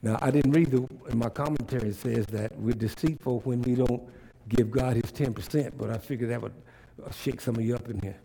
Now, 0.04 0.20
I 0.22 0.30
didn't 0.30 0.52
read 0.52 0.70
the, 0.70 0.88
in 1.10 1.18
my 1.18 1.30
commentary, 1.30 1.90
it 1.90 1.96
says 1.96 2.28
that 2.28 2.56
we're 2.60 2.76
deceitful 2.76 3.40
when 3.46 3.64
we 3.64 3.74
don't 3.74 4.04
give 4.48 4.70
God 4.70 4.96
his 4.96 5.12
10%, 5.12 5.74
but 5.76 5.90
I 5.90 5.98
figured 5.98 6.30
that 6.30 6.42
would 6.44 6.54
shake 7.12 7.42
some 7.42 7.56
of 7.56 7.62
you 7.64 7.74
up 7.74 7.90
in 7.90 8.00
here. 8.02 8.18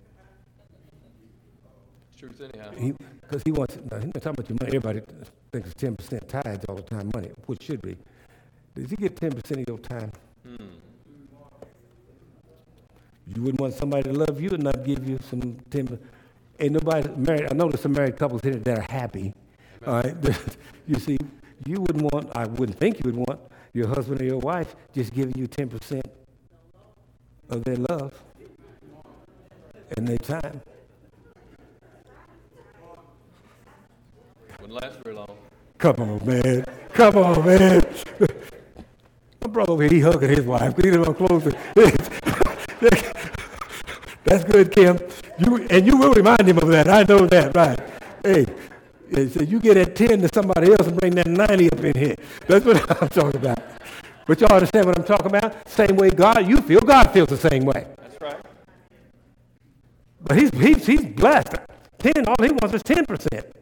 Truth 2.19 2.43
anyhow. 2.43 2.95
Because 3.23 3.43
he, 3.43 3.53
wants, 3.53 3.79
now, 3.91 3.99
he's 4.01 4.13
not 4.13 4.23
talking 4.23 4.31
about 4.39 4.49
your 4.51 4.59
money. 4.61 4.77
Everybody 4.77 5.01
thinks 5.51 5.71
it's 5.71 5.83
10% 5.83 6.29
tithes 6.29 6.65
all 6.69 6.77
the 6.77 6.83
time, 6.83 7.11
money, 7.15 7.31
which 7.47 7.63
should 7.63 7.81
be. 7.81 7.97
Does 8.75 8.91
he 8.91 8.97
get 8.97 9.17
10% 9.17 9.51
of 9.51 9.65
your 9.67 9.79
time? 9.79 10.13
Hmm. 10.47 10.76
You 13.35 13.43
wouldn't 13.43 13.61
want 13.61 13.74
somebody 13.74 14.05
to 14.05 14.12
love 14.12 14.41
you 14.41 14.51
and 14.51 14.62
not 14.62 14.85
give 14.85 15.09
you 15.09 15.18
some 15.29 15.59
10 15.70 15.99
Ain't 16.59 16.72
nobody 16.72 17.09
married. 17.16 17.49
I 17.51 17.55
know 17.55 17.68
there's 17.68 17.83
some 17.83 17.93
married 17.93 18.16
couples 18.16 18.41
here 18.43 18.55
that 18.55 18.79
are 18.79 18.87
happy. 18.93 19.35
All 19.87 19.95
right. 19.95 20.14
you 20.87 20.99
see, 20.99 21.18
you 21.66 21.81
wouldn't 21.81 22.12
want, 22.12 22.35
I 22.35 22.47
wouldn't 22.47 22.79
think 22.79 23.05
you 23.05 23.11
would 23.11 23.16
want 23.16 23.41
your 23.72 23.89
husband 23.89 24.22
or 24.22 24.24
your 24.24 24.39
wife 24.39 24.74
just 24.95 25.12
giving 25.12 25.37
you 25.37 25.47
10% 25.49 26.03
of 27.51 27.64
their 27.64 27.77
love 27.77 28.14
and 29.97 30.09
their 30.09 30.18
time. 30.18 30.62
Wouldn't 34.61 34.83
last 34.83 34.99
very 35.05 35.14
long. 35.14 35.37
Come 35.77 35.97
on, 35.99 36.27
man. 36.27 36.64
Come 36.95 37.16
on, 37.18 37.45
man. 37.45 37.87
My 39.43 39.49
brother 39.49 39.72
over 39.72 39.83
here, 39.83 39.93
he 39.93 40.01
hugging 40.01 40.31
his 40.31 40.41
wife. 40.41 40.74
Get 40.77 40.95
him 40.95 41.14
closer. 41.14 41.53
That's 44.24 44.45
good, 44.45 44.72
Kim. 44.72 44.99
You 45.39 45.66
and 45.70 45.87
you 45.87 45.97
will 45.97 46.12
remind 46.12 46.49
him 46.49 46.59
of 46.59 46.68
that. 46.68 46.89
I 46.89 47.05
know 47.05 47.26
that, 47.26 47.55
right? 47.55 47.78
Hey, 48.24 48.47
hey, 49.11 49.28
so 49.28 49.43
you 49.43 49.61
get 49.61 49.74
that 49.74 49.95
10 49.95 50.22
to 50.22 50.28
somebody 50.32 50.72
else 50.72 50.87
and 50.87 50.97
bring 50.97 51.14
that 51.14 51.26
90 51.26 51.70
up 51.70 51.84
in 51.84 51.97
here. 51.97 52.16
That's 52.47 52.64
what 52.64 53.03
I'm 53.03 53.09
talking 53.09 53.41
about. 53.41 53.59
But 54.26 54.41
y'all 54.41 54.55
understand 54.55 54.87
what 54.87 54.99
I'm 54.99 55.05
talking 55.05 55.26
about? 55.26 55.68
Same 55.68 55.97
way 55.97 56.11
God, 56.11 56.49
you 56.49 56.61
feel, 56.61 56.80
God 56.80 57.12
feels 57.12 57.28
the 57.28 57.37
same 57.37 57.64
way. 57.64 57.87
That's 57.97 58.20
right. 58.20 58.41
But 60.22 60.39
he's, 60.39 60.51
he's, 60.51 60.87
he's 60.87 61.05
blessed. 61.05 61.55
10, 61.99 62.26
all 62.26 62.34
he 62.43 62.51
wants 62.51 62.74
is 62.74 62.82
10%. 62.82 63.53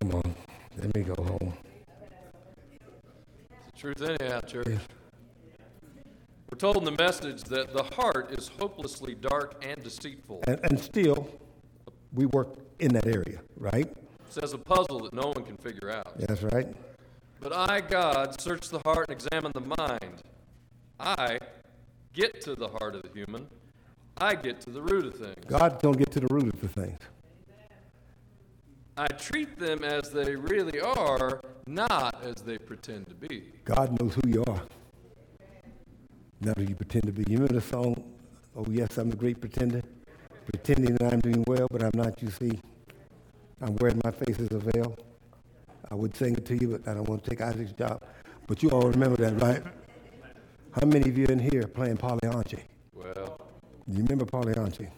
Come 0.00 0.14
on, 0.14 0.34
let 0.78 0.94
me 0.96 1.02
go 1.02 1.22
home. 1.22 1.54
It's 3.52 3.72
the 3.72 3.78
truth 3.78 4.02
anyhow, 4.02 4.40
church. 4.40 4.78
We're 6.54 6.72
told 6.72 6.76
in 6.76 6.84
the 6.84 7.02
message 7.02 7.42
that 7.44 7.72
the 7.72 7.82
heart 7.82 8.30
is 8.30 8.46
hopelessly 8.60 9.16
dark 9.16 9.60
and 9.66 9.82
deceitful. 9.82 10.44
And, 10.46 10.60
and 10.62 10.78
still, 10.78 11.28
we 12.12 12.26
work 12.26 12.56
in 12.78 12.92
that 12.92 13.08
area, 13.08 13.40
right? 13.56 13.92
It's 14.28 14.38
as 14.38 14.52
a 14.52 14.58
puzzle 14.58 15.00
that 15.00 15.12
no 15.12 15.32
one 15.32 15.44
can 15.44 15.56
figure 15.56 15.90
out. 15.90 16.16
That's 16.16 16.44
right. 16.44 16.68
But 17.40 17.52
I, 17.52 17.80
God, 17.80 18.40
search 18.40 18.68
the 18.68 18.78
heart 18.84 19.08
and 19.08 19.20
examine 19.20 19.50
the 19.52 19.62
mind. 19.62 20.22
I 21.00 21.40
get 22.12 22.40
to 22.42 22.54
the 22.54 22.68
heart 22.68 22.94
of 22.94 23.02
the 23.02 23.08
human. 23.12 23.48
I 24.16 24.36
get 24.36 24.60
to 24.60 24.70
the 24.70 24.80
root 24.80 25.06
of 25.06 25.14
things. 25.16 25.44
God 25.48 25.82
don't 25.82 25.98
get 25.98 26.12
to 26.12 26.20
the 26.20 26.32
root 26.32 26.54
of 26.54 26.60
the 26.60 26.68
things. 26.68 27.00
I 28.96 29.08
treat 29.08 29.58
them 29.58 29.82
as 29.82 30.10
they 30.10 30.36
really 30.36 30.80
are, 30.80 31.40
not 31.66 32.22
as 32.22 32.42
they 32.42 32.58
pretend 32.58 33.08
to 33.08 33.14
be. 33.16 33.42
God 33.64 34.00
knows 34.00 34.14
who 34.14 34.30
you 34.30 34.44
are. 34.46 34.62
Not 36.40 36.58
who 36.58 36.64
you 36.64 36.74
pretend 36.74 37.04
to 37.06 37.12
be. 37.12 37.24
You 37.28 37.38
remember 37.38 37.54
the 37.54 37.60
song, 37.60 38.02
Oh 38.56 38.66
Yes, 38.70 38.98
I'm 38.98 39.10
a 39.10 39.16
Great 39.16 39.40
Pretender? 39.40 39.82
Pretending 40.46 40.94
that 40.96 41.12
I'm 41.12 41.20
doing 41.20 41.44
well, 41.46 41.66
but 41.70 41.82
I'm 41.82 41.90
not, 41.94 42.22
you 42.22 42.30
see. 42.30 42.60
I'm 43.60 43.74
wearing 43.76 44.00
my 44.04 44.10
face 44.10 44.38
as 44.38 44.50
a 44.52 44.58
veil. 44.58 44.96
I 45.90 45.94
would 45.94 46.14
sing 46.16 46.34
it 46.34 46.44
to 46.46 46.56
you, 46.56 46.68
but 46.78 46.88
I 46.88 46.94
don't 46.94 47.08
want 47.08 47.24
to 47.24 47.30
take 47.30 47.40
Isaac's 47.40 47.72
job. 47.72 48.02
But 48.46 48.62
you 48.62 48.70
all 48.70 48.88
remember 48.88 49.16
that, 49.16 49.40
right? 49.40 49.62
How 50.72 50.86
many 50.86 51.08
of 51.08 51.16
you 51.16 51.26
in 51.26 51.38
here 51.38 51.66
playing 51.66 51.96
Pagliacci? 51.96 52.62
Well, 52.92 53.40
You 53.86 54.02
remember 54.02 54.24
Pagliacci? 54.24 54.88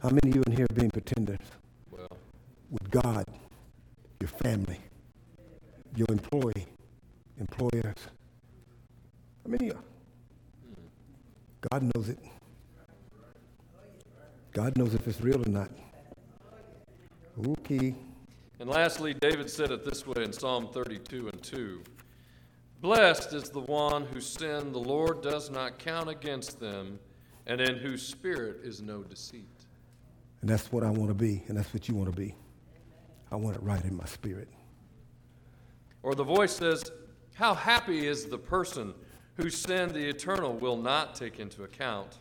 How 0.00 0.10
many 0.10 0.30
of 0.30 0.36
you 0.36 0.42
in 0.46 0.52
here 0.52 0.66
being 0.74 0.90
pretenders 0.90 1.38
well, 1.90 2.16
with 2.70 2.90
God, 2.90 3.24
your 4.20 4.28
family, 4.28 4.78
your 5.94 6.06
employee, 6.10 6.66
employers? 7.38 7.96
How 9.46 9.52
many? 9.52 9.70
God 11.70 11.94
knows 11.94 12.08
it. 12.08 12.18
God 14.52 14.76
knows 14.76 14.92
if 14.92 15.06
it's 15.06 15.20
real 15.20 15.40
or 15.40 15.48
not. 15.48 15.70
Okay. 17.46 17.94
And 18.58 18.68
lastly, 18.68 19.14
David 19.14 19.48
said 19.48 19.70
it 19.70 19.84
this 19.84 20.04
way 20.04 20.24
in 20.24 20.32
Psalm 20.32 20.70
32 20.72 21.28
and 21.28 21.40
2 21.44 21.80
Blessed 22.80 23.34
is 23.34 23.50
the 23.50 23.60
one 23.60 24.04
whose 24.06 24.26
sin 24.26 24.72
the 24.72 24.80
Lord 24.80 25.22
does 25.22 25.48
not 25.48 25.78
count 25.78 26.08
against 26.08 26.58
them, 26.58 26.98
and 27.46 27.60
in 27.60 27.76
whose 27.76 28.02
spirit 28.04 28.62
is 28.64 28.82
no 28.82 29.04
deceit. 29.04 29.64
And 30.40 30.50
that's 30.50 30.72
what 30.72 30.82
I 30.82 30.90
want 30.90 31.08
to 31.10 31.14
be, 31.14 31.44
and 31.46 31.56
that's 31.56 31.72
what 31.72 31.88
you 31.88 31.94
want 31.94 32.10
to 32.12 32.20
be. 32.20 32.34
I 33.30 33.36
want 33.36 33.54
it 33.54 33.62
right 33.62 33.84
in 33.84 33.96
my 33.96 34.06
spirit. 34.06 34.48
Or 36.02 36.16
the 36.16 36.24
voice 36.24 36.56
says, 36.56 36.90
How 37.34 37.54
happy 37.54 38.08
is 38.08 38.26
the 38.26 38.38
person 38.38 38.92
whose 39.36 39.56
sin 39.56 39.92
the 39.92 40.08
eternal 40.08 40.52
will 40.54 40.76
not 40.76 41.14
take 41.14 41.38
into 41.38 41.64
account? 41.64 42.18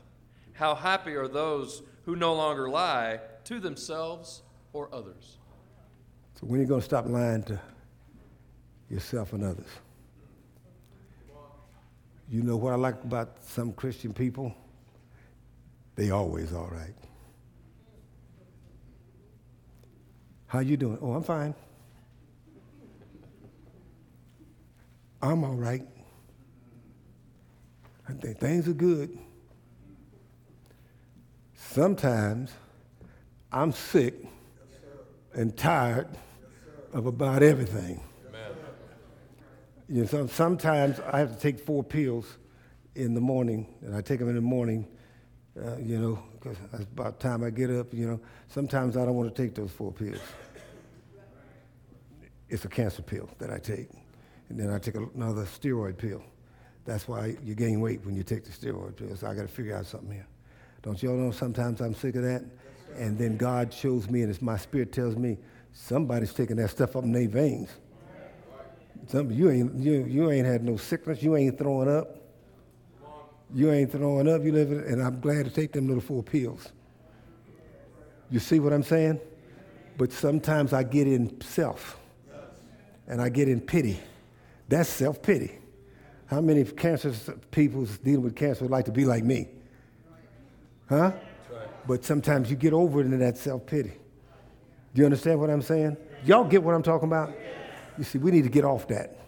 How 0.53 0.75
happy 0.75 1.15
are 1.15 1.27
those 1.27 1.81
who 2.05 2.15
no 2.15 2.33
longer 2.33 2.69
lie 2.69 3.19
to 3.45 3.59
themselves 3.59 4.41
or 4.73 4.89
others? 4.93 5.37
So 6.39 6.47
when 6.47 6.59
are 6.59 6.63
you 6.63 6.67
going 6.67 6.81
to 6.81 6.85
stop 6.85 7.07
lying 7.07 7.43
to 7.43 7.59
yourself 8.89 9.33
and 9.33 9.43
others? 9.43 9.67
You 12.29 12.41
know 12.41 12.57
what 12.57 12.73
I 12.73 12.75
like 12.75 13.03
about 13.03 13.43
some 13.43 13.71
Christian 13.73 14.13
people? 14.13 14.53
They 15.95 16.09
always 16.09 16.53
all 16.53 16.69
right. 16.71 16.95
How 20.47 20.59
you 20.59 20.77
doing? 20.77 20.97
Oh, 21.01 21.13
I'm 21.13 21.23
fine. 21.23 21.53
I'm 25.21 25.43
all 25.43 25.55
right. 25.55 25.85
I 28.07 28.13
think 28.13 28.39
things 28.39 28.67
are 28.67 28.73
good. 28.73 29.17
Sometimes 31.55 32.51
I'm 33.51 33.71
sick 33.71 34.13
and 35.33 35.55
tired 35.57 36.07
of 36.93 37.05
about 37.05 37.43
everything. 37.43 38.01
You 39.87 40.01
know, 40.01 40.07
some, 40.07 40.27
sometimes 40.29 40.99
I 41.11 41.19
have 41.19 41.33
to 41.33 41.39
take 41.39 41.59
four 41.59 41.83
pills 41.83 42.37
in 42.95 43.13
the 43.13 43.21
morning, 43.21 43.67
and 43.81 43.95
I 43.95 44.01
take 44.01 44.19
them 44.19 44.29
in 44.29 44.35
the 44.35 44.41
morning, 44.41 44.87
uh, 45.63 45.77
you 45.77 45.99
know, 45.99 46.23
because 46.33 46.57
that's 46.71 46.83
about 46.83 47.19
time 47.19 47.43
I 47.43 47.49
get 47.49 47.69
up, 47.69 47.93
you 47.93 48.07
know. 48.07 48.19
Sometimes 48.47 48.97
I 48.97 49.05
don't 49.05 49.15
want 49.15 49.33
to 49.33 49.41
take 49.41 49.53
those 49.53 49.71
four 49.71 49.91
pills. 49.91 50.21
It's 52.49 52.65
a 52.65 52.69
cancer 52.69 53.01
pill 53.01 53.29
that 53.39 53.51
I 53.51 53.59
take. 53.59 53.89
And 54.49 54.59
then 54.59 54.71
I 54.71 54.79
take 54.79 54.95
another 54.95 55.43
steroid 55.43 55.97
pill. 55.97 56.23
That's 56.85 57.07
why 57.07 57.35
you 57.43 57.55
gain 57.55 57.81
weight 57.81 58.05
when 58.05 58.15
you 58.15 58.23
take 58.23 58.45
the 58.45 58.51
steroid 58.51 58.95
pills. 58.95 59.23
I 59.23 59.33
got 59.33 59.41
to 59.41 59.47
figure 59.47 59.75
out 59.75 59.87
something 59.87 60.11
here. 60.11 60.27
Don't 60.83 61.01
y'all 61.01 61.17
know 61.17 61.31
sometimes 61.31 61.81
I'm 61.81 61.95
sick 61.95 62.15
of 62.15 62.21
that? 62.21 62.45
And 62.95 63.17
then 63.17 63.37
God 63.37 63.73
shows 63.73 64.07
me, 64.07 64.21
and 64.21 64.29
it's 64.29 64.41
my 64.41 64.55
spirit 64.55 64.93
tells 64.93 65.15
me, 65.15 65.37
somebody's 65.73 66.31
taking 66.31 66.57
that 66.57 66.69
stuff 66.69 66.95
up 66.95 67.03
in 67.03 67.11
their 67.11 67.27
veins. 67.27 67.69
Some, 69.07 69.31
you, 69.31 69.49
ain't, 69.49 69.75
you, 69.75 70.05
you 70.05 70.31
ain't 70.31 70.45
had 70.45 70.63
no 70.63 70.77
sickness. 70.77 71.21
You 71.21 71.35
ain't 71.35 71.57
throwing 71.57 71.89
up. 71.89 72.17
You 73.53 73.71
ain't 73.71 73.91
throwing 73.91 74.29
up. 74.29 74.43
You 74.43 74.51
live, 74.51 74.71
in, 74.71 74.79
and 74.79 75.01
I'm 75.01 75.19
glad 75.19 75.45
to 75.45 75.51
take 75.51 75.73
them 75.73 75.87
little 75.87 76.01
four 76.01 76.23
pills. 76.23 76.71
You 78.29 78.39
see 78.39 78.59
what 78.59 78.73
I'm 78.73 78.83
saying? 78.83 79.19
But 79.97 80.11
sometimes 80.11 80.73
I 80.73 80.83
get 80.83 81.07
in 81.07 81.39
self, 81.41 81.97
and 83.07 83.21
I 83.21 83.29
get 83.29 83.47
in 83.47 83.61
pity. 83.61 83.99
That's 84.67 84.89
self 84.89 85.21
pity. 85.21 85.59
How 86.27 86.41
many 86.41 86.63
cancer 86.63 87.13
people 87.51 87.85
dealing 88.03 88.23
with 88.23 88.35
cancer 88.35 88.63
would 88.63 88.71
like 88.71 88.85
to 88.85 88.91
be 88.91 89.05
like 89.05 89.23
me? 89.23 89.47
Huh? 90.89 91.11
But 91.87 92.03
sometimes 92.03 92.49
you 92.49 92.55
get 92.55 92.73
over 92.73 93.01
it 93.01 93.05
into 93.05 93.17
that 93.17 93.37
self 93.37 93.65
pity. 93.65 93.93
Do 94.93 95.01
you 95.01 95.05
understand 95.05 95.39
what 95.39 95.49
I'm 95.49 95.61
saying? 95.61 95.97
Y'all 96.25 96.45
get 96.45 96.63
what 96.63 96.73
I'm 96.73 96.83
talking 96.83 97.07
about? 97.07 97.33
You 97.97 98.03
see, 98.03 98.17
we 98.17 98.31
need 98.31 98.43
to 98.43 98.49
get 98.49 98.65
off 98.65 98.87
that. 98.87 99.19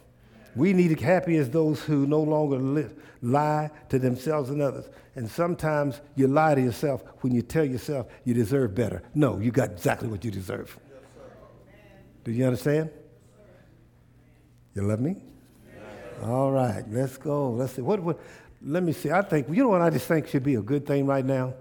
We 0.56 0.74
need 0.74 0.88
to 0.89 0.95
be 0.95 1.04
happy 1.04 1.38
as 1.38 1.50
those 1.50 1.82
who 1.84 2.08
no 2.08 2.22
longer 2.22 2.58
li- 2.58 2.89
lie 3.22 3.70
to 3.89 4.00
themselves 4.00 4.50
and 4.50 4.62
others. 4.62 4.89
And 5.16 5.30
sometimes 5.30 6.02
you 6.16 6.28
lie 6.28 6.56
to 6.56 6.62
yourself 6.62 7.04
when 7.22 7.34
you 7.34 7.41
tell 7.41 7.66
yourself 7.66 8.08
you 8.24 8.34
deserve 8.34 8.74
better. 8.74 9.04
No, 9.14 9.39
you 9.39 9.52
got 9.52 9.72
exactly 9.72 10.08
what 10.08 10.26
you 10.26 10.32
deserve. 10.32 10.78
Do 12.24 12.32
you 12.32 12.45
understand? 12.45 12.89
You 14.74 14.82
love 14.84 15.00
me? 15.00 15.16
All 16.24 16.51
right, 16.51 16.84
let's 16.89 17.18
go. 17.18 17.51
Let's 17.51 17.74
see. 17.74 17.82
What, 17.82 18.01
what, 18.01 18.20
let 18.61 18.84
me 18.84 18.91
see. 18.91 19.11
I 19.11 19.22
think, 19.22 19.47
you 19.49 19.63
know 19.63 19.70
what 19.70 19.82
I 19.82 19.89
just 19.89 20.07
think 20.07 20.28
should 20.28 20.43
be 20.43 20.55
a 20.55 20.61
good 20.61 20.86
thing 20.86 21.05
right 21.05 21.26
now? 21.26 21.53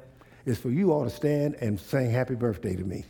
Is 0.45 0.59
for 0.59 0.71
you 0.71 0.93
all 0.93 1.05
to 1.05 1.11
stand 1.11 1.57
and 1.57 1.79
sing 1.79 2.11
happy 2.11 2.37
birthday 2.37 2.77
to 2.77 2.85
me. 2.85 3.05